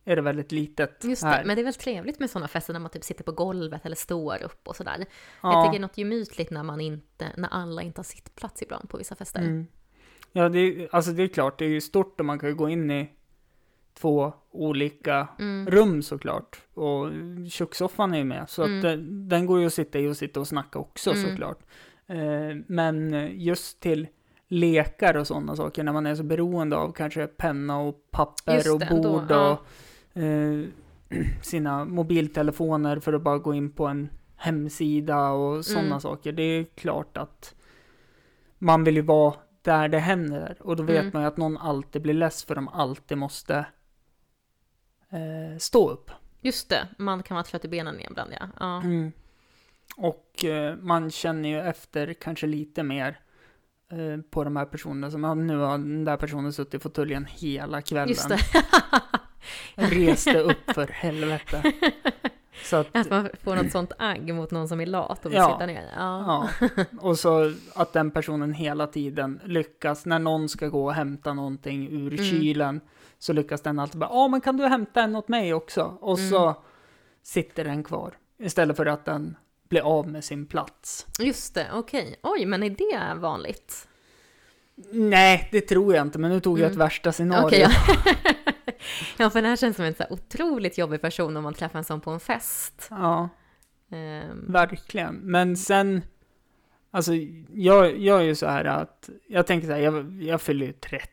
är 0.06 0.16
det 0.16 0.22
väldigt 0.22 0.52
litet 0.52 1.04
Just 1.04 1.22
det, 1.22 1.28
här. 1.28 1.44
men 1.46 1.56
det 1.56 1.62
är 1.62 1.64
väl 1.64 1.74
trevligt 1.74 2.20
med 2.20 2.30
sådana 2.30 2.48
fester 2.48 2.74
när 2.74 2.80
man 2.80 2.92
typ 2.92 3.04
sitter 3.04 3.24
på 3.24 3.32
golvet 3.32 3.86
eller 3.86 3.96
står 3.96 4.44
upp 4.44 4.68
och 4.68 4.76
sådär. 4.76 4.96
Jag 4.98 5.06
ja. 5.54 5.64
tycker 5.64 5.72
det 5.72 5.78
är 5.78 5.88
något 5.88 5.98
gemytligt 5.98 6.52
när 6.52 6.64
man 6.64 6.82
inte, 6.82 7.28
när 7.38 7.50
alla 7.52 7.82
inte 7.82 8.00
har 8.00 8.04
sittplats 8.04 8.62
ibland 8.62 8.90
på 8.90 8.98
vissa 8.98 9.16
fester. 9.16 9.40
Mm. 9.40 9.66
Ja, 10.32 10.50
det 10.50 10.60
är, 10.60 10.90
alltså 10.92 11.12
det 11.12 11.24
är 11.24 11.28
klart, 11.28 11.60
det 11.60 11.66
är 11.66 11.70
ju 11.70 11.82
stort 11.82 12.20
och 12.20 12.26
man 12.26 12.40
kan 12.40 12.50
ju 12.50 12.56
gå 12.56 12.70
in 12.70 12.92
i 12.92 13.10
två 13.94 14.34
olika 14.52 15.28
Mm. 15.40 15.68
rum 15.68 16.02
såklart. 16.02 16.62
Och 16.74 17.10
kökssoffan 17.50 18.14
är 18.14 18.18
ju 18.18 18.24
med, 18.24 18.50
så 18.50 18.64
Mm. 18.64 18.78
att 18.78 19.30
den, 19.30 19.46
går 19.46 19.60
ju 19.60 19.66
att 19.66 19.74
sitta 19.74 20.00
i 20.00 20.08
och 20.08 20.18
sitta 20.18 20.40
och 20.40 20.48
snacka 20.48 20.80
också 20.80 21.12
Mm. 21.12 21.30
såklart. 21.30 21.60
Eh, 22.08 22.56
men 22.68 23.14
just 23.40 23.80
till 23.80 24.08
lekar 24.48 25.18
och 25.18 25.28
sådana 25.28 25.56
saker, 25.56 25.84
när 25.84 25.94
man 25.94 26.06
är 26.06 26.16
så 26.16 26.24
beroende 26.24 26.76
av 26.78 26.92
kanske 26.92 27.28
penna 27.28 27.80
och 27.80 28.12
papper 28.12 28.74
och 28.74 28.82
bord 28.90 29.32
och 29.32 29.66
eh, 30.16 30.70
sina 31.42 31.86
mobiltelefoner 31.86 33.00
för 33.00 33.14
att 33.14 33.22
bara 33.22 33.38
gå 33.38 33.54
in 33.54 33.72
på 33.72 33.88
en 33.88 34.10
hemsida 34.36 35.30
och 35.30 35.66
sådana 35.66 35.88
Mm. 35.88 36.00
saker. 36.00 36.32
Det 36.32 36.44
är 36.44 36.64
klart 36.64 37.18
att 37.18 37.56
man 38.58 38.84
vill 38.84 38.96
ju 38.96 39.02
vara 39.02 39.36
där 39.62 39.88
det 39.88 40.00
händer. 40.00 40.58
Och 40.60 40.76
då 40.76 40.84
vet 40.84 41.00
Mm. 41.02 41.12
man 41.14 41.22
ju 41.22 41.28
att 41.28 41.38
någon 41.38 41.58
alltid 41.58 42.02
blir 42.02 42.14
less 42.14 42.44
för 42.44 42.56
de 42.56 42.68
alltid 42.68 43.18
måste 43.18 43.66
eh, 45.10 45.58
stå 45.58 45.90
upp. 45.90 46.12
Just 46.42 46.70
det, 46.70 46.88
man 46.98 47.24
kan 47.24 47.36
vara 47.36 47.44
trött 47.44 47.66
i 47.66 47.68
benen 47.68 48.02
ibland 48.02 48.32
ja. 48.40 48.48
ja. 48.60 48.82
Mm. 48.82 49.12
Och 49.98 50.46
eh, 50.46 50.76
man 50.78 51.12
känner 51.12 51.50
ju 51.50 51.60
efter 51.60 52.14
kanske 52.14 52.48
lite 52.48 52.84
mer 52.84 53.20
eh, 53.92 54.22
på 54.30 54.44
de 54.44 54.56
här 54.56 54.66
personerna 54.66 55.12
som, 55.12 55.24
ja, 55.24 55.34
nu 55.34 55.58
har 55.58 55.72
den 55.78 56.06
där 56.06 56.18
personen 56.18 56.54
suttit 56.54 56.74
i 56.74 56.80
fåtöljen 56.80 57.26
hela 57.30 57.82
kvällen. 57.82 58.10
Just 58.10 58.30
det. 58.30 58.38
Reste 59.76 60.40
upp 60.40 60.72
för 60.74 60.88
helvete. 60.88 61.72
Så 62.64 62.76
att, 62.76 62.88
Att 62.96 63.10
man 63.10 63.30
får 63.44 63.56
något 63.56 63.72
sånt 63.72 63.92
agg 64.00 64.34
mot 64.34 64.52
någon 64.52 64.68
som 64.68 64.82
är 64.82 64.86
lat 64.86 65.26
och 65.26 65.32
vill 65.32 65.38
Ja. 65.38 65.52
sitta 65.54 65.66
ner. 65.66 65.84
Ja. 65.98 66.48
ja. 66.60 66.84
Och 67.02 67.20
så 67.20 67.54
att 67.76 67.94
den 67.94 68.12
personen 68.12 68.54
hela 68.54 68.88
tiden 68.88 69.42
lyckas, 69.46 70.06
när 70.06 70.20
någon 70.20 70.50
ska 70.50 70.68
gå 70.68 70.86
och 70.86 70.94
hämta 70.94 71.34
någonting 71.34 71.88
ur 71.92 72.14
Mm. 72.14 72.26
kylen, 72.26 72.82
så 73.20 73.34
lyckas 73.34 73.62
den 73.62 73.80
alltid 73.80 74.00
bara, 74.00 74.10
ja 74.14 74.28
men 74.28 74.42
kan 74.42 74.58
du 74.58 74.66
hämta 74.68 75.02
en 75.02 75.16
åt 75.16 75.28
mig 75.28 75.54
också? 75.54 75.98
Och 76.02 76.18
Mm. 76.20 76.30
så 76.32 76.56
sitter 77.24 77.64
den 77.64 77.84
kvar. 77.84 78.14
Istället 78.40 78.78
för 78.78 78.86
att 78.86 79.06
den 79.06 79.36
blir 79.70 79.82
av 79.82 80.08
med 80.08 80.24
sin 80.24 80.46
plats. 80.46 81.06
Just 81.20 81.54
det, 81.56 81.68
okej. 81.74 82.16
Oj, 82.24 82.46
men 82.46 82.64
är 82.64 82.70
det 82.70 83.20
vanligt? 83.20 83.88
Nej, 84.92 85.50
det 85.52 85.62
tror 85.62 85.96
jag 85.96 86.02
inte, 86.02 86.20
men 86.20 86.32
nu 86.32 86.40
tog 86.40 86.60
jag 86.60 86.66
ett 86.66 86.72
Mm. 86.76 86.86
värsta 86.86 87.12
scenario. 87.12 87.46
Okej, 87.46 87.60
ja. 87.62 88.14
ja, 89.18 89.30
för 89.30 89.42
det 89.42 89.48
här 89.48 89.56
känns 89.56 89.76
som 89.76 89.86
en 89.86 89.96
så 89.96 90.04
otroligt 90.10 90.78
jobbig 90.78 91.02
person 91.02 91.38
om 91.38 91.44
man 91.44 91.54
träffar 91.54 91.80
en 91.80 91.86
sån 91.86 92.02
på 92.02 92.12
en 92.12 92.20
fest. 92.20 92.88
ja, 92.90 93.30
Ehm, 93.92 94.52
verkligen. 94.52 95.16
Men 95.16 95.58
sen, 95.58 96.02
Alltså, 96.92 97.12
jag, 97.54 97.98
jag 98.00 98.20
är 98.20 98.24
ju 98.24 98.36
så 98.36 98.46
här 98.48 98.66
att, 98.66 99.10
jag 99.28 99.48
tänker 99.48 99.68
så 99.68 99.74
här, 99.74 99.80
jag, 99.80 100.24
jag 100.24 100.42
fyller 100.42 100.66
ju 100.66 100.74
30. 100.74 101.10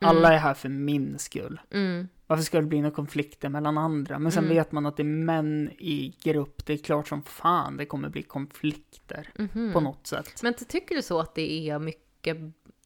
Alla 0.00 0.32
är 0.32 0.38
här 0.38 0.54
för 0.54 0.68
min 0.68 1.18
skull. 1.18 1.60
Mm. 1.70 2.08
Varför 2.26 2.42
ska 2.44 2.60
det 2.60 2.66
bli 2.66 2.80
några 2.80 2.94
konflikter 2.94 3.48
mellan 3.48 3.78
andra? 3.78 4.18
Men 4.18 4.32
sen 4.32 4.44
Mm. 4.44 4.56
vet 4.56 4.72
man 4.72 4.86
att 4.86 4.96
det 4.96 5.02
är 5.02 5.04
män 5.04 5.70
i 5.78 6.14
grupp, 6.22 6.66
det 6.66 6.72
är 6.72 6.76
klart 6.76 7.08
som 7.08 7.22
fan 7.22 7.76
det 7.76 7.86
kommer 7.86 8.08
bli 8.08 8.22
konflikter 8.22 9.28
Mhm. 9.38 9.72
på 9.72 9.80
något 9.80 10.06
sätt. 10.06 10.42
Men 10.42 10.54
tycker 10.54 10.94
du 10.94 11.02
så 11.02 11.20
att 11.20 11.34
det 11.34 11.68
är 11.70 11.78
mycket 11.78 12.36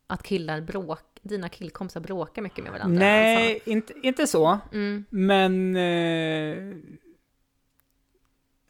att 0.06 0.22
killar 0.22 0.60
bråk, 0.60 1.07
dina 1.22 1.48
killkompisar 1.48 2.00
bråkar 2.00 2.42
mycket 2.42 2.64
med 2.64 2.72
varandra? 2.72 2.98
Nej, 2.98 3.60
inte, 3.64 3.92
inte 4.02 4.26
så. 4.26 4.46
Alltså? 4.46 4.68
Mm. 4.76 5.04
Men 5.10 5.76
eh, 5.76 6.76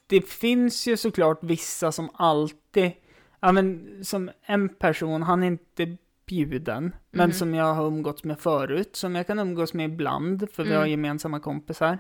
det 0.07 0.21
finns 0.29 0.87
ju 0.87 0.97
såklart 0.97 1.39
vissa 1.43 1.93
som 1.93 2.11
alltid, 2.15 2.93
ja 3.41 3.53
men 3.53 3.99
som 4.05 4.31
en 4.43 4.69
person, 4.69 5.23
han 5.23 5.43
är 5.43 5.47
inte 5.47 5.97
bjuden, 6.27 6.95
men 7.11 7.29
Mhm. 7.29 7.33
som 7.33 7.55
jag 7.55 7.75
har 7.75 7.87
umgåtts 7.87 8.25
med 8.25 8.39
förut, 8.41 8.97
som 8.97 9.15
jag 9.15 9.27
kan 9.27 9.39
umgås 9.39 9.75
med 9.75 9.91
ibland, 9.93 10.51
för 10.53 10.63
vi 10.63 10.69
Mm. 10.71 10.81
har 10.81 10.87
gemensamma 10.87 11.41
kompisar. 11.41 11.99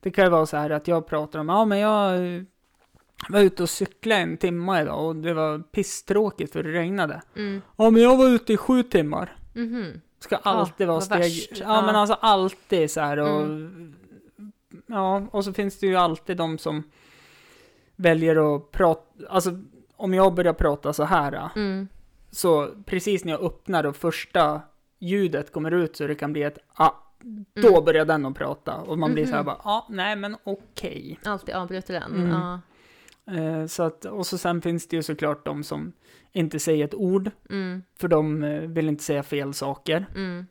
Det 0.00 0.10
kan 0.10 0.24
ju 0.24 0.30
vara 0.30 0.46
så 0.46 0.56
här 0.56 0.70
att 0.70 0.88
jag 0.88 1.06
pratar 1.06 1.38
om, 1.38 1.48
ja 1.48 1.64
men 1.64 1.78
jag 1.78 2.18
var 3.28 3.40
ute 3.40 3.62
och 3.62 3.70
cyklade 3.70 4.20
en 4.20 4.36
timme 4.36 4.82
idag 4.82 5.06
och 5.06 5.16
det 5.16 5.34
var 5.34 5.58
pisstråkigt 5.58 6.52
för 6.52 6.62
det 6.62 6.72
regnade. 6.72 7.22
Mm. 7.36 7.62
Ja 7.76 7.90
men 7.90 8.02
jag 8.02 8.16
var 8.16 8.28
ute 8.28 8.52
i 8.52 8.56
sju 8.56 8.82
timmar. 8.82 9.36
Mhm. 9.52 10.00
Ska 10.20 10.36
alltid 10.36 10.86
vara 10.86 10.94
vad 10.96 11.04
steg... 11.04 11.48
Ja, 11.50 11.56
Ja. 11.74 11.82
men 11.86 11.96
alltså 11.96 12.14
alltid 12.20 12.90
så 12.90 13.00
här 13.00 13.16
och... 13.18 13.46
Ja, 14.86 15.26
och 15.30 15.44
så 15.44 15.52
finns 15.52 15.78
det 15.78 15.86
ju 15.86 15.96
alltid 15.96 16.36
de 16.36 16.58
som 16.58 16.82
väljer 17.96 18.56
att 18.56 18.70
prata... 18.70 19.02
Alltså, 19.28 19.50
om 19.96 20.14
jag 20.14 20.34
börjar 20.34 20.52
prata 20.52 20.92
så 20.92 21.04
här, 21.04 21.48
Mm. 21.56 21.88
så 22.30 22.68
precis 22.86 23.24
när 23.24 23.32
jag 23.32 23.40
öppnar 23.42 23.86
och 23.86 23.96
första 23.96 24.60
ljudet 24.98 25.52
kommer 25.52 25.70
ut 25.70 25.96
så 25.96 26.06
det 26.06 26.14
kan 26.14 26.32
bli 26.32 26.42
ett 26.42 26.58
ah, 26.74 26.90
då 27.54 27.68
Mm. 27.68 27.84
börjar 27.84 28.04
den 28.04 28.26
att 28.26 28.34
prata. 28.34 28.76
Och 28.76 28.98
man 28.98 29.12
blir 29.12 29.24
så 29.26 29.30
här 29.32 29.38
Mhm. 29.38 29.46
bara, 29.46 29.60
ja, 29.64 29.70
ah, 29.70 29.86
nej 29.90 30.16
men 30.16 30.36
okej. 30.44 31.18
Alltid 31.24 31.54
avbryter 31.54 31.94
den. 31.94 32.12
Mm. 32.14 32.30
Ja. 32.30 32.60
Eh, 33.30 33.66
så 33.66 33.82
att, 33.82 34.04
och 34.04 34.26
så 34.26 34.38
sen 34.38 34.62
finns 34.62 34.88
det 34.88 34.96
ju 34.96 35.02
såklart 35.02 35.44
de 35.44 35.64
som 35.64 35.92
inte 36.32 36.58
säger 36.58 36.84
ett 36.84 36.94
ord, 36.94 37.30
Mm. 37.50 37.82
för 37.98 38.08
de 38.08 38.42
eh, 38.44 38.60
vill 38.60 38.88
inte 38.88 39.04
säga 39.04 39.22
fel 39.22 39.54
saker. 39.54 40.06
Mm. 40.14 40.46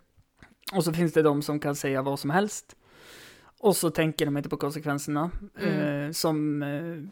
Och 0.74 0.84
så 0.84 0.94
finns 0.94 1.14
det 1.14 1.22
de 1.22 1.42
som 1.42 1.60
kan 1.60 1.76
säga 1.76 2.02
vad 2.02 2.20
som 2.20 2.30
helst. 2.30 2.76
Och 3.60 3.76
så 3.76 3.90
tänker 3.90 4.26
de 4.26 4.38
inte 4.38 4.50
på 4.50 4.58
konsekvenserna. 4.58 5.32
Mm. 5.62 6.06
Eh, 6.06 6.12
som 6.12 6.64
eh, 6.64 7.12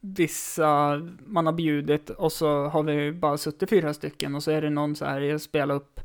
vissa 0.00 1.00
man 1.26 1.46
har 1.46 1.52
bjudit 1.52 2.10
och 2.10 2.32
så 2.32 2.66
har 2.68 2.82
vi 2.82 3.12
bara 3.12 3.38
suttit 3.38 3.70
fyra 3.70 3.94
stycken 3.94 4.34
och 4.34 4.42
så 4.42 4.50
är 4.50 4.62
det 4.62 4.70
någon 4.70 4.96
så 4.96 5.04
här, 5.04 5.20
jag 5.20 5.40
spelar 5.40 5.74
upp, 5.74 6.00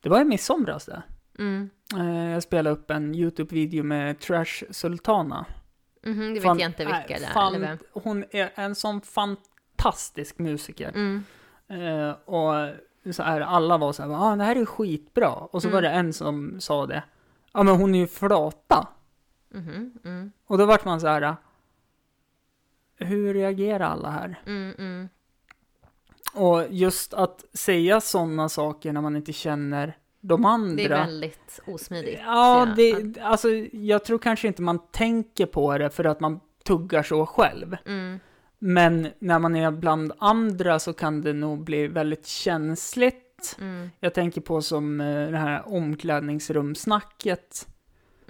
det 0.00 0.08
var 0.08 0.20
i 0.20 0.24
midsomras 0.24 0.86
det. 0.86 1.02
Mm. 1.38 1.70
Eh, 1.96 2.30
jag 2.32 2.42
spelade 2.42 2.70
upp 2.70 2.90
en 2.90 3.14
YouTube-video 3.14 3.82
med 3.82 4.20
Trash 4.20 4.64
Sultana. 4.70 5.46
Mhm, 6.04 6.34
det 6.34 6.40
Fan- 6.40 6.56
vet 6.56 6.62
jag 6.62 6.70
inte 6.70 6.84
vilka 6.84 7.04
det 7.18 7.24
är. 7.26 7.32
fan, 7.32 7.54
Eller 7.54 7.66
vem. 7.68 7.78
Hon 7.92 8.24
är 8.30 8.50
en 8.54 8.74
sån 8.74 9.00
fantastisk 9.00 10.38
musiker. 10.38 10.88
Mm. 10.88 11.24
Eh, 11.68 12.10
och 12.24 12.54
så 13.14 13.22
här, 13.22 13.40
alla 13.40 13.78
var 13.78 13.92
så 13.92 14.02
här, 14.02 14.32
ah, 14.32 14.36
det 14.36 14.44
här 14.44 14.56
är 14.56 14.64
skitbra. 14.64 15.30
Och 15.32 15.62
så 15.62 15.68
Mm. 15.68 15.74
var 15.74 15.82
det 15.82 15.90
en 15.90 16.12
som 16.12 16.60
sa 16.60 16.86
det, 16.86 17.02
ja 17.52 17.62
men 17.62 17.76
hon 17.76 17.94
är 17.94 17.98
ju 17.98 18.06
flata. 18.06 18.88
Mhm, 19.50 19.98
Mm. 20.04 20.32
Och 20.46 20.58
då 20.58 20.66
vart 20.66 20.84
man 20.84 21.00
så 21.00 21.06
här, 21.06 21.36
hur 22.96 23.34
reagerar 23.34 23.84
alla 23.90 24.10
här? 24.10 24.40
Mm. 24.46 24.74
Mm. 24.78 25.08
Och 26.34 26.64
just 26.70 27.14
att 27.14 27.44
säga 27.52 28.00
sådana 28.00 28.48
saker 28.48 28.92
när 28.92 29.00
man 29.00 29.16
inte 29.16 29.32
känner 29.32 29.96
de 30.24 30.44
andra. 30.44 30.76
Det 30.76 30.84
är 30.84 30.88
väldigt 30.88 31.60
osmidigt. 31.66 32.20
Ja, 32.24 32.66
jag. 32.68 32.76
det, 32.76 33.20
alltså 33.20 33.48
jag 33.72 34.04
tror 34.04 34.18
kanske 34.18 34.48
inte 34.48 34.62
man 34.62 34.78
tänker 34.92 35.46
på 35.46 35.78
det 35.78 35.90
för 35.90 36.04
att 36.04 36.20
man 36.20 36.40
tuggar 36.64 37.02
så 37.02 37.26
själv. 37.26 37.76
Mm. 37.86 38.18
Men 38.58 39.08
när 39.18 39.38
man 39.38 39.56
är 39.56 39.70
bland 39.70 40.12
andra 40.18 40.78
så 40.78 40.92
kan 40.92 41.20
det 41.20 41.32
nog 41.32 41.64
bli 41.64 41.86
väldigt 41.86 42.26
känsligt. 42.26 43.56
Mm. 43.60 43.90
Jag 44.00 44.14
tänker 44.14 44.40
på 44.40 44.62
som 44.62 45.00
eh, 45.00 45.30
det 45.30 45.38
här 45.38 45.62
omklädningsrumsnacket. 45.68 47.68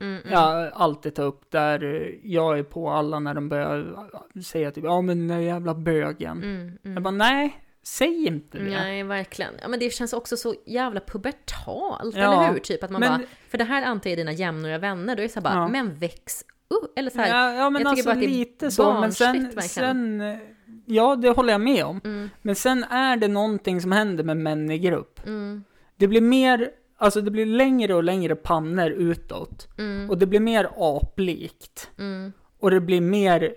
Mm. 0.00 0.16
Mm. 0.20 0.32
Jag 0.32 0.70
alltid 0.74 1.14
tar 1.14 1.24
upp 1.24 1.50
där 1.50 2.10
jag 2.22 2.58
är 2.58 2.62
på 2.62 2.90
alla 2.90 3.18
när 3.18 3.34
de 3.34 3.48
börjar 3.48 3.94
säga 4.42 4.70
typ 4.70 4.84
ja 4.84 5.00
men 5.00 5.18
den 5.18 5.28
där 5.28 5.38
jävla 5.44 5.74
bögen. 5.74 6.42
Mm. 6.42 6.78
Jag 6.82 6.90
Mm. 6.90 7.02
bara 7.02 7.10
nej, 7.10 7.63
säg 7.84 8.26
inte 8.26 8.58
det. 8.58 8.64
Nej, 8.70 9.02
verkligen. 9.02 9.54
Ja, 9.62 9.68
men 9.68 9.78
det 9.80 9.90
känns 9.90 10.12
också 10.12 10.36
så 10.36 10.54
jävla 10.66 11.00
pubertalt, 11.00 12.16
Ja, 12.16 12.42
eller 12.42 12.52
hur? 12.52 12.58
Typ 12.58 12.84
att 12.84 12.90
man 12.90 13.00
men- 13.00 13.18
bara, 13.20 13.26
för 13.48 13.58
det 13.58 13.64
här 13.64 13.82
antar 13.82 14.10
jag 14.10 14.12
är 14.12 14.16
dina 14.16 14.32
jämnåriga 14.32 14.78
vänner, 14.78 15.16
då 15.16 15.22
är 15.22 15.26
det 15.26 15.32
så 15.32 15.40
här 15.40 15.44
bara, 15.44 15.54
Ja. 15.54 15.68
men 15.68 15.94
väx 15.94 16.44
upp! 16.68 16.98
Eller 16.98 17.10
så 17.10 17.18
här, 17.20 17.28
Ja, 17.28 17.54
ja 17.54 17.70
men 17.70 17.82
jag 17.82 17.88
alltså 17.90 18.04
bara 18.04 18.12
att 18.12 18.20
det 18.20 18.26
är 18.26 18.28
lite 18.28 18.70
så, 18.70 18.92
men 19.00 19.12
sen, 19.12 19.32
verkligen. 19.42 19.64
sen, 19.68 20.20
eh, 20.20 20.38
ja 20.86 21.16
det 21.16 21.30
håller 21.30 21.52
jag 21.52 21.60
med 21.60 21.84
om. 21.84 22.00
mm, 22.04 22.30
Men 22.42 22.54
sen 22.54 22.84
är 22.84 23.16
det 23.16 23.28
någonting 23.28 23.80
som 23.80 23.92
händer 23.92 24.24
med 24.24 24.36
män 24.36 24.70
i 24.70 24.78
grupp. 24.78 25.26
mm, 25.26 25.64
Det 25.96 26.06
blir 26.08 26.20
mer, 26.20 26.70
alltså 26.96 27.20
det 27.20 27.30
blir 27.30 27.46
längre 27.46 27.94
och 27.94 28.04
längre 28.04 28.36
pannor 28.36 28.90
utåt. 28.90 29.68
mm, 29.78 30.10
Och 30.10 30.18
det 30.18 30.26
blir 30.26 30.40
mer 30.40 30.68
aplikt. 30.78 31.90
mm. 31.98 32.32
Och 32.60 32.70
det 32.70 32.80
blir 32.80 33.00
mer 33.00 33.54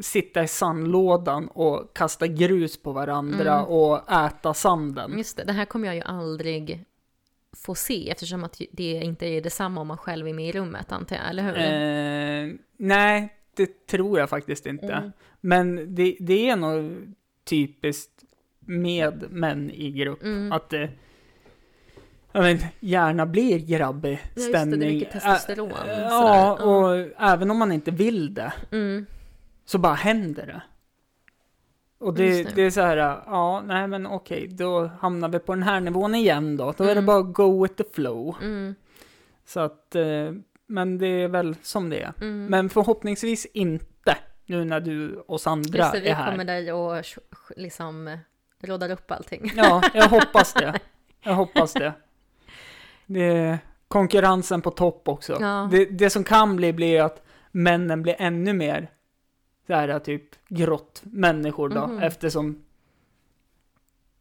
sitta 0.00 0.42
i 0.42 0.48
sandlådan 0.48 1.48
och 1.48 1.94
kasta 1.96 2.26
grus 2.26 2.82
på 2.82 2.92
varandra 2.92 3.52
Mm. 3.58 3.64
och 3.64 4.12
äta 4.12 4.54
sanden. 4.54 5.18
Just 5.18 5.36
det, 5.36 5.44
det 5.44 5.52
här 5.52 5.64
kommer 5.64 5.86
jag 5.86 5.94
ju 5.96 6.02
aldrig 6.02 6.84
få 7.56 7.74
se 7.74 8.10
eftersom 8.10 8.44
att 8.44 8.60
det 8.72 8.92
inte 8.92 9.26
är 9.26 9.40
detsamma 9.40 9.80
om 9.80 9.86
man 9.86 9.96
själv 9.98 10.28
är 10.28 10.32
med 10.34 10.48
i 10.48 10.52
rummet, 10.52 10.92
antar 10.92 11.16
jag, 11.16 11.28
eller 11.30 11.42
hur? 11.42 11.56
Eh, 11.58 12.54
nej, 12.76 13.34
det 13.56 13.86
tror 13.86 14.18
jag 14.18 14.30
faktiskt 14.30 14.66
inte. 14.66 14.92
Mm. 14.92 15.12
Men 15.40 15.94
det, 15.94 16.16
det 16.20 16.48
är 16.50 16.56
nog 16.56 17.14
typiskt 17.44 18.24
med 18.60 19.24
män 19.30 19.70
i 19.70 19.90
grupp. 19.90 20.22
Mm. 20.22 20.52
Att 20.52 20.70
det 20.70 20.90
jag 22.32 22.42
vet, 22.42 22.62
gärna 22.80 23.26
blir 23.26 23.58
grabbig 23.58 24.12
Ja, 24.12 24.18
just 24.18 24.34
det, 24.34 24.40
det 24.52 24.58
är 24.58 24.60
stämning. 24.66 24.78
mycket 24.94 25.12
testosteron, 25.12 25.70
Ä- 25.70 25.74
sådär. 25.76 26.02
ja, 26.10 26.52
och 26.64 26.96
även 27.18 27.50
om 27.50 27.58
man 27.58 27.72
inte 27.72 27.90
vill 27.90 28.34
det, 28.34 28.52
Mm. 28.72 29.06
Så 29.70 29.78
bara 29.78 29.94
händer 29.94 30.46
det. 30.46 30.62
Och 31.98 32.14
det, 32.14 32.42
det. 32.42 32.54
det. 32.54 32.62
är 32.62 32.70
så 32.70 32.80
här, 32.80 32.96
ja, 32.96 33.62
nej 33.66 33.86
men 33.88 34.06
okej, 34.06 34.48
då 34.48 34.86
hamnar 34.86 35.28
vi 35.28 35.38
på 35.38 35.54
den 35.54 35.62
här 35.62 35.80
nivån 35.80 36.14
igen 36.14 36.56
då. 36.56 36.72
Då 36.76 36.84
är 36.84 36.88
det 36.88 36.92
Mm. 36.92 37.06
bara 37.06 37.22
go 37.22 37.62
with 37.62 37.74
the 37.74 37.84
flow. 37.94 38.36
Mm. 38.42 38.74
Så 39.46 39.60
att, 39.60 39.94
eh, 39.94 40.32
men 40.66 40.98
det 40.98 41.06
är 41.06 41.28
väl 41.28 41.56
som 41.62 41.90
det 41.90 42.02
är. 42.02 42.12
Mm. 42.20 42.46
Men 42.46 42.68
förhoppningsvis 42.68 43.46
inte, 43.46 44.16
nu 44.46 44.64
när 44.64 44.80
du 44.80 45.16
och 45.16 45.40
Sandra 45.40 45.78
Just 45.78 45.92
det, 45.92 46.00
vi 46.00 46.08
är 46.08 46.14
här. 46.14 46.30
kommer 46.30 46.44
där 46.44 46.72
och 46.74 47.04
liksom 47.56 48.18
rådar 48.62 48.90
upp 48.90 49.10
allting. 49.10 49.52
Ja, 49.56 49.82
jag 49.94 50.08
hoppas 50.08 50.52
det. 50.52 50.78
Jag 51.22 51.34
hoppas 51.34 51.72
det. 51.72 51.92
Det 53.06 53.24
är 53.24 53.58
konkurrensen 53.88 54.62
på 54.62 54.70
topp 54.70 55.08
också. 55.08 55.36
Ja. 55.40 55.68
Det, 55.72 55.84
det 55.84 56.10
som 56.10 56.24
kan 56.24 56.56
bli 56.56 56.72
blir 56.72 57.02
att 57.02 57.22
männen 57.50 58.02
blir 58.02 58.16
ännu 58.18 58.52
mer 58.52 58.90
så 59.70 59.74
här 59.76 59.98
typ 59.98 60.24
grått 60.48 61.02
människor 61.04 61.68
då, 61.68 61.86
Mhm. 61.86 61.98
eftersom 62.02 62.62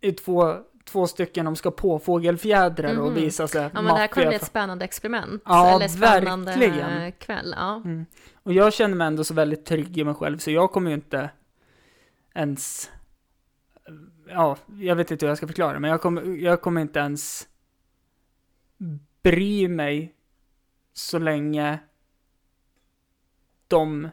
i 0.02 0.12
två, 0.12 0.56
två 0.86 1.08
stycken 1.08 1.45
de 1.45 1.56
ska 1.56 1.72
på 1.72 2.00
fågelfjädrar 2.00 2.97
och 3.00 3.06
Mhm. 3.06 3.16
visa 3.16 3.47
sig 3.47 3.62
Ja, 3.62 3.70
men 3.82 3.86
det 3.86 4.00
här 4.00 4.08
kommer 4.08 4.28
bli 4.28 4.36
ett 4.36 4.45
spännande 4.45 4.86
experiment. 4.86 5.41
Ja, 5.45 5.76
eller 5.76 5.88
spännande 5.88 6.52
verkligen. 6.56 7.12
kväll. 7.12 7.54
Ja. 7.58 7.76
Mm. 7.76 8.06
Och 8.43 8.54
jag 8.54 8.74
känner 8.74 8.95
mig 8.95 9.08
ändå 9.08 9.24
så 9.24 9.34
väldigt 9.34 9.66
trygg 9.66 9.97
i 9.97 10.04
mig 10.04 10.14
själv, 10.14 10.38
så 10.38 10.52
jag 10.52 10.72
kommer 10.72 10.89
ju 10.89 10.95
inte 10.95 11.30
ens... 12.34 12.91
Ja, 14.28 14.58
jag 14.80 14.95
vet 14.95 15.12
inte 15.12 15.26
hur 15.26 15.30
jag 15.30 15.38
ska 15.38 15.47
förklara, 15.47 15.80
men 15.80 15.91
jag 15.91 16.02
kommer, 16.02 16.22
jag 16.24 16.62
kommer 16.62 16.82
inte 16.82 17.00
ens 17.00 17.47
bry 19.24 19.68
mig 19.68 20.16
så 20.93 21.20
länge 21.20 21.80
de 23.68 24.10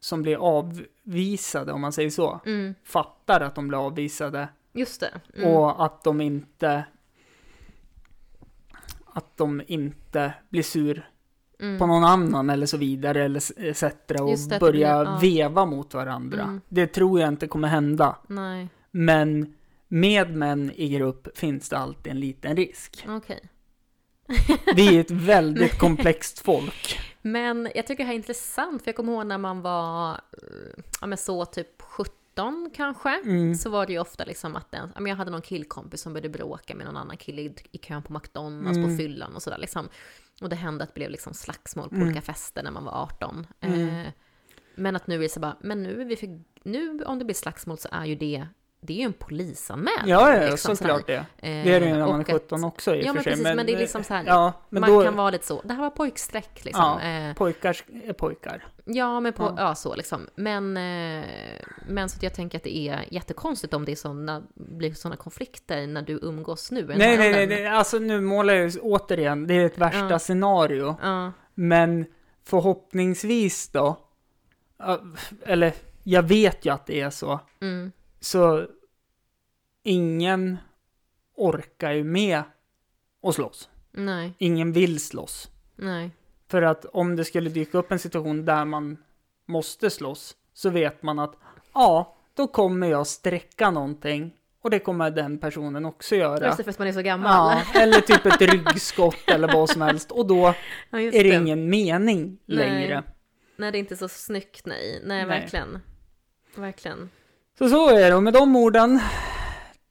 som 0.00 0.22
blir 0.22 0.36
avvisade, 0.36 1.72
om 1.72 1.80
man 1.80 1.92
säger 1.92 2.10
så, 2.10 2.40
Mm, 2.46 2.74
fattar 2.84 3.40
att 3.40 3.54
de 3.54 3.68
blir 3.68 3.86
avvisade 3.86 4.48
just 4.72 5.00
det. 5.00 5.20
Mm. 5.36 5.50
och 5.50 5.84
att 5.84 6.04
de 6.04 6.20
inte 6.20 6.84
att 9.04 9.36
de 9.36 9.62
inte 9.66 10.32
blir 10.48 10.62
sur 10.62 11.08
mm. 11.60 11.78
på 11.78 11.86
någon 11.86 12.04
annan 12.04 12.50
eller 12.50 12.66
så 12.66 12.76
vidare 12.76 13.24
eller 13.24 13.66
etc. 13.68 13.82
och 14.20 14.30
Just 14.30 14.48
det, 14.50 14.56
det 14.56 14.60
börja 14.60 15.04
blir- 15.04 15.12
ja. 15.12 15.18
veva 15.20 15.66
mot 15.66 15.94
varandra. 15.94 16.42
Mm. 16.42 16.60
Det 16.68 16.86
tror 16.86 17.20
jag 17.20 17.28
inte 17.28 17.46
kommer 17.46 17.68
hända. 17.68 18.16
Nej, 18.28 18.68
Men 18.90 19.54
med 19.88 20.36
män 20.36 20.72
i 20.74 20.88
grupp 20.88 21.38
finns 21.38 21.68
det 21.68 21.78
alltid 21.78 22.10
en 22.12 22.20
liten 22.20 22.56
risk. 22.56 23.04
okej. 23.08 23.40
Vi 24.76 24.96
är 24.96 25.00
ett 25.00 25.10
väldigt 25.10 25.78
komplext 25.78 26.38
folk. 26.38 27.00
Men 27.22 27.68
jag 27.74 27.86
tycker 27.86 28.04
det 28.04 28.06
här 28.06 28.12
är 28.12 28.16
intressant, 28.16 28.82
för 28.82 28.88
jag 28.88 28.96
kommer 28.96 29.12
ihåg 29.12 29.26
när 29.26 29.38
man 29.38 29.60
var 29.62 30.10
eh, 30.12 30.82
ja, 31.00 31.06
men 31.06 31.18
så 31.18 31.44
typ 31.44 31.82
17 31.82 32.14
18 32.40 32.70
kanske, 32.76 33.20
Mm. 33.24 33.54
så 33.54 33.70
var 33.70 33.86
det 33.86 33.92
ju 33.92 33.98
ofta 33.98 34.24
liksom 34.24 34.56
att 34.56 34.70
den, 34.70 34.90
ja, 34.94 35.00
men 35.00 35.10
jag 35.10 35.16
hade 35.16 35.30
någon 35.30 35.42
killkompis 35.42 36.00
som 36.00 36.12
började 36.12 36.28
bråka 36.28 36.74
med 36.74 36.86
någon 36.86 36.96
annan 36.96 37.16
kille 37.16 37.42
i, 37.42 37.54
i 37.72 37.78
kön 37.78 38.02
på 38.02 38.12
McDonalds 38.12 38.76
Mm. 38.78 38.90
på 38.90 38.96
fyllan 38.96 39.34
och 39.34 39.42
sådär 39.42 39.58
liksom. 39.58 39.88
Och 40.40 40.48
det 40.48 40.56
hände 40.56 40.84
att 40.84 40.90
det 40.90 40.94
blev 40.94 41.10
liksom 41.10 41.34
slagsmål 41.34 41.88
på 41.88 41.94
Mm. 41.94 42.06
olika 42.08 42.20
fester 42.22 42.62
när 42.62 42.70
man 42.70 42.84
var 42.84 42.92
18. 43.02 43.46
Mm. 43.60 43.88
Eh, 43.88 44.06
men 44.74 44.96
att 44.96 45.06
nu 45.06 45.14
är 45.14 45.18
det 45.18 45.28
så 45.28 45.40
bara, 45.40 45.56
men 45.60 45.82
nu, 45.82 46.00
är 46.00 46.04
vi 46.04 46.16
för, 46.16 46.40
nu 46.62 47.02
om 47.04 47.18
det 47.18 47.24
blir 47.24 47.34
slagsmål 47.34 47.78
så 47.78 47.88
är 47.92 48.04
ju 48.04 48.14
det, 48.14 48.46
det 48.80 48.92
är 48.92 48.96
ju 48.96 49.02
en 49.04 49.12
polisanmälan. 49.12 50.08
Ja, 50.08 50.34
ja, 50.36 50.50
liksom, 50.50 50.76
såklart 50.76 51.06
det. 51.06 51.14
Eh, 51.16 51.24
Det 51.40 51.48
är 51.48 51.80
det 51.80 51.86
ju 51.86 51.92
när 51.92 52.06
man 52.06 52.20
är 52.20 52.24
att- 52.24 52.30
17 52.42 52.64
också 52.64 52.94
i 52.94 53.00
och 53.00 53.04
Ja, 53.04 53.06
för 53.08 53.14
men 53.14 53.22
sig. 53.24 53.32
precis, 53.32 53.44
men 53.56 53.66
det 53.66 53.72
är 53.74 53.78
liksom 53.78 54.04
så 54.04 54.14
här, 54.14 54.24
Ja, 54.26 54.52
men 54.68 54.80
man 54.80 54.90
då... 54.90 55.02
kan 55.04 55.16
vara 55.16 55.30
lite 55.30 55.46
så, 55.46 55.60
det 55.64 55.72
här 55.74 55.80
var 55.80 55.90
pojkstreck 55.90 56.64
liksom. 56.64 56.98
Ja. 57.02 57.08
Eh, 57.28 57.34
Pojkar 57.34 57.76
är 58.04 58.12
pojkar. 58.12 58.66
Ja, 58.84 59.20
men 59.20 59.32
på, 59.32 59.42
Ja. 59.42 59.54
ja. 59.58 59.74
så 59.74 59.94
liksom. 59.94 60.26
Men, 60.34 60.76
eh, 60.76 61.24
men 61.88 62.08
så 62.08 62.16
att 62.16 62.22
jag 62.22 62.34
tänker 62.34 62.58
att 62.58 62.64
det 62.64 62.76
är 62.76 63.04
jättekonstigt 63.10 63.74
om 63.74 63.84
det 63.84 63.92
är 63.92 63.96
såna, 63.96 64.42
blir 64.54 64.94
sådana 64.94 65.16
konflikter 65.16 65.86
när 65.86 66.02
du 66.02 66.18
umgås 66.22 66.70
nu. 66.70 66.86
Nej, 66.86 67.16
nej, 67.18 67.32
nej, 67.32 67.46
nej, 67.46 67.66
alltså 67.66 67.98
nu 67.98 68.20
målar 68.20 68.54
jag 68.54 68.68
ju 68.68 68.80
återigen, 68.80 69.46
det 69.46 69.54
är 69.54 69.66
ett 69.66 69.78
värsta 69.78 70.08
Ja. 70.10 70.18
scenario. 70.18 70.96
Men 71.54 72.06
förhoppningsvis 72.44 73.68
då, 73.68 73.96
eller 75.46 75.72
jag 76.02 76.22
vet 76.22 76.64
ju 76.66 76.72
att 76.72 76.86
det 76.86 77.00
är 77.00 77.10
så, 77.10 77.40
mm, 77.60 77.92
så 78.20 78.66
ingen 79.82 80.56
orkar 81.34 81.92
ju 81.92 82.04
med 82.04 82.42
att 83.22 83.34
slåss. 83.34 83.68
nej, 83.92 84.32
Ingen 84.38 84.72
vill 84.72 85.00
slåss. 85.04 85.50
nej. 85.76 86.10
För 86.50 86.62
att 86.62 86.84
om 86.84 87.16
det 87.16 87.24
skulle 87.24 87.50
dyka 87.50 87.78
upp 87.78 87.92
en 87.92 87.98
situation 87.98 88.44
där 88.44 88.64
man 88.64 88.96
måste 89.46 89.90
slåss, 89.90 90.36
så 90.54 90.70
vet 90.70 91.02
man 91.02 91.18
att 91.18 91.34
ja, 91.74 92.16
då 92.34 92.46
kommer 92.46 92.86
jag 92.86 93.06
sträcka 93.06 93.70
någonting 93.70 94.34
och 94.62 94.70
det 94.70 94.78
kommer 94.78 95.10
den 95.10 95.38
personen 95.38 95.84
också 95.84 96.16
göra. 96.16 96.46
Just 96.46 96.56
det, 96.58 96.64
för 96.64 96.70
att 96.70 96.78
man 96.78 96.88
är 96.88 96.92
så 96.92 97.02
gammal. 97.02 97.58
Ja, 97.74 97.80
eller 97.80 98.00
typ 98.00 98.26
ett 98.26 98.40
ryggskott 98.40 99.16
eller 99.30 99.52
vad 99.52 99.70
som 99.70 99.82
helst. 99.82 100.10
Och 100.10 100.26
då 100.26 100.54
Ja, 100.90 101.00
är 101.00 101.10
det 101.24 101.34
ingen 101.34 101.70
mening 101.70 102.38
Nej. 102.46 102.56
längre. 102.58 103.02
Nej, 103.56 103.72
det 103.72 103.78
är 103.78 103.80
inte 103.80 103.96
så 103.96 104.08
snyggt, 104.08 104.66
nej. 104.66 105.00
Nej, 105.04 105.26
Nej. 105.26 105.40
verkligen. 105.40 105.78
Verkligen. 106.54 107.10
Så 107.58 107.68
så 107.68 107.88
är 107.96 108.10
det, 108.10 108.14
och 108.16 108.22
med 108.22 108.32
de 108.32 108.56
orden 108.56 109.00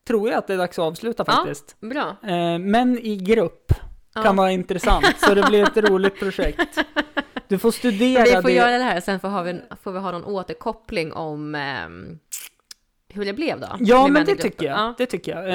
tror 0.07 0.29
jag 0.29 0.37
att 0.37 0.47
det 0.47 0.53
är 0.53 0.57
dags 0.57 0.79
att 0.79 0.85
avsluta 0.85 1.23
Ja. 1.27 1.33
faktiskt. 1.33 1.75
Bra. 1.79 2.15
Eh, 2.23 2.59
men 2.59 2.99
i 2.99 3.15
grupp 3.17 3.71
Ja. 4.15 4.23
kan 4.23 4.35
vara 4.35 4.51
intressant, 4.51 5.05
så 5.19 5.33
det 5.35 5.43
blir 5.43 5.63
ett 5.63 5.77
roligt 5.89 6.19
projekt. 6.19 6.77
Du 7.47 7.57
får 7.59 7.71
studera 7.71 8.23
Vi 8.23 8.31
får 8.31 8.41
det. 8.41 8.51
göra 8.53 8.77
det 8.77 8.83
här, 8.83 8.99
sen 8.99 9.19
får, 9.19 9.43
vi, 9.43 9.59
får 9.83 9.91
vi 9.91 9.99
ha 9.99 10.11
någon 10.11 10.23
återkoppling 10.25 11.13
om 11.13 11.55
ehm, 11.55 12.19
hur 13.13 13.25
det 13.25 13.33
blev 13.33 13.59
då. 13.59 13.67
Ja, 13.79 14.07
men 14.07 14.25
det 14.25 14.35
tycker 14.35 14.65
jag. 14.65 14.77
Ja. 14.79 14.93
Det 14.97 15.05
tycker 15.05 15.31
jag. 15.31 15.47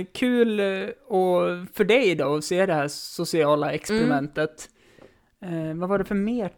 Eh, 0.00 0.04
kul 0.14 0.60
eh, 0.60 0.88
och 1.06 1.42
för 1.74 1.84
dig 1.84 2.14
då 2.14 2.34
att 2.34 2.44
se 2.44 2.66
det 2.66 2.74
här 2.74 2.88
sociala 2.88 3.72
experimentet. 3.72 4.68
Eh, 5.44 5.74
vad 5.74 5.88
var 5.88 5.98
det 5.98 6.04
för 6.04 6.14
mer? 6.14 6.52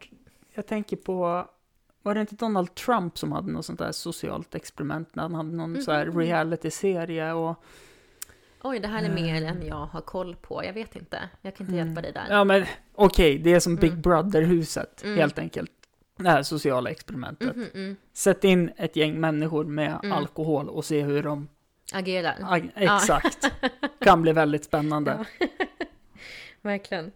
Jag 0.55 0.67
tänker 0.67 0.97
på, 0.97 1.47
var 2.03 2.15
det 2.15 2.21
inte 2.21 2.35
Donald 2.35 2.75
Trump 2.75 3.19
som 3.19 3.33
hade 3.33 3.53
något 3.53 3.67
sånt 3.67 3.79
där 3.79 3.93
socialt 3.93 4.55
experiment 4.55 5.15
när 5.15 5.23
han 5.23 5.35
hade 5.35 5.53
någon 5.57 5.83
så 5.83 5.93
här 5.93 6.07
Mhm. 6.07 6.19
reality-serie 6.19 7.33
och 7.33 7.63
Oj, 8.65 8.79
det 8.81 8.89
här 8.89 9.05
är 9.05 9.15
mer 9.15 9.45
än 9.45 9.67
jag 9.67 9.87
har 9.87 10.01
koll 10.01 10.37
på. 10.37 10.65
Jag 10.65 10.73
vet 10.73 10.97
inte. 10.97 11.29
Jag 11.41 11.57
kan 11.57 11.67
inte 11.67 11.77
Mm. 11.79 11.87
hjälpa 11.87 12.03
dig 12.03 12.13
där. 12.13 12.27
Ja 12.31 12.45
men 12.45 12.65
okej, 12.95 13.39
det 13.39 13.53
är 13.55 13.61
som 13.61 13.77
Big 13.77 13.91
Mm. 13.91 14.03
Brother-huset 14.03 15.03
Mm. 15.05 15.19
helt 15.19 15.39
enkelt. 15.39 15.71
Det 16.17 16.29
här 16.29 16.43
sociala 16.43 16.91
experimentet. 16.91 17.57
Mhm, 17.57 17.67
mm. 17.75 17.97
Sätt 18.13 18.45
in 18.45 18.71
ett 18.77 18.97
gäng 18.97 19.21
människor 19.21 19.65
med 19.65 19.99
Mm. 20.03 20.13
alkohol 20.13 20.69
och 20.69 20.85
se 20.85 21.03
hur 21.03 21.23
de... 21.23 21.49
Agerar. 21.93 22.37
ag- 22.43 22.71
Exakt. 22.75 23.51
Kan 24.01 24.23
bli 24.23 24.33
väldigt 24.33 24.65
spännande. 24.65 25.25
Verkligen. 26.63 27.13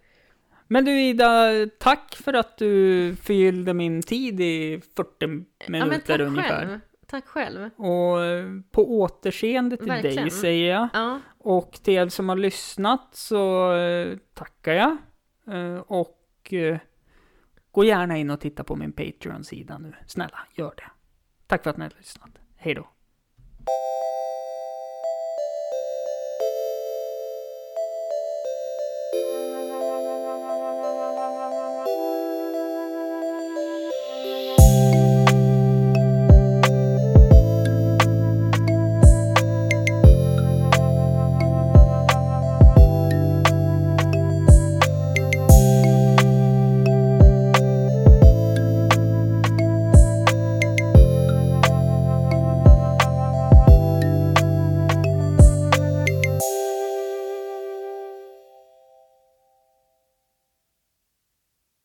Men 0.68 0.84
du 0.84 1.00
Ida, 1.00 1.50
tack 1.78 2.14
för 2.24 2.32
att 2.34 2.56
du 2.58 3.16
förgyllde 3.22 3.74
min 3.74 4.02
tid 4.02 4.40
i 4.40 4.80
40 4.96 5.10
Ja, 5.20 5.26
men 5.68 5.88
minuter 5.88 6.18
tack 6.18 6.26
ungefär. 6.26 6.66
själv. 6.66 6.80
Tack 7.06 7.26
själv. 7.26 7.70
Och 7.76 8.24
eh, 8.24 8.46
på 8.70 8.98
återseende 9.00 9.76
till 9.76 9.86
dig 9.88 10.02
Verkligen. 10.02 10.30
säger 10.30 10.70
jag. 10.74 10.88
Ja, 10.94 11.20
Och 11.38 11.72
till 11.72 11.94
er 11.94 12.08
som 12.08 12.28
har 12.28 12.36
lyssnat 12.36 13.08
så 13.12 13.72
eh, 13.76 14.16
tackar 14.34 14.72
jag. 14.72 14.96
Eh, 15.56 15.78
och 15.78 16.54
gå 17.70 17.84
gärna 17.84 18.16
in 18.16 18.30
och 18.30 18.40
titta 18.40 18.64
på 18.64 18.76
min 18.76 18.92
Patreon-sida 18.92 19.78
nu. 19.78 19.94
Snälla, 20.06 20.38
gör 20.54 20.74
det. 20.76 20.90
Tack 21.46 21.62
för 21.62 21.70
att 21.70 21.76
ni 21.76 21.84
har 21.84 21.92
lyssnat. 21.98 22.30
Hej 22.56 22.74
då. 22.74 22.88